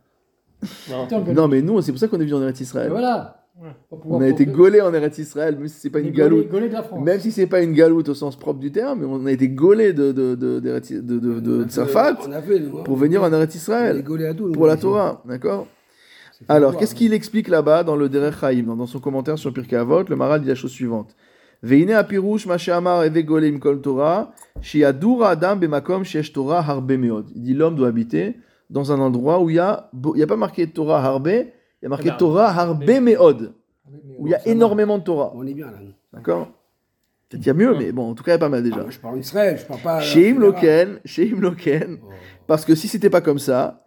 Non. 1.34 1.48
Mais 1.48 1.62
nous, 1.62 1.80
c'est 1.82 1.92
pour 1.92 1.98
ça 2.00 2.08
qu'on 2.08 2.16
est 2.20 2.24
venu 2.24 2.34
en 2.34 2.42
Eretz 2.42 2.60
Et 2.60 2.64
Israël. 2.64 2.90
voilà. 2.90 3.34
Ouais. 3.60 3.70
On 4.04 4.20
a 4.20 4.28
été 4.28 4.46
gaulés 4.46 4.80
en 4.80 4.94
Eretz 4.94 5.18
Israël, 5.18 5.56
même 5.58 5.66
si 5.66 5.80
c'est 5.80 5.90
pas 5.90 5.98
une 5.98 6.10
galoute. 6.10 6.46
France. 6.84 7.00
Même 7.04 7.18
si 7.18 7.32
c'est 7.32 7.48
pas 7.48 7.60
une 7.60 7.72
galoute 7.72 8.08
au 8.08 8.14
sens 8.14 8.36
propre 8.36 8.60
du 8.60 8.70
terme, 8.70 9.00
mais 9.00 9.06
on 9.06 9.26
a 9.26 9.32
été 9.32 9.48
gaulés 9.48 9.92
de, 9.92 10.12
de, 10.12 10.36
de, 10.36 10.60
de, 10.60 10.78
de, 11.00 11.40
de, 11.40 11.64
On 11.64 11.64
a 11.64 11.66
On 12.28 12.32
a 12.32 12.42
fait, 12.42 12.58
hein. 12.60 12.82
pour 12.84 12.96
venir 12.96 13.22
en 13.24 13.32
Eretz 13.32 13.54
On 13.54 13.56
Israël. 13.56 14.04
tout, 14.04 14.16
nous, 14.46 14.52
Pour 14.52 14.66
la. 14.68 14.76
Torah, 14.76 15.22
d'accord? 15.26 15.66
Alors, 16.46 16.76
qu'est-ce 16.76 16.94
hein. 16.94 16.98
qu'il 16.98 17.12
explique 17.12 17.48
là-bas 17.48 17.82
dans 17.82 17.96
le 17.96 18.08
Derech 18.08 18.36
Chaim, 18.40 18.62
dans, 18.76 18.86
son 18.86 19.00
commentaire 19.00 19.38
sur 19.38 19.52
Pirkei 19.52 19.76
Avot? 19.76 20.04
Le 20.08 20.16
Maral 20.16 20.42
dit 20.42 20.48
la 20.48 20.54
chose 20.54 20.70
suivante. 20.70 21.16
Veine 21.62 21.90
apirush 21.90 22.68
amar 22.68 23.04
eve 23.04 23.24
golem 23.24 23.58
kol 23.58 23.80
Torah, 23.80 24.32
shiadur 24.60 25.24
adam 25.24 25.56
bemakom 25.56 26.04
shesh 26.04 26.32
Torah 26.32 26.62
harbe 26.62 26.92
meod. 26.92 27.26
Il 27.34 27.42
dit 27.42 27.54
l'homme 27.54 27.74
doit 27.74 27.88
habiter 27.88 28.36
dans 28.70 28.92
un 28.92 29.00
endroit 29.00 29.40
où 29.40 29.50
il 29.50 29.56
y 29.56 29.58
a, 29.58 29.90
il 30.14 30.20
y 30.20 30.22
a 30.22 30.26
pas 30.28 30.36
marqué 30.36 30.68
Torah 30.68 31.04
harbe, 31.04 31.26
il 31.26 31.46
y 31.82 31.86
a 31.86 31.88
marqué 31.88 32.10
Ah 32.10 32.12
ben, 32.12 32.18
Torah 32.18 32.48
harbe 32.50 32.88
meod, 32.88 33.54
Ah 33.84 33.90
où 34.18 34.28
il 34.28 34.30
y 34.30 34.34
a 34.34 34.46
énormément 34.46 34.98
de 34.98 35.02
Torah. 35.02 35.32
On 35.34 35.44
est 35.46 35.54
bien 35.54 35.66
là. 35.66 35.78
D'accord? 36.12 36.48
Peut-être 37.28 37.42
qu'il 37.42 37.48
y 37.48 37.50
a 37.50 37.54
mieux, 37.54 37.74
mais 37.76 37.92
bon, 37.92 38.10
en 38.10 38.14
tout 38.14 38.22
cas, 38.22 38.32
il 38.32 38.34
y 38.34 38.36
a 38.36 38.38
pas 38.38 38.48
mal 38.48 38.60
Ah, 38.60 38.62
déjà. 38.62 38.80
moi, 38.80 38.90
je 38.90 38.98
parle 38.98 39.18
d'Israël, 39.18 39.58
je 39.58 39.66
parle 39.66 39.80
pas. 39.80 39.98
Etc. 40.00 40.32
Loken, 40.32 41.00
Loken, 41.38 41.98
Oh. 42.02 42.08
parce 42.46 42.64
que 42.64 42.74
si 42.74 42.88
c'était 42.88 43.10
pas 43.10 43.20
comme 43.20 43.38
ça, 43.38 43.84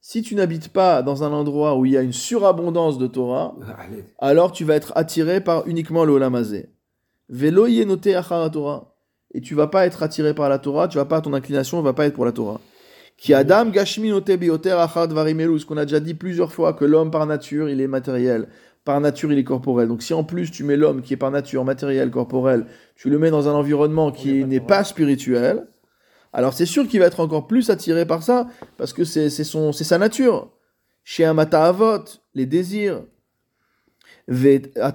Si 0.00 0.22
tu 0.22 0.34
n'habites 0.34 0.68
pas 0.68 1.02
dans 1.02 1.24
un 1.24 1.32
endroit 1.32 1.76
où 1.76 1.84
il 1.84 1.92
y 1.92 1.96
a 1.96 2.02
une 2.02 2.12
surabondance 2.12 2.98
de 2.98 3.06
Torah, 3.06 3.56
Allez. 3.78 4.04
alors 4.18 4.52
tu 4.52 4.64
vas 4.64 4.74
être 4.74 4.92
attiré 4.94 5.40
par 5.40 5.66
uniquement 5.66 6.04
le 6.04 6.12
olamazé. 6.12 6.70
Velo 7.28 7.66
yenote 7.66 8.06
achara 8.08 8.50
Torah. 8.50 8.92
Et 9.34 9.40
tu 9.40 9.54
vas 9.54 9.66
pas 9.66 9.86
être 9.86 10.02
attiré 10.02 10.34
par 10.34 10.48
la 10.48 10.58
Torah, 10.58 10.88
tu 10.88 10.96
vas 10.98 11.04
pas, 11.04 11.20
ton 11.20 11.34
inclination 11.34 11.82
va 11.82 11.92
pas 11.92 12.06
être 12.06 12.14
pour 12.14 12.24
la 12.24 12.32
Torah. 12.32 12.60
Ki 13.16 13.32
adam 13.34 13.66
bioter 13.70 14.72
achar 14.72 15.08
dvarim 15.08 15.40
elu. 15.40 15.58
Ce 15.58 15.66
qu'on 15.66 15.76
a 15.76 15.84
déjà 15.84 16.00
dit 16.00 16.14
plusieurs 16.14 16.52
fois, 16.52 16.74
que 16.74 16.84
l'homme 16.84 17.10
par 17.10 17.26
nature, 17.26 17.68
il 17.68 17.80
est 17.80 17.86
matériel. 17.88 18.48
Par 18.84 19.00
nature, 19.00 19.32
il 19.32 19.38
est 19.38 19.44
corporel. 19.44 19.88
Donc 19.88 20.02
si 20.02 20.14
en 20.14 20.22
plus 20.22 20.50
tu 20.50 20.62
mets 20.62 20.76
l'homme 20.76 21.02
qui 21.02 21.14
est 21.14 21.16
par 21.16 21.30
nature 21.30 21.64
matériel, 21.64 22.10
corporel, 22.10 22.66
tu 22.94 23.10
le 23.10 23.18
mets 23.18 23.30
dans 23.30 23.48
un 23.48 23.52
environnement 23.52 24.12
qui 24.12 24.44
n'est 24.44 24.60
pas 24.60 24.84
spirituel, 24.84 25.66
alors 26.32 26.52
c'est 26.54 26.66
sûr 26.66 26.86
qu'il 26.86 27.00
va 27.00 27.06
être 27.06 27.20
encore 27.20 27.46
plus 27.46 27.70
attiré 27.70 28.06
par 28.06 28.22
ça, 28.22 28.48
parce 28.76 28.92
que 28.92 29.04
c'est 29.04 29.30
sa 29.30 29.98
nature. 29.98 30.50
Chez 31.04 31.24
un 31.24 31.38
avot, 31.38 32.04
les 32.34 32.46
désirs. 32.46 33.04
C'est 34.28 34.72
un 34.76 34.90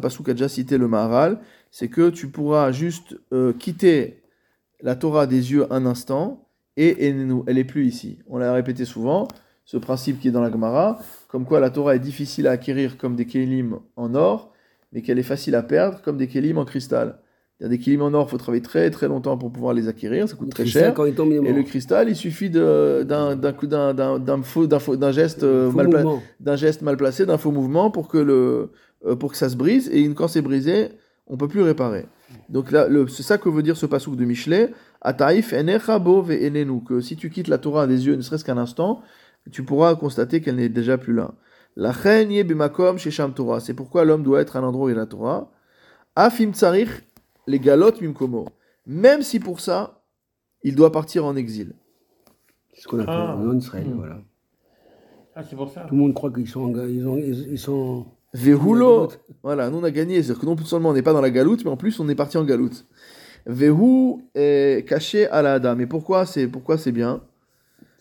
passage 0.00 0.22
qu'a 0.24 0.32
déjà 0.32 0.48
cité 0.48 0.78
le 0.78 0.86
Maharal, 0.88 1.40
c'est 1.70 1.88
que 1.88 2.10
tu 2.10 2.28
pourras 2.28 2.70
juste 2.70 3.16
euh, 3.32 3.52
quitter 3.52 4.22
la 4.80 4.94
Torah 4.94 5.26
des 5.26 5.52
yeux 5.52 5.66
un 5.72 5.86
instant, 5.86 6.48
et 6.76 7.10
enenu, 7.10 7.42
elle 7.48 7.58
est 7.58 7.64
plus 7.64 7.86
ici. 7.86 8.20
On 8.28 8.38
l'a 8.38 8.52
répété 8.52 8.84
souvent, 8.84 9.26
ce 9.64 9.76
principe 9.76 10.20
qui 10.20 10.28
est 10.28 10.30
dans 10.30 10.40
la 10.40 10.50
Gemara, 10.50 11.00
comme 11.26 11.44
quoi 11.44 11.58
la 11.58 11.70
Torah 11.70 11.96
est 11.96 11.98
difficile 11.98 12.46
à 12.46 12.52
acquérir 12.52 12.96
comme 12.96 13.16
des 13.16 13.26
kélim 13.26 13.80
en 13.96 14.14
or, 14.14 14.52
mais 14.92 15.02
qu'elle 15.02 15.18
est 15.18 15.24
facile 15.24 15.56
à 15.56 15.62
perdre 15.64 16.00
comme 16.00 16.16
des 16.16 16.28
kélim 16.28 16.56
en 16.56 16.64
cristal. 16.64 17.18
Il 17.60 17.64
y 17.64 17.66
a 17.66 17.68
des 17.70 17.78
kélim 17.78 18.02
en 18.02 18.14
or, 18.14 18.26
il 18.28 18.30
faut 18.30 18.38
travailler 18.38 18.62
très 18.62 18.88
très 18.90 19.08
longtemps 19.08 19.36
pour 19.36 19.50
pouvoir 19.50 19.74
les 19.74 19.88
acquérir, 19.88 20.28
ça 20.28 20.36
coûte 20.36 20.50
très 20.50 20.64
cher. 20.64 20.94
Quand 20.94 21.06
il 21.06 21.14
tombe, 21.14 21.30
il 21.32 21.44
est 21.44 21.50
Et 21.50 21.52
le 21.52 21.62
cristal, 21.64 22.08
il 22.08 22.14
suffit 22.14 22.50
d'un 22.50 23.52
coup 23.52 23.66
d'un 23.66 25.12
geste 25.12 25.42
euh, 25.42 25.68
Faux 25.70 25.76
mal 25.76 26.06
d'un 26.38 26.56
geste 26.56 26.82
mal 26.82 26.96
placé, 26.96 27.26
d'un 27.26 27.36
faux 27.38 27.50
mouvement 27.50 27.90
pour 27.90 28.06
que 28.06 28.18
le 28.18 28.70
euh, 29.06 29.16
pour 29.16 29.32
que 29.32 29.36
ça 29.36 29.48
se 29.48 29.56
brise 29.56 29.88
et 29.92 30.00
une- 30.00 30.14
quand 30.14 30.28
c'est 30.28 30.42
brisé, 30.42 30.90
on 31.26 31.36
peut 31.36 31.48
plus 31.48 31.62
réparer. 31.62 32.06
Donc 32.48 32.70
là, 32.70 32.86
c'est 33.08 33.22
ça 33.22 33.38
que 33.38 33.48
veut 33.48 33.62
dire 33.62 33.76
ce 33.76 33.86
passouk 33.86 34.16
de 34.16 34.24
Michelet. 34.24 34.72
Ataif 35.00 35.52
que 35.52 37.00
si 37.00 37.16
tu 37.16 37.30
quittes 37.30 37.48
la 37.48 37.58
Torah 37.58 37.86
des 37.86 38.06
yeux, 38.06 38.16
ne 38.16 38.20
serait-ce 38.22 38.44
qu'un 38.44 38.58
instant, 38.58 39.00
tu 39.50 39.62
pourras 39.62 39.94
constater 39.94 40.40
qu'elle 40.40 40.56
n'est 40.56 40.68
déjà 40.68 40.98
plus 40.98 41.14
là. 41.14 41.34
La 41.76 41.92
b'makom 41.92 42.98
shesham 42.98 43.32
Torah. 43.34 43.60
C'est 43.60 43.74
pourquoi 43.74 44.04
l'homme 44.04 44.22
doit 44.22 44.40
être 44.40 44.56
à 44.56 44.60
l'endroit 44.60 44.86
où 44.86 44.88
il 44.88 44.92
y 44.92 44.96
a 44.96 44.98
la 44.98 45.06
Torah. 45.06 45.50
Afim 46.16 46.52
tsarich 46.52 46.88
les 47.48 47.58
galotes 47.58 48.00
mimkomo. 48.00 48.46
Même 48.86 49.22
si 49.22 49.40
pour 49.40 49.60
ça, 49.60 50.02
il 50.62 50.74
doit 50.74 50.92
partir 50.92 51.24
en 51.24 51.34
exil. 51.36 51.72
C'est 52.74 52.82
ce 52.82 52.88
qu'on 52.88 53.00
appelle 53.00 53.14
Ah. 53.16 53.36
en 53.36 53.56
Israël, 53.56 53.86
Hmm. 53.88 53.96
voilà. 53.96 54.18
Ah, 55.34 55.42
c'est 55.48 55.56
pour 55.56 55.70
ça. 55.70 55.82
Tout 55.88 55.94
le 55.94 56.00
monde 56.00 56.14
croit 56.14 56.30
qu'ils 56.32 56.48
sont, 56.48 56.62
en 56.62 56.86
ils 56.86 57.06
ont, 57.06 57.16
ils, 57.16 57.48
ils 57.52 57.58
sont. 57.58 58.06
Vehulo, 58.34 59.08
voilà, 59.42 59.70
nous 59.70 59.78
on 59.78 59.84
a 59.84 59.90
gagné. 59.90 60.22
C'est-à-dire 60.22 60.40
que 60.40 60.46
non 60.46 60.56
seulement 60.58 60.90
on 60.90 60.92
n'est 60.92 61.02
pas 61.02 61.12
dans 61.14 61.20
la 61.22 61.30
galoute, 61.30 61.64
mais 61.64 61.70
en 61.70 61.76
plus 61.76 61.98
on 62.00 62.08
est 62.08 62.14
parti 62.14 62.36
en 62.36 62.44
galoute. 62.44 62.86
Vehu 63.46 64.16
est 64.34 64.86
caché 64.86 65.26
à 65.28 65.40
la 65.42 65.54
Adam. 65.54 65.78
Et 65.78 65.86
pourquoi 65.86 66.26
c'est 66.26 66.46
pourquoi 66.46 66.76
c'est 66.76 66.92
bien? 66.92 67.22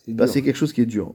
C'est 0.05 0.13
Bah. 0.13 0.27
C'est 0.27 0.41
quelque 0.41 0.55
chose 0.57 0.73
qui 0.73 0.81
est 0.81 0.85
dur. 0.85 1.13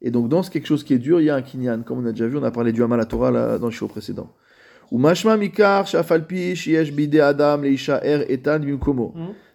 Et 0.00 0.10
donc 0.10 0.28
dans 0.28 0.42
ce 0.42 0.50
quelque 0.50 0.66
chose 0.66 0.82
qui 0.82 0.94
est 0.94 0.98
dur, 0.98 1.20
il 1.20 1.24
y 1.24 1.30
a 1.30 1.36
un 1.36 1.42
kinyan. 1.42 1.82
Comme 1.82 1.98
on 1.98 2.06
a 2.06 2.10
déjà 2.12 2.26
vu, 2.26 2.36
on 2.36 2.42
a 2.42 2.50
parlé 2.50 2.72
du 2.72 2.82
Hamal 2.82 2.98
à 3.00 3.04
Torah 3.04 3.30
là, 3.30 3.58
dans 3.58 3.66
le 3.66 3.72
show 3.72 3.86
précédent. 3.86 4.28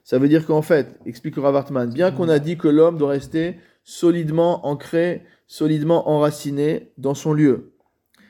Ça 0.03 0.17
veut 0.17 0.27
dire 0.27 0.47
qu'en 0.47 0.61
fait, 0.63 0.99
explique 1.05 1.35
le 1.35 1.41
Rav 1.43 1.55
Hartman, 1.55 1.91
bien 1.93 2.11
qu'on 2.11 2.27
a 2.27 2.39
dit 2.39 2.57
que 2.57 2.67
l'homme 2.67 2.97
doit 2.97 3.09
rester 3.09 3.57
solidement 3.83 4.65
ancré, 4.65 5.21
solidement 5.45 6.09
enraciné 6.09 6.91
dans 6.97 7.13
son 7.13 7.33
lieu. 7.33 7.73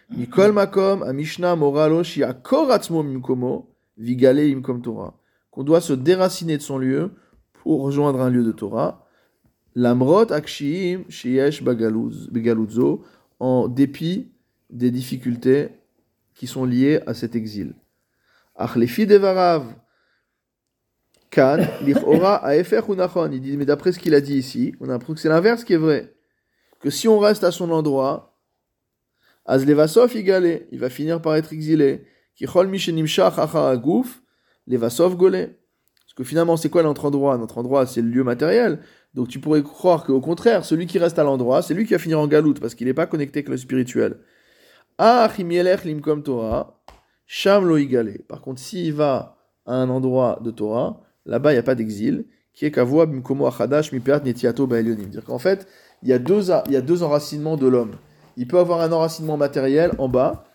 Mikol 0.10 0.52
makom, 0.52 1.02
a 1.04 1.14
Mishnah 1.14 1.56
moralo 1.56 2.02
vigale 3.98 4.62
Torah. 4.84 5.14
Qu'on 5.50 5.64
doit 5.64 5.82
se 5.82 5.94
déraciner 5.94 6.58
de 6.58 6.62
son 6.62 6.78
lieu 6.78 7.12
pour 7.54 7.84
rejoindre 7.84 8.20
un 8.20 8.30
lieu 8.30 8.44
de 8.44 8.52
Torah. 8.52 9.08
Lamrot 9.76 10.34
akshiim 10.34 11.06
shiesh 11.08 11.64
begaluzo, 11.64 13.04
en 13.40 13.70
dépit 13.70 14.34
des 14.70 14.92
difficultés 14.92 15.70
qui 16.38 16.48
sont 16.48 16.64
liées 16.64 17.02
à 17.08 17.14
cet 17.14 17.36
exil. 17.36 17.74
Il 23.32 23.42
dit, 23.42 23.58
mais 23.58 23.66
d'après 23.66 23.92
ce 23.92 24.00
qu'il 24.00 24.16
a 24.16 24.22
dit 24.22 24.38
ici, 24.38 24.74
on 24.80 24.90
a 24.90 24.98
que 24.98 25.16
c'est 25.16 25.28
l'inverse 25.30 25.64
qui 25.64 25.74
est 25.74 25.78
vrai. 25.78 26.16
Que 26.80 26.90
si 26.90 27.08
on 27.08 27.20
reste 27.20 27.44
à 27.44 27.52
son 27.52 27.72
endroit, 27.72 28.40
Azlevasov 29.46 30.16
igalé, 30.16 30.68
il 30.72 30.80
va 30.80 30.90
finir 30.90 31.22
par 31.22 31.36
être 31.36 31.52
exilé. 31.54 32.06
Levasov 34.68 35.16
golé. 35.16 35.48
Parce 36.06 36.14
que 36.16 36.24
finalement, 36.24 36.56
c'est 36.56 36.70
quoi 36.70 36.84
notre 36.84 37.06
endroit? 37.06 37.38
Notre 37.38 37.58
endroit, 37.58 37.86
c'est 37.88 38.02
le 38.02 38.10
lieu 38.10 38.24
matériel. 38.24 38.80
Donc 39.14 39.28
tu 39.28 39.40
pourrais 39.40 39.64
croire 39.64 40.04
qu'au 40.04 40.22
contraire, 40.22 40.66
celui 40.66 40.86
qui 40.86 41.00
reste 41.00 41.18
à 41.18 41.24
l'endroit, 41.24 41.62
c'est 41.62 41.74
lui 41.74 41.86
qui 41.86 41.94
va 41.94 42.00
finir 42.00 42.20
en 42.20 42.28
galoute, 42.28 42.60
parce 42.60 42.76
qu'il 42.76 42.86
n'est 42.88 42.94
pas 42.94 43.08
connecté 43.08 43.40
avec 43.40 43.50
le 43.50 43.58
spirituel. 43.58 44.20
Ah, 44.98 45.30
limkom 45.38 46.24
Torah, 46.24 46.80
Sham 47.26 47.68
lo. 47.68 47.78
Par 48.28 48.42
contre, 48.42 48.60
s'il 48.60 48.94
va 48.94 49.38
à 49.66 49.76
un 49.76 49.90
endroit 49.90 50.40
de 50.42 50.52
Torah, 50.52 51.02
là-bas, 51.26 51.52
il 51.52 51.56
n'y 51.56 51.60
a 51.60 51.64
pas 51.64 51.76
d'exil, 51.76 52.26
qui 52.54 52.66
est 52.66 52.72
kavua 52.72 53.06
bimkomo 53.06 53.46
achadash 53.46 53.92
mipeat 53.92 54.24
netiato 54.26 54.66
ba'elyonim. 54.66 55.04
C'est-à-dire 55.12 55.26
qu'en 55.26 55.40
fait, 55.40 55.68
il 56.02 56.10
y, 56.10 56.14
a 56.14 56.20
deux, 56.20 56.50
il 56.68 56.72
y 56.72 56.76
a 56.76 56.82
deux 56.82 57.04
enracinements 57.04 57.58
de 57.58 57.68
l'homme. 57.68 57.92
Il 58.38 58.48
peut 58.48 58.60
avoir 58.60 58.82
un 58.82 58.92
enracinement 58.92 59.38
matériel 59.38 59.92
en 59.98 60.08
bas 60.08 60.46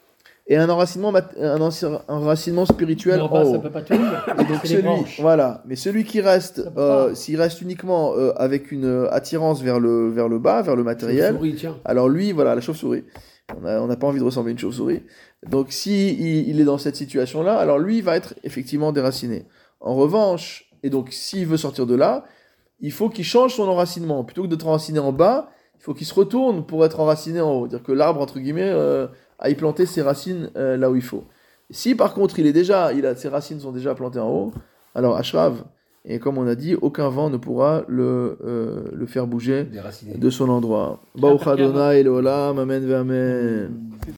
et 0.48 0.56
un 0.56 0.68
enracinement, 0.68 1.12
un 1.38 1.60
enracinement 2.08 2.66
spirituel 2.66 3.20
en 3.20 3.26
en 3.26 3.28
bas, 3.28 3.44
ça 3.44 3.50
haut. 3.50 3.60
peut 3.60 3.70
pas 3.70 3.82
tenir. 3.82 4.24
Et 4.40 4.44
donc 4.44 4.66
celui, 4.66 5.20
voilà, 5.20 5.62
mais 5.66 5.76
celui 5.76 6.04
qui 6.04 6.20
reste, 6.20 6.62
euh, 6.76 7.14
s'il 7.14 7.40
reste 7.40 7.60
uniquement 7.62 8.14
euh, 8.16 8.32
avec 8.36 8.72
une 8.72 8.84
euh, 8.84 9.12
attirance 9.12 9.62
vers 9.62 9.78
le, 9.78 10.10
vers 10.10 10.28
le 10.28 10.38
bas, 10.38 10.62
vers 10.62 10.74
le 10.74 10.82
matériel, 10.82 11.38
alors 11.84 12.08
lui, 12.08 12.32
voilà, 12.32 12.54
la 12.56 12.60
chauve-souris. 12.60 13.04
On 13.56 13.64
a- 13.64 13.86
n'a 13.86 13.96
pas 13.96 14.06
envie 14.06 14.18
de 14.18 14.24
ressembler 14.24 14.50
à 14.50 14.52
une 14.52 14.58
chauve-souris. 14.58 15.02
Donc 15.48 15.72
si 15.72 16.14
il, 16.48 16.60
est 16.60 16.64
dans 16.64 16.78
cette 16.78 16.96
situation-là, 16.96 17.58
alors 17.58 17.78
lui 17.78 17.98
il 17.98 18.02
va 18.02 18.16
être 18.16 18.34
effectivement 18.44 18.92
déraciné. 18.92 19.46
En 19.80 19.94
revanche, 19.94 20.70
et 20.82 20.90
donc 20.90 21.08
s'il 21.12 21.46
veut 21.46 21.56
sortir 21.56 21.86
de 21.86 21.94
là, 21.94 22.24
il 22.80 22.92
faut 22.92 23.08
qu'il 23.08 23.24
change 23.24 23.54
son 23.54 23.68
enracinement. 23.68 24.24
Plutôt 24.24 24.42
que 24.42 24.48
d'être 24.48 24.66
enraciné 24.66 24.98
en 24.98 25.12
bas, 25.12 25.50
il 25.78 25.82
faut 25.82 25.94
qu'il 25.94 26.06
se 26.06 26.14
retourne 26.14 26.64
pour 26.64 26.84
être 26.84 27.00
enraciné 27.00 27.40
en 27.40 27.50
haut. 27.52 27.66
C'est-à-dire 27.68 27.84
que 27.86 27.92
l'arbre, 27.92 28.20
entre 28.20 28.38
guillemets, 28.38 28.70
euh, 28.70 29.06
aille 29.38 29.54
planter 29.56 29.86
ses 29.86 30.02
racines 30.02 30.50
euh, 30.56 30.76
là 30.76 30.90
où 30.90 30.96
il 30.96 31.02
faut. 31.02 31.24
Si 31.70 31.94
par 31.94 32.14
contre 32.14 32.38
il 32.38 32.46
est 32.46 32.52
déjà, 32.52 32.92
il 32.92 33.06
a, 33.06 33.16
ses 33.16 33.28
racines 33.28 33.60
sont 33.60 33.72
déjà 33.72 33.94
plantées 33.94 34.18
en 34.20 34.30
haut, 34.30 34.52
alors 34.94 35.16
Ashrav, 35.16 35.64
et 36.04 36.18
comme 36.18 36.36
on 36.36 36.46
a 36.48 36.56
dit, 36.56 36.74
aucun 36.74 37.08
vent 37.08 37.30
ne 37.30 37.36
pourra 37.36 37.84
le, 37.86 38.36
euh, 38.44 38.84
le 38.92 39.06
faire 39.06 39.26
bouger 39.28 39.66
de 40.16 40.30
son 40.30 40.48
endroit. 40.48 41.00
Baruch 41.16 41.46
Adonai 41.46 42.00
Elohim, 42.00 42.58
Amen 42.58 42.84
ve 42.84 42.92
Amen. 42.92 43.70